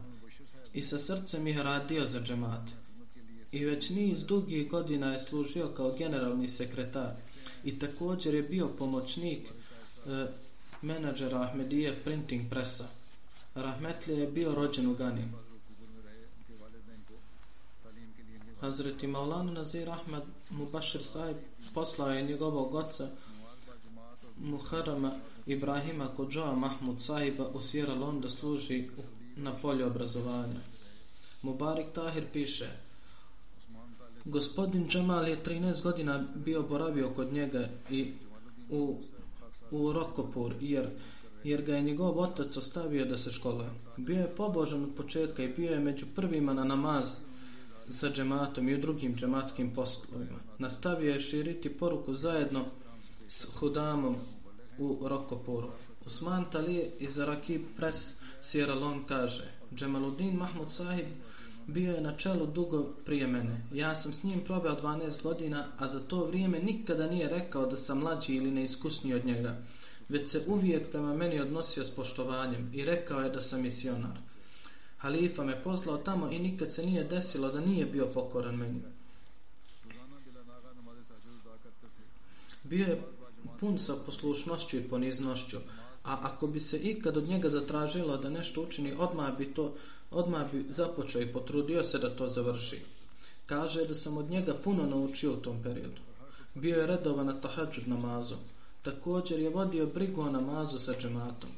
i 0.73 0.83
sa 0.83 0.99
srcem 0.99 1.47
je 1.47 1.63
radio 1.63 2.07
za 2.07 2.21
džemate. 2.21 2.82
I 3.53 3.65
već 3.65 3.91
niz 3.91 4.25
dugih 4.25 4.71
godina 4.71 5.13
je 5.13 5.21
služio 5.21 5.69
kao 5.69 5.93
generalni 5.93 6.49
sekretar 6.49 7.11
i 7.65 7.79
također 7.79 8.35
je 8.35 8.43
bio 8.43 8.69
pomoćnik 8.69 9.49
e, 9.49 10.27
menadžera 10.83 11.41
Ahmedije 11.41 11.97
printing 12.05 12.51
presa. 12.51 12.85
Rahmetli 13.55 14.19
je 14.19 14.27
bio 14.27 14.55
rođen 14.55 14.87
u 14.87 14.95
Gani. 14.95 15.25
Hazreti 18.61 19.07
Maulana 19.07 19.53
Nazir 19.53 19.91
Ahmed 19.91 20.23
Mubashir 20.51 21.05
Saib 21.05 21.37
poslao 21.75 22.11
je 22.11 22.23
njegovog 22.23 22.75
oca 22.75 23.09
Muharama 24.39 25.13
Ibrahima 25.47 26.09
Kodžava 26.17 26.55
Mahmud 26.55 27.01
Saiba 27.01 27.49
u 27.49 27.61
Sierra 27.61 27.95
Londa 27.95 28.23
da 28.23 28.31
služi 28.31 28.89
na 29.37 29.57
polju 29.57 29.87
obrazovanja. 29.87 30.61
Mubarik 31.43 31.87
Tahir 31.95 32.25
piše 32.33 32.71
Gospodin 34.25 34.89
Džamal 34.89 35.29
je 35.29 35.43
13 35.43 35.83
godina 35.83 36.25
bio 36.35 36.63
boravio 36.63 37.11
kod 37.11 37.33
njega 37.33 37.69
i 37.91 38.13
u, 38.71 39.01
u 39.71 39.93
Rokopur 39.93 40.55
jer, 40.61 40.89
jer 41.45 41.63
ga 41.63 41.77
je 41.77 41.83
njegov 41.83 42.19
otac 42.19 42.57
ostavio 42.57 43.05
da 43.05 43.19
se 43.19 43.33
školuje. 43.33 43.71
Bio 43.97 44.21
je 44.21 44.35
pobožan 44.37 44.83
od 44.83 44.91
početka 44.97 45.43
i 45.43 45.53
bio 45.57 45.73
je 45.73 45.81
među 45.81 46.07
prvima 46.15 46.53
na 46.55 46.65
namaz 46.65 47.17
sa 47.89 48.11
džematom 48.11 48.69
i 48.69 48.75
u 48.75 48.81
drugim 48.81 49.17
džematskim 49.17 49.75
poslovima. 49.75 50.39
Nastavio 50.59 51.13
je 51.13 51.21
širiti 51.21 51.69
poruku 51.69 52.15
zajedno 52.15 52.65
s 53.29 53.45
Hudamom 53.45 54.17
u 54.79 54.99
Rokopuru. 55.09 55.69
Usman 56.07 56.45
Talije 56.51 56.91
iz 56.99 57.19
Rakib 57.19 57.63
Press 57.77 58.17
Sierra 58.43 58.75
Leone 58.75 59.03
kaže 59.09 59.45
Džemaludin 59.75 60.37
Mahmud 60.37 60.71
Sahib 60.71 61.07
bio 61.67 61.93
je 61.93 62.01
na 62.01 62.17
čelu 62.17 62.47
dugo 62.47 62.83
prije 63.05 63.27
mene. 63.27 63.61
Ja 63.73 63.95
sam 63.95 64.13
s 64.13 64.23
njim 64.23 64.41
proveo 64.41 64.81
12 64.81 65.23
godina, 65.23 65.67
a 65.79 65.89
za 65.89 66.01
to 66.01 66.25
vrijeme 66.25 66.59
nikada 66.59 67.07
nije 67.07 67.29
rekao 67.29 67.67
da 67.67 67.77
sam 67.77 67.99
mlađi 67.99 68.35
ili 68.35 68.51
neiskusniji 68.51 69.15
od 69.15 69.25
njega, 69.27 69.57
već 70.09 70.31
se 70.31 70.45
uvijek 70.47 70.91
prema 70.91 71.15
meni 71.15 71.41
odnosio 71.41 71.85
s 71.85 71.91
poštovanjem 71.91 72.71
i 72.75 72.85
rekao 72.85 73.21
je 73.21 73.31
da 73.31 73.41
sam 73.41 73.63
misionar. 73.63 74.19
Halifa 74.99 75.45
me 75.45 75.63
poslao 75.63 75.97
tamo 75.97 76.31
i 76.31 76.39
nikad 76.39 76.73
se 76.73 76.87
nije 76.87 77.05
desilo 77.05 77.51
da 77.51 77.61
nije 77.61 77.87
bio 77.87 78.07
pokoran 78.07 78.55
meni. 78.55 78.83
Bio 82.65 82.87
je 82.87 83.03
pun 83.61 83.79
sa 83.79 83.95
poslušnošću 84.07 84.77
i 84.77 84.89
poniznošću, 84.89 85.59
A 86.05 86.19
ako 86.23 86.47
bi 86.47 86.61
se 86.61 86.79
ikad 86.79 87.17
od 87.17 87.29
njega 87.29 87.49
zatražilo 87.49 88.17
da 88.17 88.31
nešto 88.31 88.63
učini, 88.63 88.95
odmah 88.99 89.39
bi 89.39 89.55
to 89.55 89.75
odmah 90.13 90.53
bi 90.53 90.65
započeo 90.69 91.23
i 91.23 91.33
potrudio 91.33 91.85
se 91.85 91.99
da 91.99 92.15
to 92.15 92.29
završi. 92.29 92.81
Kaže 93.47 93.85
da 93.85 93.95
sam 93.95 94.17
od 94.17 94.31
njega 94.31 94.55
puno 94.65 94.87
naučio 94.87 95.33
u 95.33 95.37
tom 95.37 95.63
periodu. 95.63 96.01
Bio 96.55 96.77
je 96.77 96.87
redovan 96.87 97.27
na 97.27 97.41
tahadžud 97.41 97.89
namazu. 97.89 98.37
Također 98.83 99.41
je 99.41 99.51
vodio 99.51 99.87
brigu 99.87 100.21
o 100.21 100.31
namazu 100.31 100.79
sa 100.79 100.95
džematom. 101.01 101.51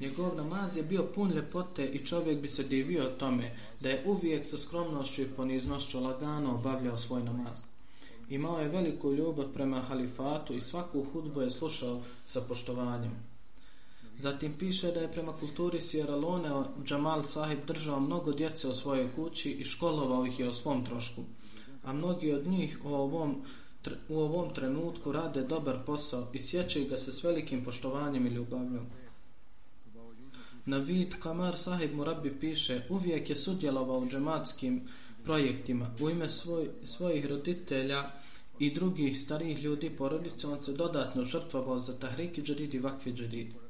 Njegov 0.00 0.36
namaz 0.36 0.76
je 0.76 0.82
bio 0.82 1.02
pun 1.14 1.30
ljepote 1.30 1.86
i 1.86 2.06
čovjek 2.06 2.40
bi 2.40 2.48
se 2.48 2.64
divio 2.64 3.10
tome 3.18 3.56
da 3.80 3.88
je 3.88 4.02
uvijek 4.06 4.46
sa 4.46 4.56
skromnošću 4.56 5.22
i 5.22 5.28
poniznošću 5.36 6.00
lagano 6.00 6.54
obavljao 6.54 6.96
svoj 6.96 7.22
namaz. 7.22 7.58
Imao 8.30 8.60
je 8.60 8.68
veliku 8.68 9.12
ljubav 9.12 9.44
prema 9.54 9.80
halifatu 9.80 10.54
i 10.54 10.60
svaku 10.60 11.04
hudbu 11.12 11.40
je 11.40 11.50
slušao 11.50 12.00
sa 12.26 12.40
poštovanjem. 12.40 13.29
Zatim 14.20 14.52
piše 14.58 14.92
da 14.92 15.00
je 15.00 15.12
prema 15.12 15.32
kulturi 15.32 15.80
Sierra 15.80 16.16
Leone 16.16 16.50
Jamal 16.90 17.22
Sahib 17.22 17.58
držao 17.66 18.00
mnogo 18.00 18.32
djece 18.32 18.68
u 18.68 18.74
svojoj 18.74 19.08
kući 19.16 19.50
i 19.50 19.64
školovao 19.64 20.26
ih 20.26 20.40
je 20.40 20.48
o 20.48 20.52
svom 20.52 20.84
trošku. 20.86 21.24
A 21.82 21.92
mnogi 21.92 22.32
od 22.32 22.46
njih 22.46 22.78
u 22.84 22.88
ovom, 22.88 23.42
u 24.08 24.18
ovom 24.18 24.54
trenutku 24.54 25.12
rade 25.12 25.42
dobar 25.42 25.78
posao 25.86 26.28
i 26.32 26.42
sjećaju 26.42 26.88
ga 26.88 26.96
se 26.96 27.12
s 27.12 27.24
velikim 27.24 27.64
poštovanjem 27.64 28.26
i 28.26 28.30
ljubavljom. 28.30 28.86
Na 30.66 30.76
vid 30.76 31.14
Kamar 31.22 31.56
Sahib 31.56 31.94
Murabi 31.94 32.36
piše 32.40 32.82
uvijek 32.88 33.30
je 33.30 33.36
sudjelovao 33.36 33.98
u 33.98 34.08
džematskim 34.08 34.88
projektima 35.24 35.94
u 36.00 36.10
ime 36.10 36.28
svoj, 36.28 36.68
svojih 36.84 37.26
roditelja 37.26 38.10
i 38.58 38.74
drugih 38.74 39.20
starijih 39.20 39.62
ljudi 39.62 39.90
porodice 39.90 40.46
on 40.46 40.60
se 40.60 40.72
dodatno 40.72 41.24
žrtvovao 41.24 41.78
za 41.78 41.98
tahriki 41.98 42.42
džadidi 42.42 42.78
vakvi 42.78 43.12
džadidi. 43.12 43.69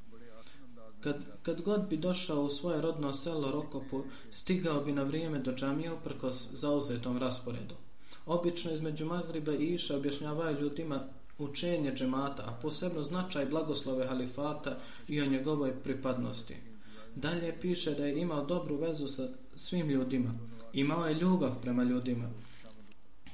Kad, 1.01 1.16
kad 1.42 1.61
god 1.61 1.88
bi 1.88 1.96
došao 1.96 2.42
u 2.42 2.48
svoje 2.48 2.80
rodno 2.80 3.12
selo 3.12 3.51
Rokopu, 3.51 4.03
stigao 4.30 4.84
bi 4.84 4.92
na 4.92 5.03
vrijeme 5.03 5.38
do 5.38 5.53
džamije 5.53 5.92
uprkos 5.92 6.48
zauzetom 6.53 7.18
rasporedu. 7.18 7.74
Obično 8.26 8.72
između 8.72 9.07
Magriba 9.07 9.53
i 9.53 9.74
Iša 9.74 9.96
objašnjavaju 9.96 10.61
ljudima 10.61 11.01
učenje 11.38 11.94
džemata, 11.94 12.42
a 12.42 12.59
posebno 12.62 13.03
značaj 13.03 13.46
blagoslove 13.46 14.07
halifata 14.07 14.78
i 15.09 15.20
o 15.20 15.26
njegovoj 15.26 15.82
pripadnosti. 15.82 16.57
Dalje 17.16 17.61
piše 17.61 17.94
da 17.94 18.07
je 18.07 18.20
imao 18.20 18.44
dobru 18.44 18.76
vezu 18.76 19.07
sa 19.07 19.28
svim 19.55 19.88
ljudima. 19.88 20.34
Imao 20.72 21.07
je 21.07 21.14
ljubav 21.14 21.61
prema 21.62 21.82
ljudima. 21.82 22.30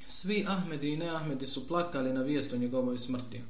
Svi 0.07 0.45
Ahmedi 0.49 0.93
i 0.93 0.97
ne 0.97 1.09
Ahmedi 1.09 1.47
su 1.47 1.69
plakali 1.69 2.13
na 2.13 2.23
vijest 2.23 2.53
o 2.53 2.57
njegovoj 2.57 2.99
smrti. 2.99 3.41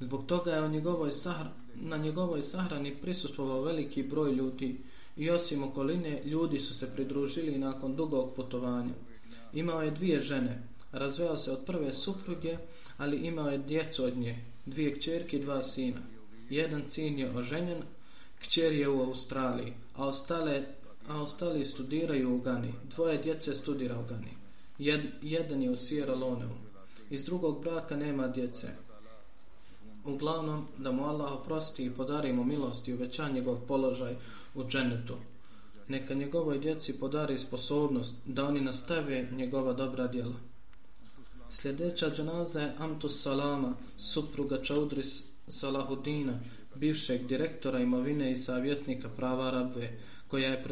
Zbog 0.00 0.26
toga 0.26 0.50
je 0.50 0.62
o 0.62 0.68
njegovoj 0.68 1.12
sahr 1.12 1.46
na 1.80 1.96
njegovoj 1.96 2.42
sahrani 2.42 2.96
prisustvovao 3.02 3.62
veliki 3.62 4.02
broj 4.02 4.32
ljudi 4.32 4.76
i 5.16 5.30
osim 5.30 5.62
okoline 5.62 6.22
ljudi 6.24 6.60
su 6.60 6.74
se 6.74 6.94
pridružili 6.94 7.58
nakon 7.58 7.96
dugog 7.96 8.34
putovanja. 8.36 8.94
Imao 9.52 9.82
je 9.82 9.90
dvije 9.90 10.20
žene, 10.20 10.62
razveo 10.92 11.36
se 11.36 11.52
od 11.52 11.64
prve 11.66 11.92
supruge, 11.92 12.56
ali 12.96 13.16
imao 13.16 13.50
je 13.50 13.58
djecu 13.58 14.04
od 14.04 14.16
nje, 14.16 14.44
dvije 14.66 14.94
kćerke 14.94 15.36
i 15.36 15.42
dva 15.42 15.62
sina. 15.62 16.00
Jedan 16.50 16.82
sin 16.86 17.18
je 17.18 17.36
oženjen, 17.36 17.82
kćer 18.40 18.72
je 18.72 18.88
u 18.88 19.00
Australiji, 19.00 19.72
a, 19.94 20.06
ostale, 20.06 20.62
a 21.08 21.22
ostali 21.22 21.64
studiraju 21.64 22.34
u 22.34 22.38
Gani. 22.38 22.72
Dvoje 22.94 23.18
djece 23.18 23.54
studira 23.54 23.98
u 23.98 24.08
Gani. 24.08 24.30
Jed, 24.78 25.00
jedan 25.22 25.62
je 25.62 25.70
u 25.70 25.76
Sierra 25.76 26.14
Leoneu. 26.14 26.50
Iz 27.10 27.24
drugog 27.24 27.62
braka 27.62 27.96
nema 27.96 28.28
djece. 28.28 28.68
Uglavnom, 30.04 30.66
da 30.78 30.92
mu 30.92 31.04
Allah 31.04 31.32
oprosti 31.32 31.84
i 31.84 31.90
podari 31.90 32.32
mu 32.32 32.44
milost 32.44 32.88
i 32.88 32.94
uveća 32.94 33.28
njegov 33.28 33.56
položaj 33.68 34.16
u 34.54 34.64
dženetu. 34.64 35.14
Neka 35.88 36.14
njegovoj 36.14 36.58
djeci 36.58 37.00
podari 37.00 37.38
sposobnost 37.38 38.14
da 38.26 38.44
oni 38.44 38.60
nastave 38.60 39.28
njegova 39.32 39.72
dobra 39.72 40.06
djela. 40.06 40.34
Sljedeća 41.50 42.10
dženaza 42.10 42.60
je 42.60 42.74
Amtus 42.78 43.22
Salama, 43.22 43.74
supruga 43.96 44.62
Čaudris 44.62 45.24
Salahudina, 45.48 46.40
bivšeg 46.74 47.26
direktora 47.26 47.80
imovine 47.80 48.32
i 48.32 48.36
savjetnika 48.36 49.08
prava 49.08 49.50
Rabve, 49.50 49.98
koja 50.28 50.48
je 50.48 50.64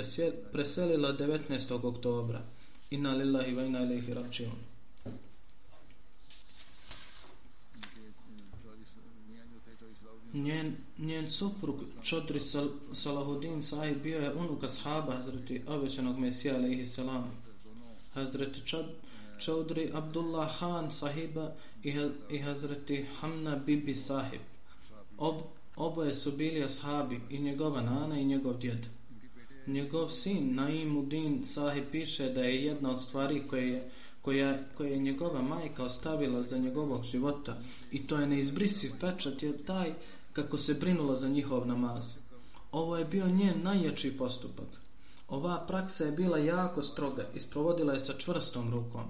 preselila 0.53 1.13
19. 1.13 1.87
oktobra. 1.87 2.43
Inna 2.91 3.15
lillahi 3.15 3.57
wa 3.57 3.67
inna 3.67 3.83
ilaihi 3.83 4.15
rađion. 4.15 4.72
Njen, 10.33 10.77
njen 10.99 11.31
suprug 11.31 11.77
Čodri 12.03 12.41
Sal, 12.41 12.69
Salahudin 12.93 13.63
sahib 13.63 14.03
bio 14.03 14.19
je 14.19 14.35
unuk 14.35 14.65
ashaba 14.65 15.17
Hazreti 15.17 15.63
obećanog 15.67 16.19
Mesija 16.19 16.55
alaihi 16.57 16.87
salam. 16.87 17.31
Hazreti 18.15 18.61
Čod, 18.67 18.87
Čodri 19.39 19.91
Abdullah 19.95 20.59
Khan 20.59 20.91
sahiba 20.91 21.53
i, 21.83 21.95
i 22.31 22.39
Hazreti 22.39 23.07
Hamna 23.21 23.57
Bibi 23.57 23.95
sahib. 23.95 24.41
Ob, 25.19 25.37
oboje 25.77 26.15
su 26.15 26.33
bili 26.33 26.65
ashabi 26.65 27.21
i 27.31 27.39
njegova 27.39 27.81
nana 27.81 28.19
i 28.19 28.25
njegov 28.25 28.59
djed. 28.59 28.87
Njegov 29.67 30.11
sin 30.11 30.55
Naimuddin 30.55 31.45
sahib 31.45 31.85
piše 31.93 32.29
da 32.29 32.43
je 32.43 32.65
jedna 32.65 32.91
od 32.91 33.03
stvari 33.03 33.43
koje 33.49 33.69
je 33.69 33.91
koja, 34.23 34.59
koja 34.77 34.91
je 34.91 34.99
njegova 34.99 35.43
majka 35.43 35.85
ostavila 35.85 36.43
za 36.43 36.59
njegovog 36.59 37.05
života 37.05 37.59
i 37.91 38.07
to 38.07 38.17
je 38.17 38.27
neizbrisiv 38.27 38.91
pečat 39.01 39.43
je 39.43 39.65
taj 39.65 39.93
kako 40.33 40.59
se 40.59 40.75
brinula 40.75 41.17
za 41.17 41.29
njihov 41.29 41.67
namaz. 41.67 42.17
Ovo 42.73 42.97
je 42.97 43.05
bio 43.05 43.29
njen 43.29 43.63
najjači 43.63 44.17
postupak. 44.17 44.69
Ova 45.29 45.65
praksa 45.67 46.05
je 46.05 46.13
bila 46.13 46.39
jako 46.39 46.83
stroga 46.83 47.27
i 47.35 47.41
sprovodila 47.41 47.93
je 47.93 48.01
sa 48.01 48.13
čvrstom 48.19 48.71
rukom. 48.71 49.05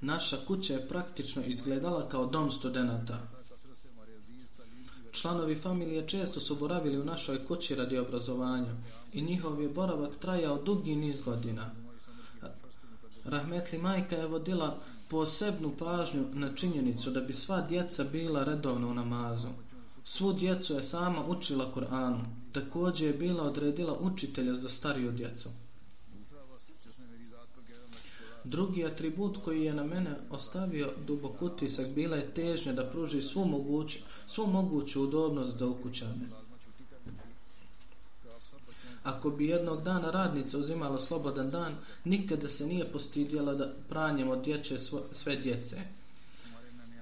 Naša 0.00 0.36
kuća 0.46 0.74
je 0.74 0.88
praktično 0.88 1.42
izgledala 1.46 2.08
kao 2.08 2.26
dom 2.26 2.50
studenta. 2.50 3.18
Članovi 5.12 5.60
familije 5.60 6.08
često 6.08 6.40
su 6.40 6.56
boravili 6.56 7.00
u 7.00 7.04
našoj 7.04 7.46
kući 7.46 7.74
radi 7.74 7.98
obrazovanja 7.98 8.74
i 9.12 9.22
njihov 9.22 9.62
je 9.62 9.68
boravak 9.68 10.16
trajao 10.16 10.62
dugi 10.62 10.96
niz 10.96 11.20
godina. 11.20 11.70
Rahmetli 13.24 13.78
majka 13.78 14.16
je 14.16 14.26
vodila 14.26 14.78
posebnu 15.12 15.72
pažnju 15.78 16.24
na 16.32 16.54
činjenicu 16.54 17.10
da 17.10 17.20
bi 17.20 17.32
sva 17.32 17.60
djeca 17.60 18.04
bila 18.04 18.44
redovno 18.44 18.88
u 18.88 18.94
namazu. 18.94 19.48
Svu 20.04 20.32
djecu 20.32 20.74
je 20.74 20.82
sama 20.82 21.26
učila 21.26 21.72
Kur'anu. 21.74 22.20
Također 22.52 23.06
je 23.06 23.18
bila 23.18 23.42
odredila 23.42 23.98
učitelja 24.00 24.54
za 24.54 24.68
stariju 24.68 25.12
djecu. 25.12 25.48
Drugi 28.44 28.84
atribut 28.84 29.38
koji 29.44 29.64
je 29.64 29.74
na 29.74 29.84
mene 29.84 30.16
ostavio 30.30 30.92
dubok 31.06 31.42
utisak 31.42 31.86
bila 31.94 32.16
je 32.16 32.34
težnja 32.34 32.72
da 32.72 32.90
pruži 32.90 33.22
svu, 33.22 33.44
moguć, 33.44 33.98
svu 34.26 34.46
moguću 34.46 35.02
udobnost 35.02 35.58
za 35.58 35.66
ukućane. 35.66 36.41
Ako 39.02 39.30
bi 39.30 39.46
jednog 39.46 39.82
dana 39.82 40.10
radnica 40.10 40.58
uzimala 40.58 40.98
slobodan 40.98 41.50
dan, 41.50 41.74
nikada 42.04 42.48
se 42.48 42.66
nije 42.66 42.92
postidjela 42.92 43.54
da 43.54 43.72
pranjem 43.88 44.28
od 44.28 44.44
dječe 44.44 44.78
sve 45.12 45.36
djece. 45.36 45.76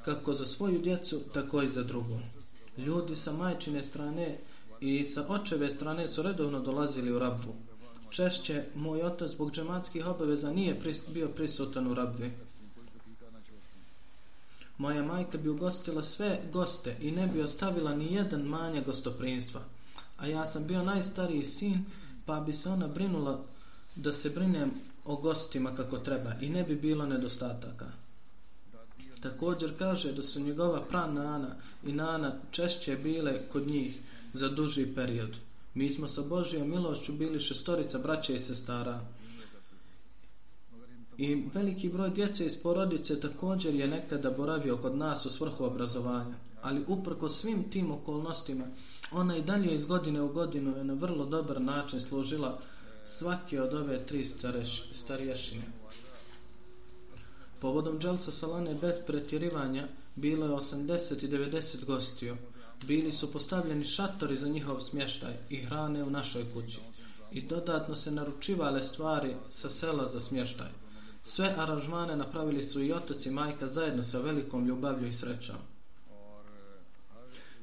Kako 0.04 0.34
za 0.34 0.46
svoju 0.46 0.78
djecu, 0.78 1.20
tako 1.34 1.62
i 1.62 1.68
za 1.68 1.82
drugu. 1.82 2.18
Ljudi 2.76 3.16
sa 3.16 3.32
majčine 3.32 3.82
strane 3.82 4.38
i 4.80 5.04
sa 5.04 5.26
očeve 5.28 5.70
strane 5.70 6.08
su 6.08 6.22
redovno 6.22 6.60
dolazili 6.60 7.12
u 7.12 7.18
rabvu. 7.18 7.54
Češće, 8.10 8.64
moj 8.74 9.02
otac 9.02 9.30
zbog 9.30 9.52
džematskih 9.52 10.06
obaveza 10.06 10.52
nije 10.52 10.80
pris, 10.80 11.02
bio 11.08 11.28
prisutan 11.28 11.86
u 11.86 11.94
rabvi. 11.94 12.32
Moja 14.78 15.02
majka 15.02 15.38
bi 15.38 15.48
ugostila 15.48 16.02
sve 16.02 16.40
goste 16.52 16.96
i 17.00 17.10
ne 17.10 17.26
bi 17.26 17.42
ostavila 17.42 17.94
ni 17.94 18.14
jedan 18.14 18.42
manje 18.42 18.82
gostoprinstva 18.82 19.60
a 20.20 20.26
ja 20.26 20.46
sam 20.46 20.66
bio 20.66 20.82
najstariji 20.82 21.44
sin, 21.44 21.84
pa 22.26 22.40
bi 22.40 22.52
se 22.52 22.68
ona 22.68 22.88
brinula 22.88 23.44
da 23.96 24.12
se 24.12 24.30
brinem 24.30 24.70
o 25.04 25.16
gostima 25.16 25.74
kako 25.76 25.98
treba 25.98 26.34
i 26.40 26.48
ne 26.48 26.62
bi 26.62 26.76
bilo 26.76 27.06
nedostataka. 27.06 27.86
Također 29.20 29.78
kaže 29.78 30.12
da 30.12 30.22
su 30.22 30.40
njegova 30.40 30.80
prana 30.80 31.34
Ana 31.34 31.54
i 31.86 31.92
nana 31.92 32.32
češće 32.50 32.96
bile 32.96 33.38
kod 33.52 33.66
njih 33.66 33.98
za 34.32 34.48
duži 34.48 34.86
period. 34.94 35.36
Mi 35.74 35.92
smo 35.92 36.08
sa 36.08 36.22
Božijom 36.22 36.70
milošću 36.70 37.12
bili 37.12 37.40
šestorica 37.40 37.98
braća 37.98 38.32
i 38.32 38.38
sestara. 38.38 39.00
I 41.18 41.44
veliki 41.54 41.88
broj 41.88 42.10
djece 42.10 42.46
iz 42.46 42.62
porodice 42.62 43.20
također 43.20 43.74
je 43.74 43.88
nekada 43.88 44.30
boravio 44.30 44.76
kod 44.76 44.96
nas 44.96 45.26
u 45.26 45.30
svrhu 45.30 45.64
obrazovanja. 45.64 46.34
Ali 46.62 46.84
uprko 46.88 47.28
svim 47.28 47.70
tim 47.70 47.90
okolnostima, 47.92 48.64
ona 49.12 49.36
i 49.36 49.42
dalje 49.42 49.74
iz 49.74 49.86
godine 49.86 50.22
u 50.22 50.32
godinu 50.32 50.76
je 50.76 50.84
na 50.84 50.94
vrlo 50.94 51.24
dobar 51.24 51.60
način 51.60 52.00
služila 52.00 52.58
svake 53.04 53.62
od 53.62 53.74
ove 53.74 54.06
tri 54.06 54.24
stareš, 54.24 54.82
starješine. 54.92 55.62
Povodom 57.60 57.98
Dželca 57.98 58.30
Salane 58.30 58.74
bez 58.74 58.96
pretjerivanja 59.06 59.88
bilo 60.16 60.46
je 60.46 60.52
80 60.52 61.24
i 61.24 61.28
90 61.28 61.84
gostiju. 61.84 62.36
Bili 62.86 63.12
su 63.12 63.32
postavljeni 63.32 63.84
šatori 63.84 64.36
za 64.36 64.48
njihov 64.48 64.80
smještaj 64.80 65.34
i 65.50 65.56
hrane 65.56 66.04
u 66.04 66.10
našoj 66.10 66.52
kući. 66.54 66.78
I 67.32 67.42
dodatno 67.42 67.96
se 67.96 68.10
naručivale 68.10 68.84
stvari 68.84 69.36
sa 69.48 69.70
sela 69.70 70.08
za 70.08 70.20
smještaj. 70.20 70.68
Sve 71.22 71.54
aranžmane 71.56 72.16
napravili 72.16 72.62
su 72.62 72.82
i 72.82 72.92
otac 72.92 73.26
i 73.26 73.30
majka 73.30 73.66
zajedno 73.66 74.02
sa 74.02 74.20
velikom 74.20 74.66
ljubavlju 74.66 75.08
i 75.08 75.12
srećom. 75.12 75.56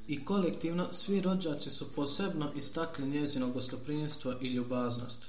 I 0.08 0.26
kolektivno 0.26 0.94
svi 0.94 1.22
rođaci 1.22 1.70
su 1.70 1.94
posebno 1.96 2.52
istakli 2.56 3.08
njezino 3.08 3.50
gostoprinjstvo 3.50 4.34
i 4.42 4.48
ljubaznost. 4.48 5.26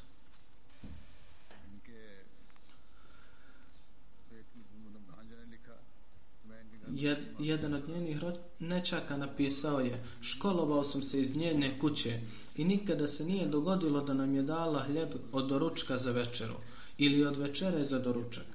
Jed, 6.90 7.18
jedan 7.38 7.74
od 7.74 7.88
njenih 7.88 8.16
nečaka 8.58 9.16
napisao 9.16 9.80
je 9.80 10.04
školovao 10.20 10.84
sam 10.84 11.02
se 11.02 11.20
iz 11.20 11.36
njene 11.36 11.78
kuće 11.78 12.20
i 12.56 12.64
nikada 12.64 13.08
se 13.08 13.24
nije 13.24 13.46
dogodilo 13.46 14.00
da 14.00 14.14
nam 14.14 14.34
je 14.34 14.42
dala 14.42 14.82
hljeb 14.82 15.08
od 15.32 15.48
doručka 15.48 15.98
za 15.98 16.12
večeru 16.12 16.54
ili 16.98 17.26
od 17.26 17.36
večere 17.36 17.84
za 17.84 17.98
doručak 17.98 18.46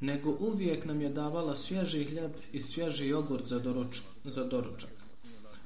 nego 0.00 0.36
uvijek 0.40 0.84
nam 0.84 1.00
je 1.00 1.08
davala 1.08 1.56
svježi 1.56 2.04
hljeb 2.04 2.32
i 2.52 2.60
svježi 2.60 3.06
jogurt 3.06 3.46
za, 3.46 3.58
doruč, 3.58 4.00
za 4.24 4.44
doručak 4.44 4.95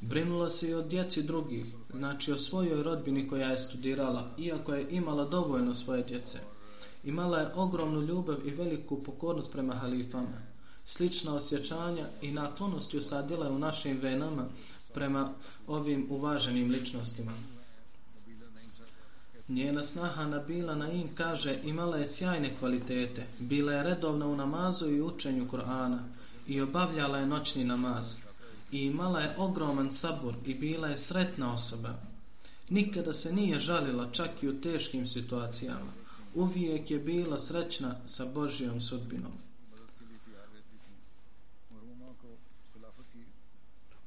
brinula 0.01 0.51
se 0.51 0.71
i 0.71 0.75
od 0.75 0.87
djeci 0.87 1.23
drugih 1.23 1.67
znači 1.95 2.33
o 2.33 2.39
svojoj 2.39 2.83
rodbini 2.83 3.29
koja 3.29 3.49
je 3.49 3.59
studirala 3.59 4.31
iako 4.39 4.75
je 4.75 4.87
imala 4.91 5.25
dovoljno 5.25 5.75
svoje 5.75 6.03
djece. 6.03 6.39
Imala 7.05 7.39
je 7.39 7.55
ogromnu 7.55 8.03
ljubav 8.03 8.47
i 8.47 8.51
veliku 8.51 9.03
pokornost 9.03 9.53
prema 9.53 9.75
halifama. 9.75 10.43
Slična 10.87 11.35
osjećanja 11.35 12.07
i 12.23 12.31
naklonosti 12.31 12.99
usadila 12.99 13.51
u 13.51 13.59
našim 13.59 13.99
venama 14.01 14.47
prema 14.95 15.29
ovim 15.67 16.07
uvaženim 16.11 16.71
ličnostima. 16.71 17.33
Njena 19.49 19.83
snaha 19.83 20.27
Nabila 20.27 20.75
Naim 20.75 21.09
kaže 21.15 21.59
imala 21.65 21.97
je 21.97 22.07
sjajne 22.07 22.57
kvalitete, 22.59 23.27
bila 23.39 23.73
je 23.73 23.83
redovna 23.83 24.27
u 24.27 24.37
namazu 24.37 24.91
i 24.91 25.03
učenju 25.03 25.47
Kur'ana 25.51 25.99
i 26.47 26.61
obavljala 26.61 27.19
je 27.19 27.27
noćni 27.27 27.65
namaz 27.65 28.30
i 28.73 28.79
imala 28.79 29.21
je 29.21 29.35
ogroman 29.39 29.91
sabur 29.91 30.35
i 30.47 30.55
bila 30.55 30.89
je 30.89 30.99
sretna 30.99 31.55
osoba. 31.55 31.95
Nikada 32.69 33.15
se 33.15 33.33
nije 33.33 33.61
žalila 33.61 34.11
čak 34.13 34.43
i 34.43 34.49
u 34.49 34.61
teškim 34.61 35.07
situacijama. 35.07 35.93
Uvijek 36.35 36.91
je 36.91 36.99
bila 36.99 37.39
srećna 37.39 37.97
sa 38.07 38.27
Božijom 38.35 38.81
sudbinom. 38.81 39.33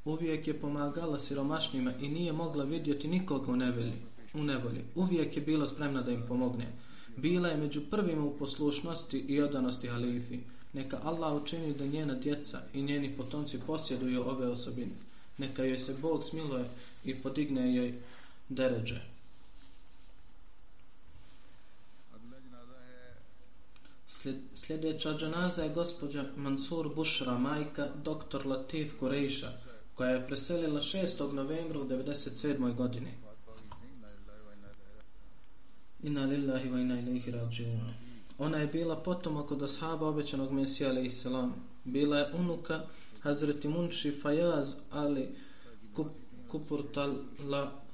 Uvijek 0.05 0.47
je 0.47 0.59
pomagala 0.59 1.19
siromašnjima 1.19 1.91
i 2.01 2.07
nije 2.07 2.33
mogla 2.33 2.63
vidjeti 2.63 3.07
nikoga 3.07 3.51
u 3.51 3.55
nevolji. 3.55 3.93
U 4.33 4.43
nevolji. 4.43 4.81
Uvijek 4.95 5.35
je 5.35 5.41
bila 5.41 5.67
spremna 5.67 6.01
da 6.01 6.11
im 6.11 6.23
pomogne. 6.27 6.67
Bila 7.17 7.47
je 7.47 7.57
među 7.57 7.81
prvima 7.91 8.23
u 8.23 8.37
poslušnosti 8.37 9.17
i 9.17 9.41
odanosti 9.41 9.87
halifi. 9.87 10.39
Neka 10.73 10.99
Allah 11.03 11.41
učini 11.41 11.73
da 11.73 11.85
njena 11.85 12.13
djeca 12.13 12.61
i 12.73 12.81
njeni 12.81 13.17
potomci 13.17 13.59
posjeduju 13.67 14.21
ove 14.21 14.47
osobine. 14.47 14.95
Neka 15.37 15.63
joj 15.63 15.79
se 15.79 15.95
Bog 16.01 16.23
smiluje 16.23 16.65
i 17.03 17.15
podigne 17.15 17.75
joj 17.75 17.93
deređe. 18.49 19.01
Sljedeća 24.55 25.17
džanaza 25.17 25.63
je 25.63 25.73
gospođa 25.73 26.25
Mansur 26.35 26.95
Bushra, 26.95 27.37
majka 27.37 27.87
dr. 28.03 28.45
Latif 28.45 28.99
Kurejša, 28.99 29.51
koja 29.95 30.09
je 30.09 30.27
preselila 30.27 30.81
6. 30.81 31.31
novembra 31.31 31.79
u 31.79 31.87
97. 31.87 32.75
godini. 32.75 33.13
Inna 36.03 36.25
lillahi 36.25 36.69
wa 36.69 36.81
inna 36.81 36.99
ilaihi 36.99 37.31
rađiun. 37.31 38.02
Ona 38.43 38.57
je 38.57 38.67
bila 38.67 38.95
potomak 38.95 39.51
od 39.51 39.63
ashaba 39.63 40.07
obećanog 40.07 40.51
Mesija 40.51 40.89
alaihi 40.89 41.09
salam. 41.09 41.53
Bila 41.83 42.17
je 42.17 42.33
unuka 42.33 42.81
Hazreti 43.21 43.67
Munši 43.67 44.11
Fajaz 44.21 44.75
ali 44.91 45.35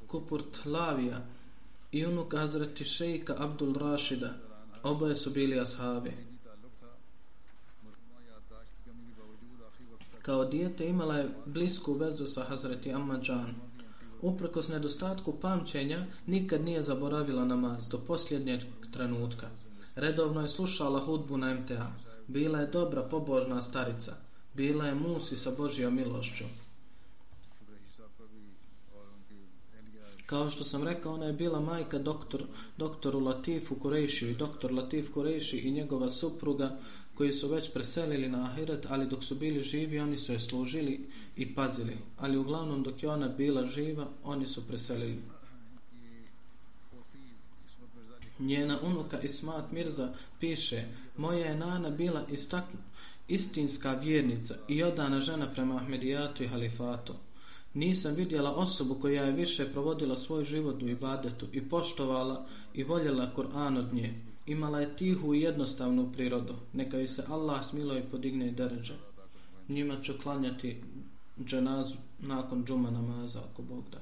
Kupurt 0.07 0.65
Lavija 0.65 1.21
i 1.91 2.05
unuka 2.05 2.37
Hazreti 2.37 2.85
Šejka 2.85 3.35
Abdul 3.37 3.73
Rašida. 3.73 4.33
Oboje 4.83 5.15
su 5.15 5.29
bili 5.29 5.59
ashabi. 5.59 6.13
Kao 10.21 10.45
dijete 10.45 10.87
imala 10.87 11.17
je 11.17 11.29
blisku 11.45 11.93
vezu 11.93 12.27
sa 12.27 12.43
Hazreti 12.43 12.93
Ammadžan. 12.93 13.55
Uprkos 14.21 14.67
nedostatku 14.67 15.39
pamćenja, 15.39 16.05
nikad 16.25 16.61
nije 16.61 16.83
zaboravila 16.83 17.45
namaz 17.45 17.87
do 17.87 17.97
posljednjeg 17.97 18.61
trenutka. 18.93 19.47
Redovno 19.99 20.41
je 20.41 20.49
slušala 20.49 20.99
hudbu 20.99 21.37
na 21.37 21.53
MTA. 21.53 21.91
Bila 22.27 22.59
je 22.59 22.67
dobra, 22.67 23.01
pobožna 23.01 23.61
starica. 23.61 24.15
Bila 24.53 24.85
je 24.85 24.95
musi 24.95 25.35
sa 25.35 25.51
Božijom 25.57 25.95
milošću. 25.95 26.43
Kao 30.25 30.49
što 30.49 30.63
sam 30.63 30.83
rekao, 30.83 31.13
ona 31.13 31.25
je 31.25 31.33
bila 31.33 31.59
majka 31.59 31.99
doktor, 31.99 32.43
doktoru 32.77 33.19
Latifu 33.19 33.75
Kurejšiju 33.75 34.31
i 34.31 34.35
doktor 34.35 34.73
Latif 34.73 35.13
Kurejši 35.13 35.57
i 35.57 35.71
njegova 35.71 36.11
supruga 36.11 36.77
koji 37.15 37.31
su 37.31 37.47
već 37.47 37.73
preselili 37.73 38.29
na 38.29 38.45
Ahiret, 38.45 38.85
ali 38.89 39.07
dok 39.07 39.23
su 39.23 39.35
bili 39.35 39.63
živi, 39.63 39.99
oni 39.99 40.17
su 40.17 40.33
je 40.33 40.39
služili 40.39 41.09
i 41.35 41.55
pazili. 41.55 41.97
Ali 42.17 42.37
uglavnom 42.37 42.83
dok 42.83 43.03
je 43.03 43.09
ona 43.09 43.27
bila 43.27 43.67
živa, 43.67 44.07
oni 44.23 44.47
su 44.47 44.67
preselili. 44.67 45.19
Njena 48.39 48.79
unuka 48.81 49.21
Ismat 49.21 49.71
Mirza 49.71 50.13
piše, 50.39 50.83
moja 51.17 51.45
je 51.45 51.57
nana 51.57 51.89
bila 51.89 52.25
istaknu, 52.31 52.79
istinska 53.27 53.93
vjernica 53.93 54.55
i 54.67 54.83
odana 54.83 55.21
žena 55.21 55.53
prema 55.53 55.75
Ahmedijatu 55.75 56.43
i 56.43 56.47
Halifatu. 56.47 57.13
Nisam 57.73 58.15
vidjela 58.15 58.55
osobu 58.55 58.95
koja 59.01 59.23
je 59.23 59.31
više 59.31 59.71
provodila 59.71 60.17
svoj 60.17 60.43
život 60.43 60.83
u 60.83 60.87
ibadetu 60.87 61.47
i 61.51 61.69
poštovala 61.69 62.45
i 62.73 62.83
voljela 62.83 63.31
Kur'an 63.35 63.77
od 63.77 63.93
nje 63.93 64.13
imala 64.49 64.79
je 64.79 64.95
tihu 64.95 65.33
i 65.33 65.41
jednostavnu 65.41 66.11
prirodu. 66.11 66.55
Neka 66.73 66.97
joj 66.97 67.07
se 67.07 67.23
Allah 67.29 67.65
smilo 67.65 67.97
i 67.97 68.03
podigne 68.11 68.47
i 68.47 68.51
deređe. 68.51 68.93
Njima 69.67 70.01
ću 70.03 70.13
klanjati 70.23 70.81
dženazu 71.45 71.95
nakon 72.19 72.65
džuma 72.65 72.91
namaza, 72.91 73.39
ako 73.51 73.61
Bog 73.61 73.83
da. 73.91 74.01